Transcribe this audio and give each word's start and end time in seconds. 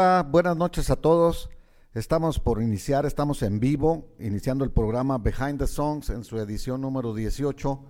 Buenas 0.00 0.56
noches 0.56 0.88
a 0.88 0.96
todos. 0.96 1.50
Estamos 1.92 2.40
por 2.40 2.62
iniciar, 2.62 3.04
estamos 3.04 3.42
en 3.42 3.60
vivo, 3.60 4.08
iniciando 4.18 4.64
el 4.64 4.70
programa 4.70 5.18
Behind 5.18 5.58
the 5.58 5.66
Songs 5.66 6.08
en 6.08 6.24
su 6.24 6.38
edición 6.38 6.80
número 6.80 7.12
18, 7.12 7.84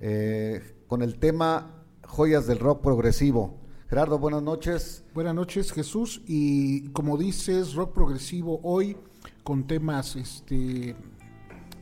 eh, 0.00 0.76
con 0.88 1.00
el 1.00 1.20
tema 1.20 1.84
Joyas 2.04 2.48
del 2.48 2.58
Rock 2.58 2.82
Progresivo. 2.82 3.54
Gerardo, 3.88 4.18
buenas 4.18 4.42
noches. 4.42 5.04
Buenas 5.14 5.36
noches, 5.36 5.70
Jesús. 5.70 6.22
Y 6.26 6.88
como 6.88 7.16
dices, 7.16 7.74
rock 7.74 7.94
progresivo 7.94 8.58
hoy 8.64 8.96
con 9.44 9.68
temas 9.68 10.16
este, 10.16 10.96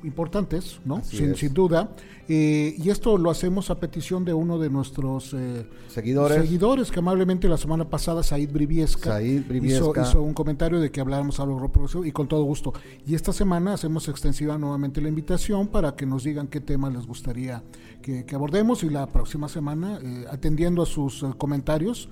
importantes, 0.02 0.80
¿no? 0.84 1.02
Sin, 1.02 1.34
sin, 1.34 1.52
duda. 1.52 1.90
Eh, 2.28 2.74
y 2.76 2.90
esto 2.90 3.18
lo 3.18 3.30
hacemos 3.30 3.70
a 3.70 3.78
petición 3.78 4.24
de 4.24 4.34
uno 4.34 4.58
de 4.58 4.68
nuestros 4.68 5.32
eh, 5.34 5.68
seguidores. 5.88 6.42
seguidores, 6.42 6.90
que 6.90 6.98
amablemente 6.98 7.48
la 7.48 7.56
semana 7.56 7.88
pasada, 7.88 8.22
Said 8.22 8.50
Briviesca, 8.50 9.22
Hizo, 9.22 9.92
hizo, 10.00 10.22
un 10.22 10.34
comentario 10.34 10.80
de 10.80 10.90
que 10.90 11.00
habláramos 11.00 11.38
algo 11.40 11.56
progresivo 11.70 12.04
y 12.04 12.12
con 12.12 12.26
todo 12.26 12.42
gusto. 12.42 12.72
Y 13.06 13.14
esta 13.14 13.32
semana 13.32 13.74
hacemos 13.74 14.08
extensiva 14.08 14.58
nuevamente 14.58 15.00
la 15.00 15.08
invitación 15.08 15.68
para 15.68 15.94
que 15.94 16.06
nos 16.06 16.24
digan 16.24 16.48
qué 16.48 16.60
tema 16.60 16.90
les 16.90 17.06
gustaría 17.06 17.62
que, 18.02 18.34
abordemos 18.34 18.84
y 18.84 18.90
la 18.90 19.06
próxima 19.06 19.48
semana, 19.48 19.98
eh, 20.02 20.26
atendiendo 20.30 20.82
a 20.82 20.86
sus 20.86 21.24
comentarios. 21.38 22.08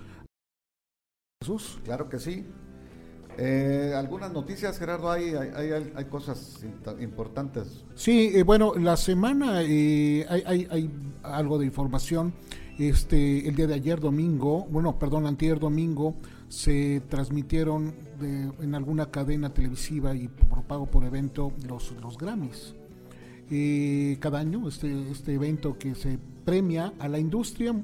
Jesús. 1.41 1.78
Claro 1.84 2.08
que 2.08 2.19
sí. 2.19 2.45
Eh, 3.38 3.92
algunas 3.96 4.32
noticias, 4.32 4.78
Gerardo, 4.78 5.10
hay, 5.10 5.34
hay, 5.34 5.90
hay, 5.94 6.04
cosas 6.04 6.64
importantes. 7.00 7.84
Sí, 7.94 8.30
eh, 8.34 8.42
bueno, 8.42 8.74
la 8.74 8.96
semana 8.96 9.62
eh, 9.62 10.27
hay, 10.28 10.90
algo 11.22 11.58
de 11.58 11.66
información. 11.66 12.32
Este, 12.78 13.48
el 13.48 13.55
día 13.55 13.66
de 13.66 13.74
ayer 13.74 14.00
domingo, 14.00 14.66
bueno, 14.70 14.98
perdón, 14.98 15.27
antier 15.27 15.58
domingo, 15.58 16.16
se 16.48 17.02
transmitieron 17.08 17.94
en 18.20 18.74
alguna 18.74 19.10
cadena 19.10 19.52
televisiva 19.52 20.14
y 20.14 20.28
por 20.28 20.62
pago 20.64 20.86
por 20.86 21.05
evento 21.05 21.52
los, 21.68 21.92
los 22.00 22.18
Grammys. 22.18 22.74
cada 24.20 24.38
año, 24.40 24.68
este, 24.68 25.10
este 25.10 25.34
evento 25.34 25.78
que 25.78 25.94
se 25.94 26.18
premia 26.44 26.92
a 26.98 27.08
la 27.08 27.18
industria, 27.18 27.74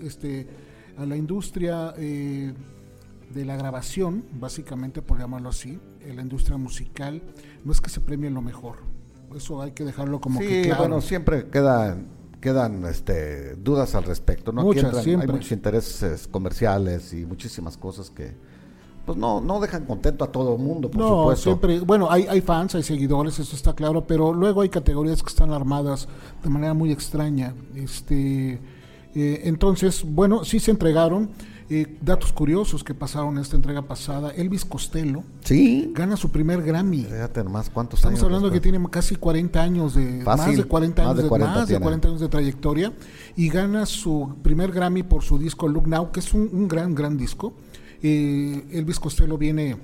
este, 0.00 0.46
a 0.96 1.06
la 1.06 1.16
industria 1.16 1.94
de 3.32 3.44
la 3.44 3.56
grabación, 3.56 4.24
básicamente 4.32 5.02
por 5.02 5.18
llamarlo 5.18 5.48
así, 5.48 5.78
en 6.00 6.16
la 6.16 6.22
industria 6.22 6.56
musical, 6.56 7.22
no 7.64 7.72
es 7.72 7.80
que 7.80 7.90
se 7.90 8.00
premie 8.00 8.30
lo 8.30 8.42
mejor. 8.42 8.76
Eso 9.34 9.62
hay 9.62 9.72
que 9.72 9.84
dejarlo 9.84 10.20
como 10.20 10.40
que 10.40 10.62
claro. 10.62 10.80
bueno, 10.80 11.00
siempre 11.00 11.48
quedan 11.48 12.20
quedan 12.40 12.84
este, 12.86 13.54
dudas 13.56 13.94
al 13.94 14.04
respecto, 14.04 14.50
¿no? 14.50 14.62
Muchas, 14.62 15.06
Hay 15.06 15.16
muchos 15.16 15.52
intereses 15.52 16.26
comerciales 16.26 17.12
y 17.12 17.26
muchísimas 17.26 17.76
cosas 17.76 18.10
que 18.10 18.32
pues 19.04 19.16
no, 19.16 19.40
no 19.40 19.60
dejan 19.60 19.86
contento 19.86 20.24
a 20.24 20.32
todo 20.32 20.56
el 20.56 20.62
mundo, 20.62 20.90
por 20.90 21.00
no, 21.00 21.36
siempre, 21.36 21.80
bueno, 21.80 22.10
hay, 22.10 22.26
hay 22.28 22.40
fans, 22.40 22.74
hay 22.74 22.82
seguidores, 22.82 23.38
eso 23.38 23.56
está 23.56 23.74
claro, 23.74 24.06
pero 24.06 24.32
luego 24.32 24.60
hay 24.60 24.68
categorías 24.68 25.22
que 25.22 25.28
están 25.28 25.52
armadas 25.52 26.06
de 26.42 26.50
manera 26.50 26.74
muy 26.74 26.92
extraña. 26.92 27.54
Este, 27.74 28.60
eh, 29.14 29.40
entonces, 29.44 30.04
bueno, 30.06 30.44
sí 30.44 30.60
se 30.60 30.70
entregaron. 30.70 31.30
Eh, 31.72 31.86
datos 32.00 32.32
curiosos 32.32 32.82
que 32.82 32.94
pasaron 32.94 33.36
en 33.36 33.42
esta 33.42 33.54
entrega 33.54 33.82
pasada. 33.82 34.32
Elvis 34.32 34.64
Costello 34.64 35.22
¿Sí? 35.44 35.92
gana 35.94 36.16
su 36.16 36.32
primer 36.32 36.64
Grammy. 36.64 37.06
más, 37.48 37.70
¿cuántos 37.70 38.00
Estamos 38.00 38.20
hablando 38.24 38.50
que 38.50 38.58
tiene 38.58 38.84
casi 38.90 39.14
40 39.14 39.62
años 39.62 39.94
de 39.94 40.24
más 40.24 40.56
de 40.56 40.64
40 40.64 41.02
años 41.02 41.16
de, 41.22 41.28
40 41.78 42.08
años 42.08 42.20
de 42.20 42.28
trayectoria 42.28 42.92
y 43.36 43.48
gana 43.50 43.86
su 43.86 44.34
primer 44.42 44.72
Grammy 44.72 45.04
por 45.04 45.22
su 45.22 45.38
disco 45.38 45.68
Look 45.68 45.86
Now, 45.86 46.10
que 46.10 46.18
es 46.18 46.34
un, 46.34 46.66
gran 46.66 46.92
gran 46.92 47.16
disco. 47.16 47.54
Eh, 48.02 48.66
Elvis 48.72 48.98
Costello 48.98 49.38
viene 49.38 49.76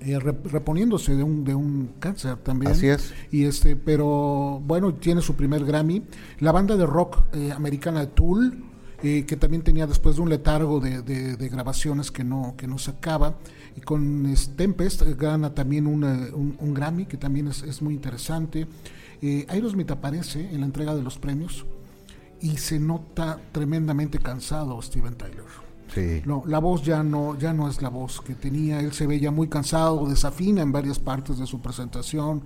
eh, 0.00 0.18
reponiéndose 0.18 1.14
de 1.14 1.24
un, 1.24 1.44
de 1.44 1.54
un 1.54 1.90
cáncer 1.98 2.38
también. 2.38 2.72
Así 2.72 2.88
es. 2.88 3.12
Y 3.30 3.44
este, 3.44 3.76
pero 3.76 4.62
bueno, 4.64 4.94
tiene 4.94 5.20
su 5.20 5.34
primer 5.34 5.66
Grammy. 5.66 6.04
La 6.38 6.52
banda 6.52 6.74
de 6.74 6.86
rock 6.86 7.18
americana 7.54 8.06
Tool 8.06 8.67
eh, 9.02 9.24
que 9.26 9.36
también 9.36 9.62
tenía 9.62 9.86
después 9.86 10.16
de 10.16 10.22
un 10.22 10.28
letargo 10.28 10.80
de, 10.80 11.36
grabaciones 11.50 12.10
que 12.10 12.24
no, 12.24 12.54
que 12.56 12.66
no 12.66 12.78
sacaba. 12.78 13.36
Y 13.76 13.80
con 13.80 14.34
Tempest 14.56 15.02
gana 15.16 15.54
también 15.54 15.86
un, 15.86 16.74
Grammy, 16.74 17.06
que 17.06 17.16
también 17.16 17.48
es, 17.48 17.80
muy 17.80 17.94
interesante. 17.94 18.66
Eh, 19.22 19.46
Aerosmith 19.48 19.90
aparece 19.90 20.48
en 20.52 20.60
la 20.60 20.66
entrega 20.66 20.94
de 20.94 21.02
los 21.02 21.18
premios 21.18 21.64
y 22.40 22.56
se 22.56 22.78
nota 22.78 23.40
tremendamente 23.52 24.18
cansado 24.18 24.80
Steven 24.82 25.14
Tyler. 25.14 25.44
Sí. 25.94 26.22
No, 26.26 26.42
la 26.46 26.58
voz 26.58 26.82
ya 26.82 27.02
no, 27.02 27.38
ya 27.38 27.52
no 27.52 27.68
es 27.68 27.80
la 27.80 27.88
voz 27.88 28.20
que 28.20 28.34
tenía, 28.34 28.80
él 28.80 28.92
se 28.92 29.06
veía 29.06 29.30
muy 29.30 29.48
cansado, 29.48 30.06
desafina 30.06 30.60
en 30.60 30.70
varias 30.70 30.98
partes 30.98 31.38
de 31.38 31.46
su 31.46 31.60
presentación, 31.60 32.42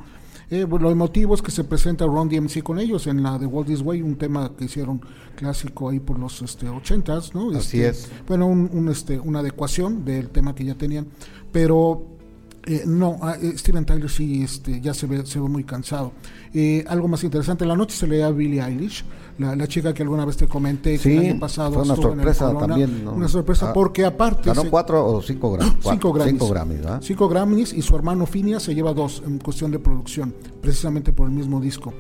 eh, 0.53 0.67
lo 0.69 0.91
emotivo 0.91 1.35
es 1.35 1.41
que 1.41 1.51
se 1.51 1.65
presenta 1.65 2.05
Ron 2.05 2.29
DMC 2.29 2.63
con 2.63 2.79
ellos 2.79 3.07
en 3.07 3.23
la 3.23 3.39
de 3.39 3.47
Walt 3.47 3.67
This 3.67 3.81
Way, 3.81 4.03
un 4.03 4.17
tema 4.17 4.53
que 4.55 4.67
hicieron 4.67 5.01
clásico 5.35 5.89
ahí 5.89 5.99
por 5.99 6.19
los 6.19 6.43
este, 6.43 6.69
80s, 6.69 7.33
¿no? 7.33 7.57
Así 7.57 7.83
este, 7.83 7.89
es. 7.89 8.11
Bueno, 8.29 8.47
un, 8.49 8.89
este, 8.91 9.19
una 9.19 9.39
adecuación 9.39 10.05
del 10.05 10.29
tema 10.29 10.55
que 10.55 10.67
ya 10.67 10.75
tenían, 10.75 11.07
pero 11.51 12.12
eh, 12.65 12.85
no, 12.87 13.19
ah, 13.23 13.37
eh, 13.43 13.55
Steven 13.57 13.85
Tyler 13.85 14.09
sí 14.09 14.43
este, 14.45 14.81
ya 14.81 14.95
se 14.95 15.07
ve, 15.07 15.27
se 15.27 15.41
ve 15.41 15.49
muy 15.49 15.65
cansado. 15.65 16.13
Eh, 16.55 16.85
algo 16.87 17.09
más 17.09 17.25
interesante, 17.25 17.67
la 17.67 17.75
noche 17.75 17.97
se 17.97 18.07
le 18.07 18.23
a 18.23 18.31
Billie 18.31 18.63
Eilish, 18.63 19.05
la, 19.39 19.67
chica 19.67 19.93
que 19.93 20.03
alguna 20.03 20.25
vez 20.25 20.37
te 20.37 20.47
comenté 20.47 20.97
que 20.99 21.17
el 21.17 21.31
año 21.31 21.41
pasado 21.41 21.73
fue 21.73 21.83
una 21.83 21.97
sorpresa 21.97 22.57
también. 22.57 23.09
Una 23.09 23.27
sorpresa 23.27 23.71
ah, 23.71 23.73
porque 23.73 24.05
aparte... 24.05 24.49
Ganó 24.49 24.71
cuatro 24.71 25.05
o 25.05 25.21
cinco, 25.23 25.59
cinco 25.83 26.13
Grammys. 26.13 26.33
Cinco 26.33 26.49
Grammys, 26.49 26.81
cinco 27.01 27.29
Grammys 27.29 27.73
y 27.73 27.83
su 27.83 27.97
hermano 27.97 28.27
Phineas 28.27 28.63
se 28.63 28.75
lleva 28.75 28.95
dos 28.95 29.23
en 29.27 29.39
cuestión 29.39 29.73
de 29.73 29.81
producción, 29.81 30.33
precisamente 30.61 31.13
por 31.13 31.29
el 31.29 31.35
mismo 31.35 31.61
disco. 31.61 31.93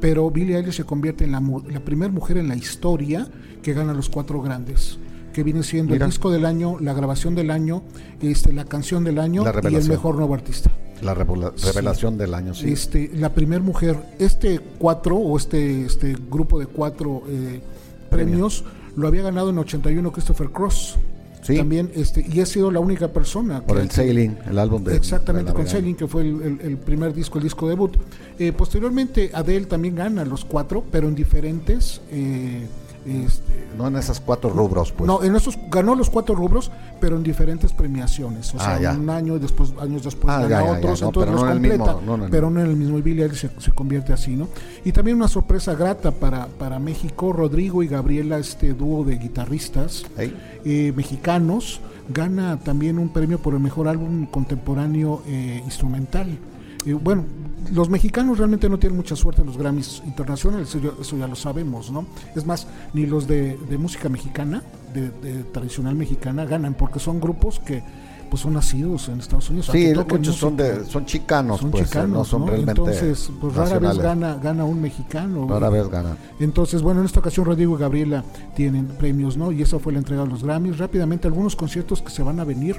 Pero 0.00 0.28
Billie 0.32 0.56
Eilish 0.56 0.74
se 0.74 0.84
convierte 0.84 1.24
en 1.24 1.32
la, 1.32 1.42
la 1.70 1.80
primera 1.80 2.12
mujer 2.12 2.38
en 2.38 2.48
la 2.48 2.56
historia 2.56 3.28
que 3.62 3.72
gana 3.72 3.94
los 3.94 4.08
cuatro 4.08 4.40
grandes 4.42 4.98
que 5.38 5.44
viene 5.44 5.62
siendo 5.62 5.94
el 5.94 6.04
disco 6.04 6.32
del 6.32 6.44
año, 6.44 6.78
la 6.80 6.92
grabación 6.94 7.36
del 7.36 7.52
año, 7.52 7.84
este, 8.20 8.52
la 8.52 8.64
canción 8.64 9.04
del 9.04 9.20
año 9.20 9.44
y 9.70 9.74
el 9.76 9.88
mejor 9.88 10.16
nuevo 10.16 10.34
artista. 10.34 10.68
La 11.00 11.14
revelación 11.14 12.18
del 12.18 12.34
año, 12.34 12.54
sí. 12.54 12.72
Este, 12.72 13.12
la 13.14 13.32
primer 13.32 13.60
mujer, 13.60 14.00
este 14.18 14.58
cuatro 14.78 15.14
o 15.14 15.36
este, 15.36 15.84
este 15.84 16.16
grupo 16.28 16.58
de 16.58 16.66
cuatro 16.66 17.22
eh, 17.28 17.60
premios 18.10 18.64
lo 18.96 19.06
había 19.06 19.22
ganado 19.22 19.50
en 19.50 19.58
81 19.58 20.10
Christopher 20.10 20.50
Cross. 20.50 20.96
Sí. 21.42 21.56
También, 21.56 21.92
este, 21.94 22.26
y 22.28 22.40
ha 22.40 22.46
sido 22.46 22.72
la 22.72 22.80
única 22.80 23.06
persona. 23.12 23.60
Por 23.64 23.78
el 23.78 23.92
Sailing, 23.92 24.38
el 24.50 24.58
álbum 24.58 24.82
de. 24.82 24.96
Exactamente, 24.96 25.52
con 25.52 25.68
Sailing, 25.68 25.94
que 25.94 26.08
fue 26.08 26.22
el, 26.22 26.78
primer 26.84 27.14
disco, 27.14 27.38
el 27.38 27.44
disco 27.44 27.68
debut. 27.68 27.96
Eh, 28.40 28.50
posteriormente, 28.50 29.30
Adele 29.32 29.66
también 29.66 29.94
gana 29.94 30.24
los 30.24 30.44
cuatro, 30.44 30.82
pero 30.90 31.06
en 31.06 31.14
diferentes. 31.14 32.00
Eh, 32.10 32.66
este, 33.10 33.68
no 33.76 33.88
en 33.88 33.96
esos 33.96 34.20
cuatro 34.20 34.50
rubros, 34.50 34.92
pues. 34.92 35.06
No, 35.06 35.22
en 35.22 35.34
esos 35.36 35.58
ganó 35.70 35.94
los 35.94 36.10
cuatro 36.10 36.34
rubros, 36.34 36.70
pero 37.00 37.16
en 37.16 37.22
diferentes 37.22 37.72
premiaciones. 37.72 38.54
O 38.54 38.58
sea, 38.58 38.78
ah, 38.90 38.96
un 38.98 39.08
año 39.10 39.36
y 39.36 39.38
después, 39.38 39.72
años 39.80 40.04
después 40.04 40.34
ah, 40.34 40.46
gana 40.46 40.72
otros, 40.72 41.02
entonces 41.02 41.32
los 41.32 41.44
completa, 41.44 41.96
pero 42.30 42.50
no 42.50 42.60
en 42.60 42.66
el 42.66 42.76
mismo. 42.76 42.98
Y 42.98 43.02
Billy 43.02 43.28
se, 43.34 43.50
se, 43.58 43.72
convierte 43.72 44.12
así, 44.12 44.36
¿no? 44.36 44.48
Y 44.84 44.92
también 44.92 45.16
una 45.16 45.28
sorpresa 45.28 45.74
grata 45.74 46.10
para, 46.10 46.46
para 46.46 46.78
México, 46.78 47.32
Rodrigo 47.32 47.82
y 47.82 47.88
Gabriela, 47.88 48.38
este 48.38 48.74
dúo 48.74 49.04
de 49.04 49.16
guitarristas 49.16 50.04
eh, 50.18 50.92
mexicanos, 50.96 51.80
gana 52.08 52.58
también 52.58 52.98
un 52.98 53.10
premio 53.10 53.38
por 53.38 53.54
el 53.54 53.60
mejor 53.60 53.88
álbum 53.88 54.26
contemporáneo 54.26 55.22
eh, 55.26 55.62
instrumental. 55.64 56.38
Eh, 56.86 56.92
bueno, 56.92 57.24
los 57.72 57.88
mexicanos 57.88 58.38
realmente 58.38 58.68
no 58.68 58.78
tienen 58.78 58.96
mucha 58.96 59.16
suerte 59.16 59.42
en 59.42 59.48
los 59.48 59.56
Grammys 59.56 60.02
internacionales, 60.06 60.74
eso, 60.74 61.16
ya 61.16 61.26
lo 61.26 61.36
sabemos, 61.36 61.90
¿no? 61.90 62.06
Es 62.34 62.46
más, 62.46 62.66
ni 62.94 63.06
los 63.06 63.26
de, 63.26 63.58
música 63.78 64.08
mexicana, 64.08 64.62
de, 64.94 65.10
tradicional 65.52 65.94
mexicana, 65.94 66.44
ganan, 66.44 66.74
porque 66.74 66.98
son 66.98 67.20
grupos 67.20 67.60
que 67.60 67.82
pues 68.28 68.42
son 68.42 68.52
nacidos 68.52 69.08
en 69.08 69.20
Estados 69.20 69.48
Unidos. 69.48 69.70
Sí, 69.72 69.92
muchos 69.94 70.36
son, 70.36 70.56
de, 70.56 70.84
son 70.84 71.06
chicanos, 71.06 71.60
son 71.60 71.70
pues, 71.70 71.84
chicanos, 71.84 72.10
no 72.10 72.24
son 72.24 72.46
realmente 72.46 72.72
Entonces, 72.72 73.30
pues 73.40 73.54
rara 73.54 73.78
vez 73.78 73.98
gana, 73.98 74.34
gana 74.34 74.64
un 74.64 74.82
mexicano. 74.82 75.46
Rara 75.48 75.70
vez 75.70 75.88
ganan. 75.88 76.18
Entonces, 76.38 76.82
bueno, 76.82 77.00
en 77.00 77.06
esta 77.06 77.20
ocasión 77.20 77.46
Rodrigo 77.46 77.76
y 77.76 77.80
Gabriela 77.80 78.24
tienen 78.54 78.86
premios, 78.86 79.36
¿no? 79.38 79.50
Y 79.50 79.62
esa 79.62 79.78
fue 79.78 79.94
la 79.94 79.98
entrega 80.00 80.24
de 80.24 80.28
los 80.28 80.44
Grammys. 80.44 80.78
Rápidamente, 80.78 81.26
algunos 81.26 81.56
conciertos 81.56 82.02
que 82.02 82.10
se 82.10 82.22
van 82.22 82.38
a 82.38 82.44
venir. 82.44 82.78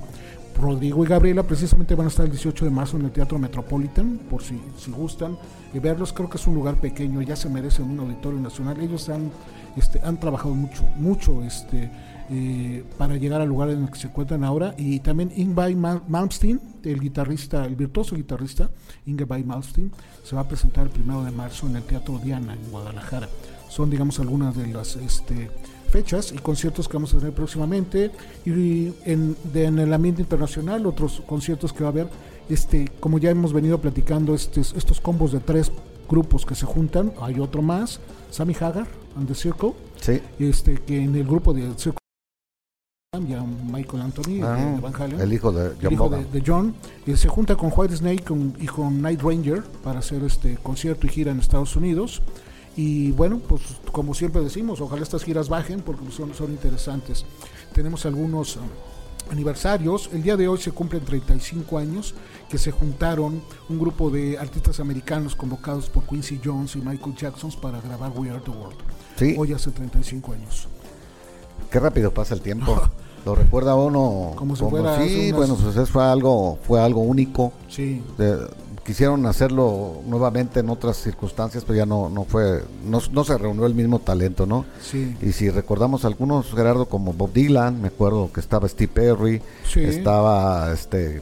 Rodrigo 0.60 1.04
y 1.04 1.08
Gabriela 1.08 1.44
precisamente 1.44 1.96
van 1.96 2.06
a 2.08 2.10
estar 2.10 2.26
el 2.26 2.32
18 2.32 2.66
de 2.66 2.72
marzo 2.72 2.98
en 2.98 3.06
el 3.06 3.12
Teatro 3.12 3.40
Metropolitan, 3.40 4.20
por 4.30 4.44
si, 4.44 4.60
si 4.78 4.92
gustan 4.92 5.38
y 5.74 5.80
verlos. 5.80 6.12
Creo 6.14 6.30
que 6.30 6.38
es 6.38 6.48
un 6.48 6.56
lugar 6.56 6.76
pequeño, 6.80 7.22
ya 7.22 7.36
se 7.36 7.50
merecen 7.50 7.90
un 7.90 8.00
auditorio 8.00 8.40
nacional. 8.40 8.80
Ellos 8.82 9.08
han, 9.10 9.32
este, 9.76 10.00
han 10.04 10.20
trabajado 10.20 10.54
mucho, 10.56 10.84
mucho 10.98 11.44
este, 11.44 11.90
eh, 12.30 12.84
para 12.98 13.16
llegar 13.18 13.42
al 13.42 13.48
lugar 13.48 13.70
en 13.70 13.84
el 13.84 13.90
que 13.92 14.00
se 14.00 14.08
encuentran 14.08 14.44
ahora. 14.44 14.74
Y 14.78 15.00
también 15.00 15.32
Mal- 15.56 16.04
Malmsteen, 16.08 16.60
el 16.84 17.00
guitarrista, 17.00 17.66
el 17.66 17.76
virtuoso 17.76 18.16
guitarrista 18.16 18.70
Ingvar 19.06 19.44
Malmsteen, 19.46 19.92
se 20.24 20.36
va 20.36 20.42
a 20.42 20.48
presentar 20.48 20.86
el 20.86 20.90
primero 20.92 21.24
de 21.24 21.32
marzo 21.32 21.68
en 21.68 21.76
el 21.78 21.84
Teatro 21.84 22.20
Diana 22.20 22.54
en 22.54 22.72
Guadalajara. 22.72 23.30
Son, 23.70 23.90
digamos, 23.90 24.20
algunas 24.20 24.56
de 24.58 24.68
las 24.68 24.96
este, 24.96 25.50
fechas 25.90 26.32
y 26.32 26.38
conciertos 26.38 26.88
que 26.88 26.94
vamos 26.96 27.14
a 27.14 27.18
tener 27.18 27.34
próximamente. 27.34 28.12
Y 28.46 28.94
en, 29.06 29.36
de- 29.54 29.66
en 29.66 29.80
el 29.80 29.94
ambiente 29.94 30.22
internacional, 30.22 30.86
otros 30.86 31.22
conciertos 31.28 31.74
que 31.74 31.84
va 31.84 31.90
a 31.90 31.92
haber, 31.92 32.10
este, 32.50 32.90
como 33.00 33.18
ya 33.20 33.30
hemos 33.30 33.52
venido 33.54 33.80
platicando, 33.80 34.34
estes- 34.34 34.74
estos 34.76 35.02
combos 35.02 35.32
de 35.32 35.40
tres 35.40 35.72
grupos 36.10 36.46
que 36.46 36.56
se 36.56 36.66
juntan. 36.66 37.14
Hay 37.22 37.40
otro 37.40 37.62
más, 37.62 38.00
Sammy 38.32 38.56
Hagar 38.60 38.88
and 39.16 39.28
the 39.28 39.36
Circle, 39.36 39.74
Sí. 40.02 40.20
este, 40.40 40.76
que 40.80 41.02
en 41.04 41.16
el 41.16 41.26
grupo 41.26 41.54
de 41.54 41.64
Circle 41.78 42.00
ya 43.28 43.44
Michael 43.44 44.04
Anthony 44.04 44.42
Ah, 44.44 44.56
de 44.56 44.82
Van 44.82 44.94
Halen 44.96 45.20
el 45.20 45.34
hijo 45.34 45.52
de 45.52 45.72
el 45.72 45.78
John 45.82 45.94
hijo 45.94 46.10
de, 46.10 46.16
Bonham. 46.18 46.32
de 46.32 46.44
John, 46.46 46.76
eh, 47.08 47.18
se 47.18 47.28
junta 47.28 47.56
con 47.56 47.72
White 47.76 47.98
Snake 47.98 48.24
con- 48.24 48.54
y 48.60 48.68
con 48.68 49.02
Night 49.02 49.22
Ranger 49.22 49.64
para 49.84 50.00
hacer 50.00 50.24
este 50.24 50.56
concierto 50.58 51.08
y 51.08 51.10
gira 51.10 51.32
en 51.32 51.40
Estados 51.40 51.76
Unidos. 51.76 52.22
Y 52.82 53.12
bueno, 53.12 53.40
pues 53.46 53.62
como 53.92 54.14
siempre 54.14 54.42
decimos, 54.42 54.80
ojalá 54.80 55.04
estas 55.04 55.26
giras 55.26 55.50
bajen 55.50 55.82
porque 55.82 56.10
son, 56.12 56.34
son 56.34 56.52
interesantes. 56.52 57.26
Tenemos 57.74 58.06
algunos 58.06 58.56
eh, 58.56 58.60
aniversarios. 59.32 60.10
El 60.14 60.24
día 60.24 60.38
de 60.38 60.48
hoy 60.48 60.60
se 60.60 60.72
cumplen 60.72 61.04
35 61.04 61.78
años 61.78 62.16
que 62.50 62.58
se 62.58 62.72
juntaron 62.72 63.42
un 63.68 63.80
grupo 63.80 64.10
de 64.10 64.38
artistas 64.38 64.80
americanos 64.80 65.36
convocados 65.36 65.90
por 65.90 66.04
Quincy 66.06 66.40
Jones 66.42 66.78
y 66.78 66.80
Michael 66.80 67.16
Jackson 67.18 67.52
para 67.62 67.82
grabar 67.82 68.14
We 68.16 68.30
Are 68.30 68.40
the 68.40 68.52
World. 68.52 68.78
Sí, 69.18 69.36
Hoy 69.38 69.52
hace 69.52 69.72
35 69.72 70.32
años. 70.32 70.70
qué 71.70 71.80
rápido 71.82 72.14
pasa 72.14 72.34
el 72.34 72.40
tiempo. 72.42 72.82
Lo 73.26 73.36
recuerda 73.36 73.76
uno 73.76 74.32
Como 74.38 74.56
si 74.56 74.64
fuera 74.64 74.96
hace 74.96 75.10
sí, 75.10 75.28
unas- 75.34 75.38
bueno, 75.50 75.56
pues 75.74 75.90
fue 75.90 76.04
algo, 76.06 76.58
fue 76.66 76.80
algo 76.82 77.02
único. 77.02 77.52
Sí, 77.68 78.02
De- 78.18 78.48
quisieron 78.90 79.24
hacerlo 79.28 80.02
nuevamente 80.08 80.62
en 80.62 80.70
otras 80.72 80.98
circunstancias, 80.98 81.64
pero 81.64 81.78
ya 81.78 81.86
no, 81.86 82.10
no 82.10 82.24
fue, 82.24 82.64
no, 82.84 83.00
no 83.12 83.24
se 83.24 83.38
reunió 83.38 83.68
el 83.68 83.76
mismo 83.76 84.00
talento, 84.00 84.48
¿no? 84.48 84.66
sí. 84.82 85.16
Y 85.22 85.32
si 85.34 85.52
recordamos 85.52 86.06
algunos, 86.06 86.48
Gerardo, 86.52 86.88
como 86.88 87.14
Bob 87.14 87.32
Dylan, 87.32 87.80
me 87.80 87.90
acuerdo 87.90 88.32
que 88.34 88.40
estaba 88.40 88.68
Steve 88.68 88.92
Perry, 88.92 89.44
Sí. 89.72 89.82
estaba 89.84 90.72
este, 90.74 91.22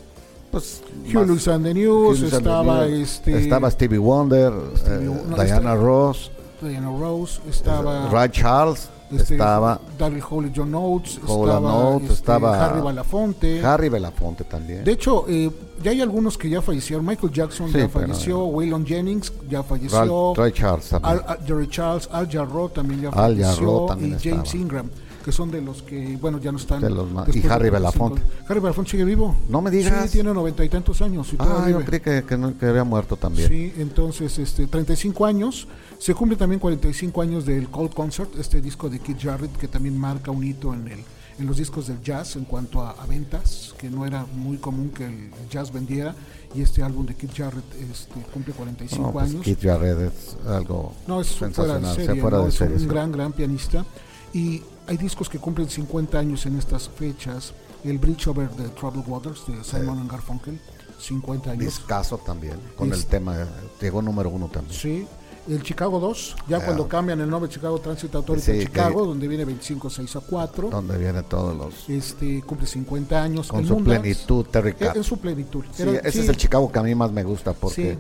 pues 0.50 0.82
Hugh 1.10 1.14
más- 1.14 1.28
Lewis 1.28 1.48
and 1.50 1.66
the 1.66 1.74
News, 1.74 2.22
the 2.22 2.38
estaba 2.38 2.86
News, 2.86 3.00
este 3.02 3.38
estaba 3.44 3.70
Stevie 3.70 3.98
Wonder, 3.98 4.54
Stevie 4.78 5.06
eh, 5.06 5.10
Wo- 5.10 5.24
no, 5.28 5.36
Diana 5.44 5.74
este- 5.74 5.84
Ross, 5.84 6.32
Diana 6.62 6.88
Rose, 6.98 7.42
estaba 7.50 8.08
Ray 8.10 8.30
Charles, 8.30 8.88
este, 9.12 9.36
estaba 9.36 9.80
Daryl 9.98 10.22
Holly 10.30 10.52
John 10.56 10.74
Oates, 10.76 11.20
Hall 11.28 11.48
estaba, 11.50 11.74
Oates, 11.76 12.02
este, 12.04 12.14
estaba 12.14 12.66
Harry 12.66 12.82
Belafonte. 12.82 13.66
Harry 13.66 13.90
Belafonte 13.90 14.44
también. 14.44 14.84
De 14.84 14.92
hecho, 14.92 15.26
eh, 15.28 15.52
ya 15.84 15.92
hay 15.92 16.02
algunos 16.02 16.38
que 16.38 16.50
ya 16.50 16.62
fallecieron. 16.62 17.06
Michael 17.06 17.32
Jackson 17.32 17.72
Sí, 17.72 17.78
ya 17.78 17.90
falleció, 17.90 18.44
Waylon 18.46 18.86
Jennings 18.86 19.32
ya 19.50 19.64
falleció, 19.64 20.34
Ray 20.36 20.52
Charles 20.52 20.90
también. 20.90 21.14
Al, 21.14 21.24
Al- 21.28 21.46
Jerry 21.46 21.68
Charles, 21.70 22.10
Al 22.12 22.28
Jarreau 22.30 22.70
también 22.70 23.02
ya 23.02 23.08
Al 23.10 23.14
falleció 23.16 23.46
Jarreau 23.56 23.88
también 23.88 24.10
y 24.12 24.24
James 24.24 24.44
estaba. 24.48 24.62
Ingram, 24.62 24.90
que 25.28 25.34
son 25.34 25.52
de 25.52 25.62
los 25.62 25.84
que, 25.84 26.16
bueno, 26.22 26.40
ya 26.40 26.54
no 26.54 26.58
están. 26.58 26.80
De 26.80 26.90
los 26.90 27.12
más- 27.12 27.26
después 27.26 27.44
y 27.44 27.48
Harry 27.50 27.70
45. 27.70 27.74
Belafonte. 28.16 28.22
Harry 28.48 28.60
Belafonte 28.62 28.92
sigue 28.92 29.04
vivo. 29.04 29.36
No 29.50 29.62
me 29.62 29.70
digas. 29.70 30.06
Sí, 30.06 30.12
tiene 30.14 30.34
noventa 30.34 30.64
y 30.64 30.70
tantos 30.70 31.02
años 31.02 31.34
y 31.34 31.36
ah, 31.40 31.68
yo 31.70 31.84
creí 31.84 32.00
que, 32.00 32.24
que 32.24 32.38
no- 32.38 32.58
que 32.58 32.66
había 32.66 32.86
muerto 32.86 33.18
también. 33.18 33.50
Sí, 33.50 33.74
entonces 33.78 34.40
este 34.40 34.68
35 34.68 35.26
años, 35.26 35.68
se 36.00 36.14
cumple 36.16 36.38
también 36.38 36.62
45 36.62 37.22
años 37.22 37.46
del 37.46 37.68
Cold 37.68 37.94
Concert, 37.94 38.30
este 38.40 38.62
disco 38.62 38.90
de 38.90 39.00
Keith 39.00 39.20
Jarrett 39.22 39.54
que 39.58 39.68
también 39.68 39.98
marca 39.98 40.32
un 40.32 40.46
hito 40.46 40.74
en 40.74 40.88
el 40.88 41.00
en 41.40 41.46
los 41.46 41.58
discos 41.58 41.88
del 41.88 42.02
jazz 42.02 42.36
en 42.38 42.46
cuanto 42.46 42.82
a, 42.82 42.92
a 42.92 43.06
ventas, 43.06 43.76
que 43.78 43.90
no 43.92 44.06
era 44.08 44.26
muy 44.34 44.58
común 44.58 44.90
que 44.92 45.06
el 45.06 45.30
jazz 45.52 45.72
vendiera 45.74 46.16
y 46.56 46.62
este 46.62 46.82
álbum 46.82 47.06
de 47.06 47.16
Keith 47.16 47.34
Jarrett 47.36 47.66
este, 47.92 48.22
cumple 48.34 48.54
45 48.54 49.04
No, 49.08 49.12
pues 49.12 49.26
años. 49.30 49.44
Keith 49.44 49.60
Jarrett 49.62 50.00
es 50.14 50.38
algo 50.48 50.94
No, 51.06 51.20
es 51.20 51.28
fuera 51.36 51.50
de 51.50 51.54
sensacional, 51.56 51.96
serie, 51.98 52.22
fuera 52.22 52.38
¿no? 52.38 52.44
de 52.44 52.50
es 52.50 52.56
serie, 52.56 52.76
un 52.76 52.82
sí. 52.82 52.88
gran, 52.88 53.12
gran 53.12 53.34
pianista. 53.34 53.86
Y 54.34 54.64
hay 54.88 54.98
discos 54.98 55.30
que 55.30 55.40
cumplen 55.40 55.70
50 55.70 56.18
años 56.18 56.46
en 56.46 56.58
estas 56.58 56.90
fechas. 56.90 57.54
El 57.84 57.98
Bridge 58.00 58.28
Over 58.28 58.50
the 58.50 58.70
Troubled 58.70 59.06
Waters 59.08 59.46
de 59.48 59.64
Simon 59.64 60.00
and 60.00 60.12
Garfunkel, 60.12 60.60
50 61.00 61.52
años. 61.52 61.64
Discaso 61.66 62.18
también, 62.18 62.56
con 62.76 62.92
el 62.92 63.06
tema, 63.06 63.48
llegó 63.80 64.02
número 64.02 64.30
uno 64.30 64.48
también. 64.48 64.74
Sí, 64.78 65.08
el 65.48 65.62
Chicago 65.64 66.00
2, 66.00 66.36
ya 66.50 66.58
Ah. 66.58 66.66
cuando 66.66 66.88
cambian 66.88 67.22
el 67.22 67.30
nombre 67.30 67.50
Chicago 67.50 67.80
Transit 67.80 68.14
Authority 68.16 68.46
Sí, 68.46 68.52
a 68.52 68.54
que- 68.56 68.64
Chicago, 68.66 69.06
donde 69.06 69.28
viene 69.28 69.46
25 69.46 69.90
6 69.90 70.16
a 70.16 70.20
4, 70.22 70.70
Donde 70.70 70.98
vienen 70.98 71.24
todos 71.26 71.56
los... 71.56 71.88
este 71.90 72.42
cumple 72.42 72.68
50 72.68 73.22
años. 73.22 73.48
Con 73.48 73.60
El 73.62 73.68
su 73.68 73.74
Moondance, 73.76 74.00
plenitud, 74.02 74.46
Terry 74.48 74.72
eh. 74.80 74.92
En 74.96 75.04
su 75.04 75.18
plenitud. 75.20 75.64
Sí, 75.74 75.84
Era- 75.84 75.92
ese 76.00 76.12
sí, 76.12 76.20
es 76.22 76.30
el 76.30 76.36
Chicago 76.38 76.70
que 76.72 76.80
a 76.80 76.84
mí 76.84 76.96
más 76.96 77.12
me 77.12 77.24
gusta 77.24 77.54
porque 77.54 77.98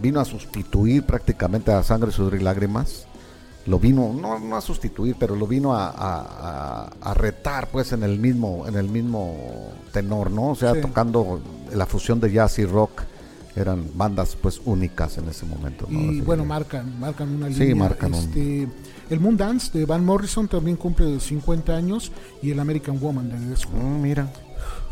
vino 0.00 0.20
a 0.20 0.24
sustituir 0.24 1.04
prácticamente 1.04 1.72
a 1.72 1.82
Sangre, 1.82 2.12
Sudor 2.12 2.34
y 2.34 2.40
Lágrimas. 2.40 3.06
Lo 3.66 3.78
vino, 3.78 4.12
no, 4.12 4.38
no 4.38 4.56
a 4.56 4.60
sustituir, 4.60 5.16
pero 5.18 5.34
lo 5.36 5.46
vino 5.46 5.74
a, 5.74 5.88
a- 5.88 6.84
a- 6.84 6.90
a 7.00 7.14
retar 7.14 7.68
pues 7.68 7.92
en 7.92 8.02
el 8.02 8.18
mismo, 8.18 8.66
en 8.68 8.74
el 8.76 8.88
mismo 8.88 9.72
tenor, 9.92 10.30
¿no? 10.30 10.50
O 10.50 10.54
sea, 10.54 10.74
Sí. 10.74 10.80
tocando 10.82 11.40
la 11.72 11.86
fusión 11.86 12.20
de 12.20 12.30
jazz 12.30 12.58
y 12.58 12.66
rock. 12.66 13.02
Eran 13.56 13.86
bandas 13.94 14.36
pues 14.40 14.60
únicas 14.64 15.16
en 15.16 15.28
ese 15.28 15.46
momento. 15.46 15.86
¿no? 15.88 15.98
Y 16.12 16.20
bueno, 16.20 16.44
marcan, 16.44 16.98
marcan 16.98 17.28
una 17.36 17.48
Sí, 17.48 17.60
línea. 17.60 17.76
marcan 17.76 18.12
un- 18.12 18.20
este, 18.20 18.68
El 19.10 19.20
Moondance 19.20 19.78
de 19.78 19.86
Van 19.86 20.04
Morrison 20.04 20.48
también 20.48 20.76
cumple 20.76 21.20
50 21.20 21.74
años 21.76 22.10
y 22.42 22.50
el 22.50 22.58
American 22.58 22.98
Woman 23.00 23.28
de 23.28 23.36
Who, 23.54 23.80
Mm, 23.80 24.02
mira. 24.02 24.28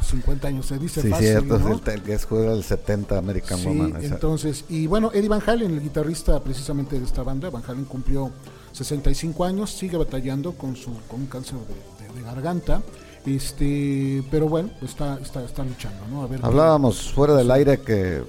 50 0.02 0.48
años, 0.48 0.66
se 0.66 0.78
dice 0.78 1.00
Sí, 1.02 1.08
fácil, 1.08 1.26
cierto, 1.28 1.56
el, 1.92 2.02
que 2.02 2.12
es 2.14 2.25
juega 2.25 2.52
el 2.52 2.62
70 2.64 3.18
American 3.18 3.58
Sí, 3.58 3.66
Woman. 3.66 3.96
esa- 4.02 4.14
entonces, 4.14 4.64
y 4.68 4.86
bueno, 4.86 5.10
Eddie 5.12 5.28
Van 5.28 5.42
Halen, 5.44 5.70
el 5.72 5.80
guitarrista 5.82 6.38
precisamente 6.40 6.98
de 6.98 7.04
esta 7.04 7.22
banda, 7.22 7.50
Van 7.50 7.62
Halen 7.66 7.84
cumplió 7.84 8.30
65 8.72 9.44
años, 9.44 9.70
sigue 9.70 9.96
batallando 9.96 10.52
con 10.52 10.74
su 10.76 10.90
con 11.08 11.20
un 11.20 11.26
cáncer 11.26 11.58
de, 11.58 12.06
de- 12.06 12.12
de 12.14 12.23
garganta, 12.23 12.82
este, 13.25 14.23
pero 14.30 14.49
bueno, 14.49 14.70
está, 14.82 15.18
está, 15.23 15.44
está 15.44 15.64
luchando, 15.64 16.04
¿no? 16.11 16.23
A 16.23 16.26
ver, 16.26 16.40
Hablábamos 16.42 17.12
fuera 17.12 17.35
del 17.35 17.50
aire 17.50 17.80
que 17.80 18.23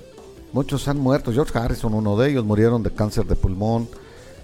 muchos 0.54 0.88
han 0.88 1.00
muerto. 1.00 1.32
George 1.34 1.58
Harrison, 1.58 1.94
uno 1.94 2.16
de 2.18 2.30
ellos, 2.32 2.46
murieron 2.46 2.82
de 2.84 2.92
cáncer 2.92 3.26
de 3.26 3.36
pulmón 3.36 3.88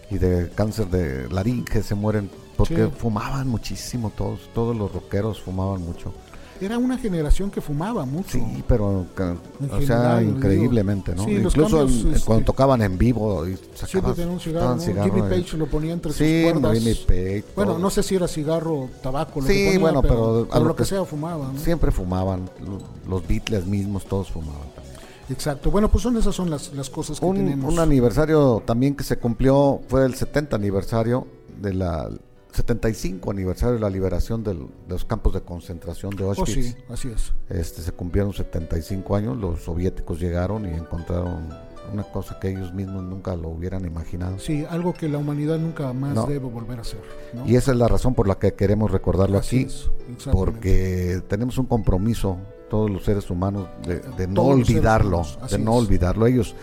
y 0.09 0.17
de 0.17 0.49
cáncer 0.49 0.87
de 0.87 1.29
laringe, 1.29 1.83
se 1.83 1.95
mueren 1.95 2.29
porque 2.57 2.85
Sí. 2.87 2.91
fumaban 2.97 3.47
muchísimo 3.47 4.11
todos, 4.15 4.39
todos 4.53 4.75
los 4.75 4.91
rockeros 4.91 5.41
fumaban 5.41 5.81
mucho. 5.81 6.11
Era 6.61 6.77
una 6.77 6.97
generación 6.97 7.49
que 7.51 7.61
fumaba 7.61 8.05
mucho. 8.05 8.31
Sí, 8.37 8.63
pero 8.67 9.05
En 9.17 9.65
o 9.69 9.69
sea, 9.69 9.79
general, 9.79 10.19
digo, 10.25 10.37
increíblemente, 10.37 11.15
¿no? 11.15 11.23
sí, 11.25 11.31
Incluso 11.31 11.77
cambios, 11.77 12.01
en- 12.05 12.13
este, 12.13 12.25
cuando 12.25 12.45
tocaban 12.45 12.81
en 12.81 12.97
vivo 12.97 13.47
y 13.47 13.55
Siempre 13.55 14.11
sacaban, 14.13 14.29
un 14.29 14.39
cigarro, 14.39 14.75
¿no? 14.75 14.81
cigarro, 14.81 15.13
Jimmy. 15.15 15.29
Page 15.29 15.57
lo 15.57 15.65
ponía 15.67 15.93
entre 15.93 16.11
Sí, 16.13 16.43
sus 16.43 16.51
cuerdas. 16.53 16.79
Jimmy 16.79 16.95
Page, 16.95 17.45
Bueno, 17.55 17.71
todo. 17.73 17.79
no 17.81 17.89
sé 17.89 18.03
si 18.03 18.15
era 18.15 18.27
cigarro, 18.27 18.89
tabaco, 19.01 19.41
lo 19.41 19.47
Sí, 19.47 19.53
que 19.53 19.63
ponía, 19.65 19.79
bueno, 19.79 20.01
pero, 20.01 20.47
pero 20.51 20.65
lo 20.65 20.75
que 20.75 20.85
sea 20.85 21.05
fumaba, 21.05 21.51
¿no? 21.53 21.59
Siempre 21.59 21.91
fumaban, 21.91 22.49
lo- 22.65 22.79
los 23.09 23.27
Beatles 23.27 23.65
mismos, 23.65 24.05
todos 24.05 24.29
fumaban 24.31 24.67
también. 24.75 24.95
Exacto. 25.29 25.69
Bueno, 25.69 25.89
pues 25.89 26.01
son 26.03 26.17
esas 26.17 26.33
son 26.35 26.49
las, 26.49 26.73
las 26.73 26.89
cosas 26.89 27.19
que 27.19 27.25
Un, 27.25 27.35
tenemos. 27.37 27.71
un 27.73 27.79
aniversario 27.79 28.63
también 28.65 28.95
que 28.95 29.03
se 29.03 29.17
cumplió 29.17 29.79
fue 29.87 30.03
el 30.05 30.15
70 30.15 30.55
aniversario 30.55 31.27
de 31.61 31.73
la 31.75 32.09
75 32.51 33.31
aniversario 33.31 33.75
de 33.75 33.79
la 33.81 33.89
liberación 33.89 34.43
del- 34.43 34.59
de 34.59 34.89
los 34.89 35.05
campos 35.05 35.33
de 35.33 35.41
concentración 35.41 36.15
de 36.15 36.23
Oh, 36.23 36.29
Auschwitz. 36.29 36.67
sí, 36.69 36.75
así 36.89 37.09
es. 37.09 37.31
Este 37.49 37.81
se 37.81 37.91
cumplieron 37.91 38.33
75 38.33 39.15
años, 39.15 39.37
los 39.37 39.61
soviéticos 39.61 40.19
llegaron 40.19 40.65
y 40.65 40.69
encontraron 40.69 41.47
una 41.93 42.03
cosa 42.03 42.39
que 42.39 42.49
ellos 42.49 42.73
mismos 42.73 43.03
nunca 43.03 43.35
lo 43.35 43.49
hubieran 43.49 43.85
imaginado. 43.85 44.37
Sí, 44.39 44.65
algo 44.69 44.93
que 44.93 45.07
la 45.09 45.17
humanidad 45.17 45.57
nunca 45.57 45.91
más 45.93 46.13
No. 46.13 46.25
debe 46.27 46.39
volver 46.47 46.79
a 46.79 46.81
hacer. 46.81 46.99
¿no? 47.33 47.47
Y 47.47 47.55
esa 47.55 47.71
es 47.71 47.77
la 47.77 47.87
razón 47.87 48.13
por 48.13 48.27
la 48.27 48.35
que 48.35 48.53
queremos 48.53 48.91
recordarlo 48.91 49.39
Así 49.39 49.61
aquí, 49.63 49.65
es, 49.65 49.89
porque 50.31 51.21
tenemos 51.27 51.57
un 51.57 51.65
compromiso 51.65 52.37
todos 52.69 52.89
los 52.91 53.03
seres 53.05 53.29
humanos 53.31 53.67
de, 53.87 53.99
de 53.99 54.27
no 54.27 54.43
olvidarlo, 54.43 55.23
de 55.49 55.57
no 55.57 55.71
es. 55.79 55.85
olvidarlo. 55.87 56.27
Ellos, 56.27 56.53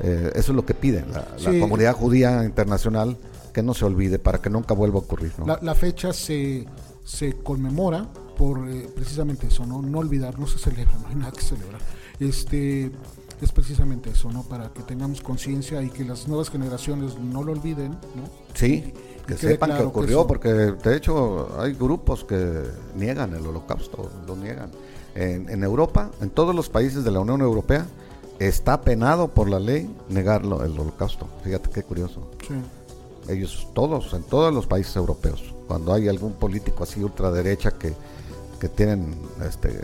eh, 0.00 0.30
eso 0.34 0.50
es 0.52 0.56
lo 0.56 0.64
que 0.66 0.74
piden, 0.74 1.12
la, 1.12 1.26
comunidad 1.60 1.94
judía 1.94 2.44
internacional, 2.44 3.16
que 3.52 3.62
no 3.62 3.74
se 3.74 3.84
olvide 3.84 4.18
para 4.18 4.40
que 4.40 4.50
nunca 4.50 4.74
vuelva 4.74 4.98
a 4.98 5.02
ocurrir. 5.02 5.32
¿no? 5.38 5.46
La, 5.46 5.58
la 5.62 5.74
fecha 5.74 6.12
se, 6.12 6.66
se 7.04 7.34
conmemora 7.42 8.08
por 8.36 8.68
eh, 8.68 8.88
precisamente 8.94 9.46
eso, 9.46 9.66
¿no? 9.66 9.82
No 9.82 9.98
olvidar, 9.98 10.38
no 10.38 10.46
se 10.46 10.58
celebra, 10.58 10.92
no 11.02 11.08
hay 11.08 11.14
nada 11.14 11.32
que 11.32 11.42
celebrar. 11.42 11.80
Este 12.18 12.90
es 13.40 13.52
precisamente 13.52 14.10
eso, 14.10 14.30
¿no? 14.30 14.42
Para 14.42 14.72
que 14.72 14.82
tengamos 14.82 15.20
conciencia 15.20 15.82
y 15.82 15.90
que 15.90 16.04
las 16.04 16.28
nuevas 16.28 16.50
generaciones 16.50 17.18
no 17.18 17.42
lo 17.42 17.52
olviden, 17.52 17.92
¿no? 17.92 18.28
Sí, 18.54 18.92
que 19.26 19.36
sepan 19.36 19.70
que 19.70 19.74
claro 19.74 19.92
que 19.92 19.98
ocurrió, 19.98 20.26
porque 20.26 20.48
de 20.48 20.96
hecho 20.96 21.60
hay 21.60 21.74
grupos 21.74 22.24
que 22.24 22.62
niegan 22.96 23.34
el 23.34 23.46
holocausto, 23.46 24.10
lo 24.26 24.36
niegan. 24.36 24.70
En, 25.14 25.48
en 25.50 25.62
Europa, 25.62 26.10
en 26.20 26.30
todos 26.30 26.54
los 26.54 26.68
países 26.68 27.04
de 27.04 27.10
la 27.10 27.20
Unión 27.20 27.40
Europea, 27.40 27.86
está 28.38 28.80
penado 28.80 29.28
por 29.28 29.48
la 29.48 29.58
ley 29.58 29.94
negarlo 30.08 30.64
el 30.64 30.78
holocausto. 30.78 31.28
Fíjate 31.44 31.70
qué 31.70 31.82
curioso. 31.82 32.30
Sí. 32.46 32.54
Ellos 33.28 33.68
todos, 33.74 34.12
en 34.14 34.22
todos 34.24 34.52
los 34.52 34.66
países 34.66 34.96
europeos, 34.96 35.42
cuando 35.68 35.92
hay 35.92 36.08
algún 36.08 36.32
político 36.34 36.82
así 36.84 37.02
ultraderecha 37.02 37.72
que, 37.72 37.94
que 38.60 38.68
tienen 38.68 39.14
este 39.46 39.80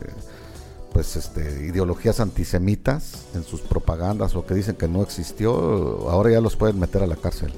pues 0.92 1.16
este 1.16 1.66
ideologías 1.66 2.18
antisemitas 2.18 3.26
en 3.34 3.44
sus 3.44 3.60
propagandas 3.60 4.34
o 4.34 4.44
que 4.44 4.54
dicen 4.54 4.74
que 4.74 4.88
no 4.88 5.02
existió, 5.02 6.08
ahora 6.10 6.30
ya 6.30 6.40
los 6.40 6.56
pueden 6.56 6.80
meter 6.80 7.02
a 7.02 7.06
la 7.06 7.16
cárcel. 7.16 7.52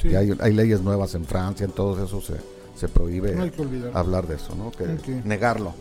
Sí. 0.00 0.08
Y 0.08 0.14
hay, 0.16 0.36
hay 0.38 0.52
leyes 0.52 0.82
nuevas 0.82 1.14
en 1.14 1.24
Francia, 1.24 1.64
en 1.64 1.72
todo 1.72 2.02
eso 2.04 2.20
se, 2.20 2.34
se 2.78 2.88
prohíbe 2.88 3.34
No 3.34 3.98
hablar 3.98 4.26
de 4.26 4.36
eso, 4.36 4.54
¿no? 4.54 4.70
Que 4.70 4.84
negarlo. 5.24 5.72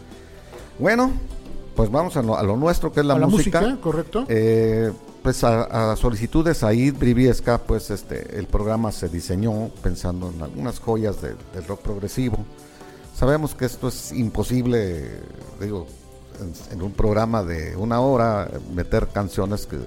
Bueno, 0.80 1.12
pues 1.76 1.92
vamos 1.92 2.16
a 2.18 2.22
lo, 2.24 2.38
a 2.38 2.44
lo 2.44 2.56
nuestro, 2.58 2.92
que 2.92 3.02
es 3.02 3.06
la 3.06 3.16
A 3.16 3.20
la 3.20 3.28
música. 3.28 3.62
música, 3.62 3.82
correcto. 3.82 4.26
Eh, 4.30 4.92
pues 5.24 5.44
a, 5.44 5.92
a 5.92 5.96
solicitud 5.96 6.44
de 6.46 6.54
Said 6.54 6.96
Briviesca, 6.98 7.58
pues 7.58 7.90
este, 7.90 8.38
el 8.38 8.46
programa 8.48 8.92
se 8.92 9.08
diseñó 9.10 9.70
pensando 9.82 10.30
en 10.30 10.42
algunas 10.42 10.80
joyas 10.80 11.22
de- 11.22 11.36
del 11.54 11.66
rock 11.66 11.80
progresivo. 11.82 12.38
Sabemos 13.16 13.56
que 13.56 13.66
esto 13.66 13.88
es 13.88 14.12
imposible, 14.12 15.22
digo, 15.62 15.88
en, 16.72 16.82
un 16.82 16.92
programa 16.92 17.44
de 17.44 17.76
una 17.78 18.02
hora 18.02 18.50
meter 18.74 19.08
canciones 19.14 19.66
que 19.66 19.78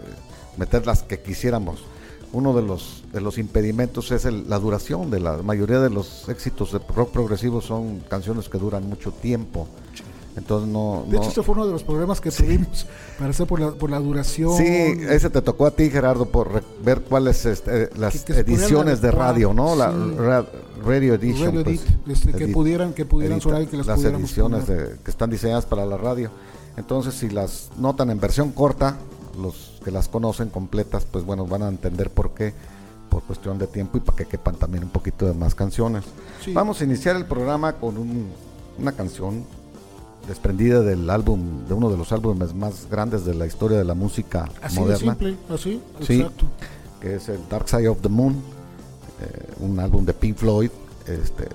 meter 0.56 0.86
las 0.86 1.02
que 1.02 1.20
quisiéramos. 1.20 1.84
Uno 2.32 2.54
de 2.54 2.62
los 2.62 3.04
de 3.12 3.20
los 3.20 3.36
impedimentos 3.38 4.10
es 4.12 4.24
el- 4.24 4.48
la 4.48 4.58
duración 4.58 5.10
de 5.10 5.20
la 5.20 5.38
mayoría 5.42 5.80
de 5.80 5.90
los 5.90 6.28
éxitos 6.28 6.72
de 6.72 6.78
rock 6.94 7.10
progresivo 7.12 7.60
son 7.60 8.00
canciones 8.08 8.48
que 8.48 8.58
duran 8.58 8.88
mucho 8.88 9.10
tiempo. 9.12 9.68
Entonces 10.36 10.68
no, 10.68 11.04
De 11.08 11.16
no- 11.16 11.22
hecho, 11.22 11.30
ese 11.30 11.42
fue 11.42 11.54
uno 11.54 11.66
de 11.66 11.72
los 11.72 11.82
problemas 11.82 12.20
que 12.20 12.30
tuvimos 12.30 12.86
para 13.18 13.30
hacer 13.30 13.46
por 13.46 13.58
la, 13.58 13.70
por 13.72 13.88
la 13.90 13.98
duración. 13.98 14.54
Sí, 14.56 14.64
ese 14.64 15.30
te 15.30 15.40
tocó 15.40 15.66
a 15.66 15.70
ti, 15.70 15.88
Gerardo, 15.88 16.26
por 16.26 16.62
ver 16.84 17.00
cuáles 17.02 17.46
este, 17.46 17.88
las 17.96 18.12
Que- 18.12 18.34
que 18.34 18.44
pudieran 18.44 18.62
ediciones 18.64 19.00
de 19.00 19.10
radio, 19.10 19.54
¿no? 19.54 19.74
La 19.74 19.90
sí. 19.92 20.14
ra- 20.18 20.46
Radio 20.84 21.14
Edition. 21.14 21.46
Radio 21.46 21.64
pues, 21.64 21.80
Edit, 21.80 22.08
este, 22.08 22.32
que 22.32 22.48
edit- 22.48 22.52
pudieran, 22.52 22.92
que 22.92 23.06
pudieran 23.06 23.38
edita 23.38 23.44
sonar 23.44 23.62
y 23.62 23.66
que 23.66 23.76
las, 23.78 23.86
las 23.86 24.04
ediciones 24.04 24.66
de- 24.66 24.96
que 25.02 25.10
están 25.10 25.30
diseñadas 25.30 25.64
para 25.64 25.86
la 25.86 25.96
radio. 25.96 26.30
Entonces, 26.76 27.14
si 27.14 27.30
las 27.30 27.70
notan 27.78 28.10
en 28.10 28.20
versión 28.20 28.52
corta, 28.52 28.98
los 29.40 29.80
que 29.82 29.90
las 29.90 30.08
conocen 30.08 30.50
completas, 30.50 31.06
pues 31.10 31.24
bueno, 31.24 31.46
van 31.46 31.62
a 31.62 31.68
entender 31.68 32.10
por 32.10 32.32
qué, 32.34 32.52
por 33.08 33.22
cuestión 33.22 33.56
de 33.58 33.66
tiempo 33.68 33.96
y 33.96 34.00
para 34.00 34.18
que 34.18 34.26
quepan 34.26 34.56
también 34.56 34.84
un 34.84 34.90
poquito 34.90 35.24
de 35.26 35.32
más 35.32 35.54
canciones. 35.54 36.04
Sí. 36.44 36.52
Vamos 36.52 36.78
a 36.82 36.84
iniciar 36.84 37.16
el 37.16 37.24
programa 37.24 37.72
con 37.72 37.96
un- 37.96 38.26
una 38.78 38.92
canción 38.92 39.44
desprendida 40.28 40.80
del 40.82 41.08
álbum, 41.10 41.66
de 41.68 41.74
uno 41.74 41.90
de 41.90 41.96
los 41.96 42.12
álbumes 42.12 42.54
más 42.54 42.88
grandes 42.90 43.24
de 43.24 43.34
la 43.34 43.46
historia 43.46 43.78
de 43.78 43.84
la 43.84 43.94
música 43.94 44.48
Así 44.62 44.74
de 44.76 44.80
moderna 44.80 45.12
simple, 45.12 45.36
así, 45.48 45.80
Sí. 46.02 46.20
exacto. 46.20 46.44
que 47.00 47.14
es 47.16 47.28
el 47.28 47.40
Dark 47.48 47.68
Side 47.68 47.88
of 47.88 48.00
the 48.00 48.08
Moon, 48.08 48.34
eh, 48.34 49.54
un 49.60 49.78
álbum 49.78 50.04
de 50.04 50.12
Pink 50.12 50.36
Floyd, 50.36 50.70
este, 51.06 51.46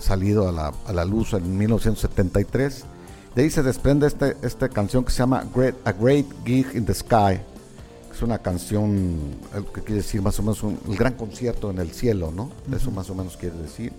salido 0.00 0.48
a 0.48 0.52
la, 0.52 0.72
a 0.86 0.92
la 0.92 1.04
luz 1.04 1.32
en 1.32 1.56
1973. 1.56 2.84
De 3.34 3.42
ahí 3.42 3.50
se 3.50 3.62
desprende 3.62 4.06
este, 4.06 4.36
esta 4.42 4.68
canción 4.68 5.04
que 5.04 5.10
se 5.10 5.18
llama 5.18 5.44
Great, 5.54 5.74
A 5.84 5.92
Great 5.92 6.26
Gig 6.44 6.66
in 6.74 6.84
the 6.84 6.94
Sky. 6.94 7.40
Es 8.14 8.22
una 8.22 8.38
canción, 8.38 9.18
que 9.74 9.80
quiere 9.80 10.02
decir 10.02 10.22
más 10.22 10.38
o 10.38 10.42
menos 10.42 10.62
un, 10.62 10.78
el 10.88 10.96
gran 10.96 11.14
concierto 11.14 11.70
en 11.70 11.78
el 11.80 11.90
cielo, 11.90 12.30
¿no? 12.30 12.48
Eso 12.72 12.92
más 12.92 13.10
o 13.10 13.14
menos 13.16 13.36
quiere 13.36 13.56
decir. 13.56 13.92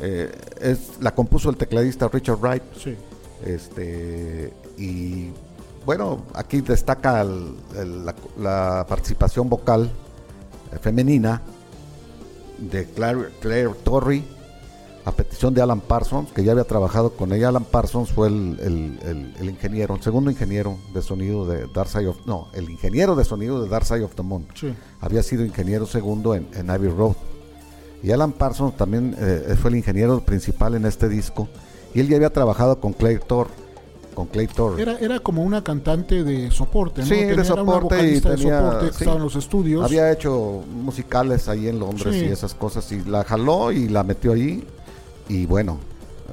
Eh, 0.00 0.30
es, 0.60 1.00
la 1.00 1.14
compuso 1.14 1.48
el 1.50 1.56
tecladista 1.56 2.08
Richard 2.08 2.38
Wright. 2.38 2.62
Sí. 2.78 2.94
Este, 3.44 4.52
y 4.78 5.30
bueno, 5.84 6.22
aquí 6.34 6.60
destaca 6.60 7.20
el- 7.22 7.54
el- 7.76 8.04
la, 8.04 8.14
la 8.38 8.86
participación 8.88 9.48
vocal 9.48 9.90
eh, 10.72 10.78
femenina 10.80 11.42
de 12.58 12.86
Claire, 12.86 13.28
Claire 13.40 13.70
Torrey 13.84 14.24
a 15.04 15.12
petición 15.12 15.54
de 15.54 15.62
Alan 15.62 15.80
Parsons, 15.80 16.32
que 16.32 16.42
ya 16.42 16.50
había 16.50 16.64
trabajado 16.64 17.10
con 17.12 17.32
ella. 17.32 17.48
Alan 17.50 17.64
Parsons 17.64 18.10
fue 18.10 18.26
el, 18.26 18.58
el- 18.60 18.98
el- 19.08 19.34
el 19.38 19.50
ingeniero, 19.50 19.94
el 19.94 20.02
segundo 20.02 20.30
ingeniero 20.32 20.78
de 20.92 21.00
sonido 21.00 21.46
de 21.46 21.68
Dark 21.72 21.88
Side 21.88 22.08
of... 22.08 22.26
No, 22.26 22.48
el 22.54 22.68
ingeniero 22.68 23.14
de 23.14 23.24
sonido 23.24 23.62
de 23.62 23.68
Dark 23.68 23.84
Side 23.86 24.02
of 24.02 24.16
the 24.16 24.22
Moon. 24.22 24.48
Sí. 24.54 24.74
Había 25.00 25.22
sido 25.22 25.44
ingeniero 25.44 25.86
segundo 25.86 26.34
en, 26.34 26.48
en 26.54 26.68
Abbey 26.70 26.90
Road. 26.90 27.14
Y 28.02 28.10
Alan 28.12 28.32
Parsons 28.32 28.76
también 28.76 29.16
eh, 29.18 29.56
fue 29.60 29.70
el 29.70 29.76
ingeniero 29.76 30.20
principal 30.20 30.74
en 30.74 30.84
este 30.86 31.08
disco. 31.08 31.48
Y 31.94 32.00
él 32.00 32.08
ya 32.08 32.16
había 32.16 32.30
trabajado 32.30 32.78
con 32.80 32.92
Clay 32.92 33.18
Thor. 33.26 33.48
Con 34.14 34.26
Clay 34.26 34.46
Thor. 34.46 34.80
Era, 34.80 34.98
era 34.98 35.18
como 35.20 35.42
una 35.42 35.62
cantante 35.62 36.22
de 36.24 36.50
soporte, 36.50 37.02
¿no? 37.02 37.06
Sí, 37.06 37.14
de 37.14 37.20
Tenía- 37.20 37.32
era 37.32 37.42
una 37.42 37.44
soporte 37.72 37.78
y 37.78 37.98
vocalista 37.98 38.30
de 38.30 38.36
tenía- 38.36 38.58
soporte 38.60 38.86
sí. 38.86 38.92
estaba 39.00 39.16
en 39.16 39.22
los 39.22 39.36
estudios. 39.36 39.84
Había 39.84 40.10
hecho 40.12 40.62
musicales 40.72 41.48
ahí 41.48 41.68
en 41.68 41.78
Londres 41.78 42.14
Sí. 42.14 42.24
y 42.24 42.28
esas 42.28 42.54
cosas. 42.54 42.90
Y 42.92 43.02
la 43.04 43.24
jaló 43.24 43.72
y 43.72 43.88
la 43.88 44.02
metió 44.04 44.32
ahí. 44.32 44.64
Y 45.28 45.44
bueno, 45.46 45.78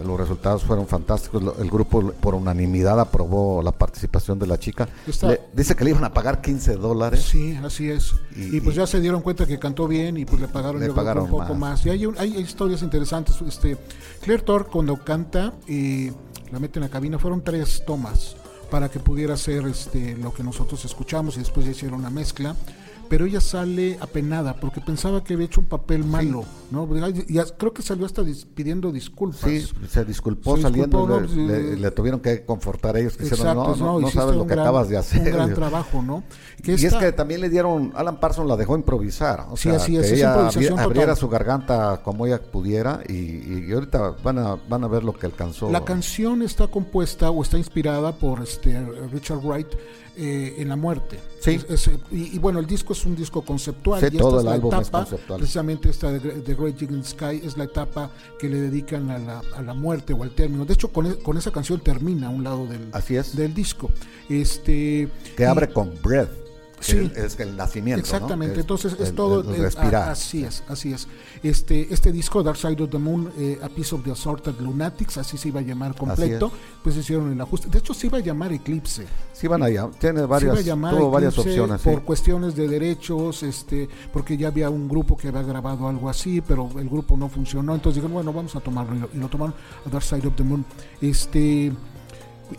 los 0.03 0.19
resultados 0.19 0.63
fueron 0.63 0.87
fantásticos. 0.87 1.41
El 1.59 1.69
grupo 1.69 2.11
por 2.19 2.35
unanimidad 2.35 2.99
aprobó 2.99 3.61
la 3.61 3.71
participación 3.71 4.39
de 4.39 4.47
la 4.47 4.57
chica. 4.59 4.87
Le- 5.23 5.41
dice 5.53 5.75
que 5.75 5.83
le 5.83 5.91
iban 5.91 6.03
a 6.03 6.13
pagar 6.13 6.41
15 6.41 6.75
dólares. 6.75 7.21
Sí, 7.23 7.55
así 7.63 7.89
es. 7.89 8.13
Y- 8.35 8.57
Y, 8.57 8.61
pues 8.61 8.75
y- 8.75 8.79
ya 8.79 8.87
se 8.87 8.99
dieron 8.99 9.21
cuenta 9.21 9.45
que 9.45 9.57
cantó 9.59 9.87
bien 9.87 10.17
y 10.17 10.25
pues 10.25 10.41
le 10.41 10.47
pagaron, 10.47 10.81
Le 10.81 10.89
pagaron 10.91 11.23
un 11.25 11.29
poco 11.29 11.53
más. 11.55 11.57
más. 11.79 11.85
Y 11.85 11.89
hay, 11.89 12.05
un- 12.05 12.17
hay 12.17 12.37
historias 12.37 12.81
interesantes. 12.81 13.41
Este, 13.41 13.77
Claire 14.21 14.43
Thor 14.43 14.67
cuando 14.71 14.97
canta 15.03 15.53
y 15.67 16.09
la 16.51 16.59
mete 16.59 16.79
en 16.79 16.83
la 16.83 16.89
cabina 16.89 17.17
fueron 17.19 17.41
tres 17.43 17.83
tomas 17.85 18.35
para 18.69 18.89
que 18.89 18.99
pudiera 18.99 19.35
hacer 19.35 19.65
este, 19.67 20.15
lo 20.17 20.33
que 20.33 20.43
nosotros 20.43 20.83
escuchamos 20.85 21.35
y 21.35 21.39
después 21.39 21.65
ya 21.65 21.71
hicieron 21.71 21.99
una 21.99 22.09
mezcla. 22.09 22.55
Pero 23.13 23.27
ella 23.27 23.41
sale 23.41 23.95
apenada 24.01 24.55
porque 24.55 24.81
pensaba 24.81 25.23
que 25.23 25.35
había 25.35 25.45
hecho 25.45 25.61
un 25.61 25.67
papel 25.67 26.03
malo, 26.03 26.45
¿no? 26.71 26.89
Y 27.27 27.37
creo 27.59 27.71
que 27.71 27.83
salió 27.83 28.07
hasta 28.07 28.23
dis- 28.23 28.43
pidiendo 28.55 28.91
disculpas. 28.91 29.41
Sí, 29.41 29.63
se 29.87 30.03
disculpó 30.03 30.55
Se 30.55 30.63
saliendo. 30.63 31.05
disculpó, 31.05 31.19
le, 31.21 31.43
¿no? 31.43 31.47
le- 31.53 31.75
le 31.77 31.91
tuvieron 31.91 32.19
que 32.21 32.43
confortar 32.43 32.95
a 32.95 32.99
ellos 33.01 33.15
que 33.15 33.25
Exacto, 33.27 33.53
no, 33.53 33.75
no, 33.75 33.93
no 33.93 33.99
hiciste 33.99 34.17
sabes 34.19 34.35
lo 34.35 34.47
que 34.47 34.55
gran- 34.55 34.61
acabas 34.65 34.89
de 34.89 34.97
hacer. 34.97 35.19
Un 35.21 35.25
gran 35.31 35.45
Digo. 35.49 35.59
trabajo, 35.59 36.01
¿no? 36.01 36.23
Que 36.63 36.71
y 36.71 36.73
es 36.73 36.83
esta- 36.85 36.97
que 37.01 37.11
también 37.11 37.41
le 37.41 37.49
dieron, 37.49 37.91
Alan 37.93 38.19
Parsons 38.19 38.49
la 38.49 38.57
dejó 38.57 38.75
improvisar. 38.75 39.45
O 39.51 39.57
Sí, 39.57 39.69
sea, 39.69 39.75
así 39.75 39.91
que 39.91 39.99
es, 39.99 40.05
es 40.07 40.11
ella 40.13 40.49
abri- 40.49 40.79
abriera 40.79 41.15
su 41.15 41.29
garganta 41.29 42.01
como 42.03 42.25
ella 42.25 42.41
pudiera 42.41 43.01
y, 43.07 43.13
y 43.13 43.71
ahorita 43.73 44.15
van 44.23 44.39
a, 44.39 44.55
van 44.67 44.83
a 44.83 44.87
ver 44.87 45.03
lo 45.03 45.13
que 45.13 45.27
alcanzó. 45.27 45.69
La 45.69 45.85
canción 45.85 46.41
está 46.41 46.65
compuesta 46.65 47.29
o 47.29 47.43
está 47.43 47.59
inspirada 47.59 48.13
por 48.13 48.41
este 48.41 48.83
Richard 49.11 49.37
Wright 49.45 49.67
eh, 50.15 50.55
en 50.59 50.69
la 50.69 50.75
muerte. 50.75 51.19
Sí. 51.39 51.51
Es- 51.69 51.87
es- 51.87 51.89
y, 52.11 52.35
y 52.35 52.39
bueno, 52.39 52.59
el 52.59 52.65
disco 52.67 52.93
es 52.93 53.05
un 53.05 53.15
disco 53.15 53.41
conceptual. 53.41 53.99
Sí, 53.99 54.05
y 54.05 54.07
esta 54.09 54.19
todo 54.19 54.35
es 54.37 54.39
el 54.41 54.45
la 54.45 54.53
álbum 54.53 54.73
es 54.73 54.79
etapa, 54.87 54.99
conceptual. 54.99 55.39
Precisamente 55.39 55.89
esta 55.89 56.11
de 56.11 56.19
The 56.19 56.53
Great 56.55 56.77
Gig 56.77 56.91
in 56.91 57.01
the 57.01 57.07
Sky 57.07 57.41
es 57.43 57.57
la 57.57 57.63
etapa 57.65 58.11
que 58.39 58.47
le 58.49 58.59
dedican 58.61 59.09
a 59.11 59.17
la, 59.19 59.41
a 59.55 59.61
la 59.61 59.73
muerte 59.73 60.13
o 60.13 60.23
al 60.23 60.31
término. 60.31 60.65
De 60.65 60.73
hecho, 60.73 60.89
con, 60.91 61.05
e- 61.07 61.15
con 61.17 61.37
esa 61.37 61.51
canción 61.51 61.79
termina 61.81 62.27
a 62.27 62.29
un 62.29 62.43
lado 62.43 62.65
del, 62.67 62.81
Así 62.91 63.15
es. 63.15 63.35
del 63.35 63.53
disco. 63.53 63.89
Este, 64.29 65.07
que 65.35 65.43
y- 65.43 65.45
abre 65.45 65.69
con 65.69 65.91
Breath. 66.01 66.42
Sí. 66.83 67.11
es, 67.15 67.33
es 67.33 67.39
el 67.39 67.55
nacimiento. 67.55 67.99
Exactamente, 68.01 68.59
entonces 68.61 68.93
es 68.99 69.09
el- 69.09 69.15
todo 69.15 69.41
el 69.41 69.55
es- 69.55 69.59
respirar. 69.61 70.09
así 70.09 70.43
es, 70.43 70.63
así 70.67 70.93
es. 70.93 71.07
Este 71.41 71.93
este 71.93 72.11
disco 72.11 72.43
Dark 72.43 72.57
Side 72.57 72.81
of 72.83 72.89
the 72.89 72.97
Moon, 72.97 73.31
eh, 73.37 73.59
A 73.61 73.69
Piece 73.69 73.95
of 73.95 74.03
the 74.03 74.11
Assorted 74.11 74.59
Lunatics, 74.59 75.17
así 75.17 75.37
se 75.37 75.47
iba 75.49 75.59
a 75.59 75.63
llamar 75.63 75.95
completo, 75.95 76.51
pues 76.83 76.95
hicieron 76.97 77.31
el 77.31 77.41
ajuste. 77.41 77.69
De 77.69 77.79
hecho 77.79 77.93
se 77.93 78.07
iba 78.07 78.17
a 78.17 78.21
llamar 78.21 78.51
Eclipse. 78.53 79.05
Sí, 79.33 79.47
van 79.47 79.63
allá. 79.63 79.89
Tiene 79.99 80.21
se 80.21 80.25
varias, 80.25 80.53
iba 80.53 80.59
a 80.59 80.63
llamar 80.63 80.95
tuvo 80.95 81.11
varias 81.11 81.37
opciones. 81.37 81.81
sí. 81.81 81.89
por 81.89 82.03
cuestiones 82.03 82.55
de 82.55 82.67
derechos, 82.67 83.43
este, 83.43 83.89
porque 84.11 84.37
ya 84.37 84.47
había 84.49 84.69
un 84.69 84.87
grupo 84.87 85.17
que 85.17 85.27
había 85.29 85.43
grabado 85.43 85.87
algo 85.87 86.09
así, 86.09 86.41
pero 86.41 86.69
el 86.77 86.89
grupo 86.89 87.17
no 87.17 87.29
funcionó, 87.29 87.73
entonces 87.75 87.95
dijeron, 88.01 88.13
bueno, 88.13 88.33
vamos 88.33 88.55
a 88.55 88.59
tomarlo 88.59 88.95
y 88.95 88.99
lo, 88.99 89.09
y 89.13 89.17
lo 89.17 89.27
tomaron 89.29 89.55
a 89.85 89.89
Dark 89.89 90.03
Side 90.03 90.27
of 90.27 90.35
the 90.35 90.43
Moon. 90.43 90.65
Este 91.01 91.71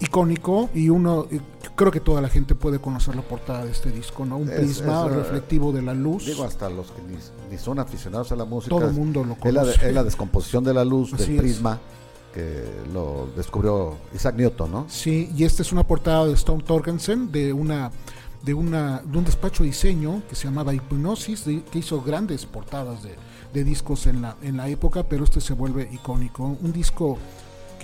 icónico 0.01 0.71
y 0.75 0.89
uno 0.89 1.27
eh, 1.31 1.41
creo 1.77 1.91
que 1.91 2.01
toda 2.01 2.21
la 2.21 2.29
gente 2.29 2.55
puede 2.55 2.79
conocer 2.79 3.17
la 3.17 3.23
portada 3.23 3.65
de 3.65 3.71
este 3.73 3.91
disco, 3.91 4.25
¿no? 4.25 4.37
Un 4.39 4.49
Es- 4.49 4.57
prisma 4.57 5.07
es, 5.07 5.13
eh, 5.13 5.17
reflectivo 5.17 5.73
de 5.73 5.83
la 5.83 5.95
luz. 5.95 6.27
Digo, 6.27 6.45
hasta 6.45 6.69
los 6.71 6.91
que 6.93 7.03
ni, 7.03 7.17
ni 7.51 7.59
son 7.59 7.79
aficionados 7.79 8.31
a 8.33 8.37
la 8.37 8.45
música. 8.45 8.71
Todo 8.77 8.87
el 8.89 8.95
mundo 8.95 9.25
lo 9.25 9.33
es 9.35 9.53
la, 9.55 9.63
conoce. 9.63 9.89
es 9.89 9.95
la 9.95 10.05
descomposición 10.05 10.65
de 10.65 10.75
la 10.75 10.85
luz, 10.85 11.13
Así 11.15 11.33
del 11.33 11.37
prisma, 11.43 11.81
que 12.33 12.65
lo 12.93 13.29
descubrió 13.37 13.97
Isaac 14.15 14.35
Newton, 14.37 14.71
¿no? 14.73 14.87
Sí, 14.89 15.31
y 15.37 15.45
esta 15.45 15.63
es 15.63 15.73
una 15.73 15.87
portada 15.87 16.27
de 16.27 16.33
Stone 16.35 16.63
Torgensen 16.65 17.31
de 17.31 17.53
una 17.53 17.91
de 18.43 18.53
una 18.53 19.01
de 19.03 19.17
un 19.19 19.25
despacho 19.25 19.63
de 19.63 19.71
diseño 19.71 20.23
que 20.29 20.35
se 20.35 20.45
llamaba 20.45 20.75
Hipnosis, 20.75 21.45
de- 21.47 21.63
que 21.65 21.79
hizo 21.79 22.03
grandes 22.03 22.45
portadas 22.45 23.03
de, 23.03 23.15
de 23.55 23.65
discos 23.65 24.07
en 24.07 24.21
la 24.21 24.37
en 24.43 24.57
la 24.59 24.69
época, 24.69 25.03
pero 25.05 25.25
este 25.25 25.41
se 25.41 25.55
vuelve 25.55 25.89
icónico, 25.93 26.45
un 26.61 26.73
disco 26.73 27.17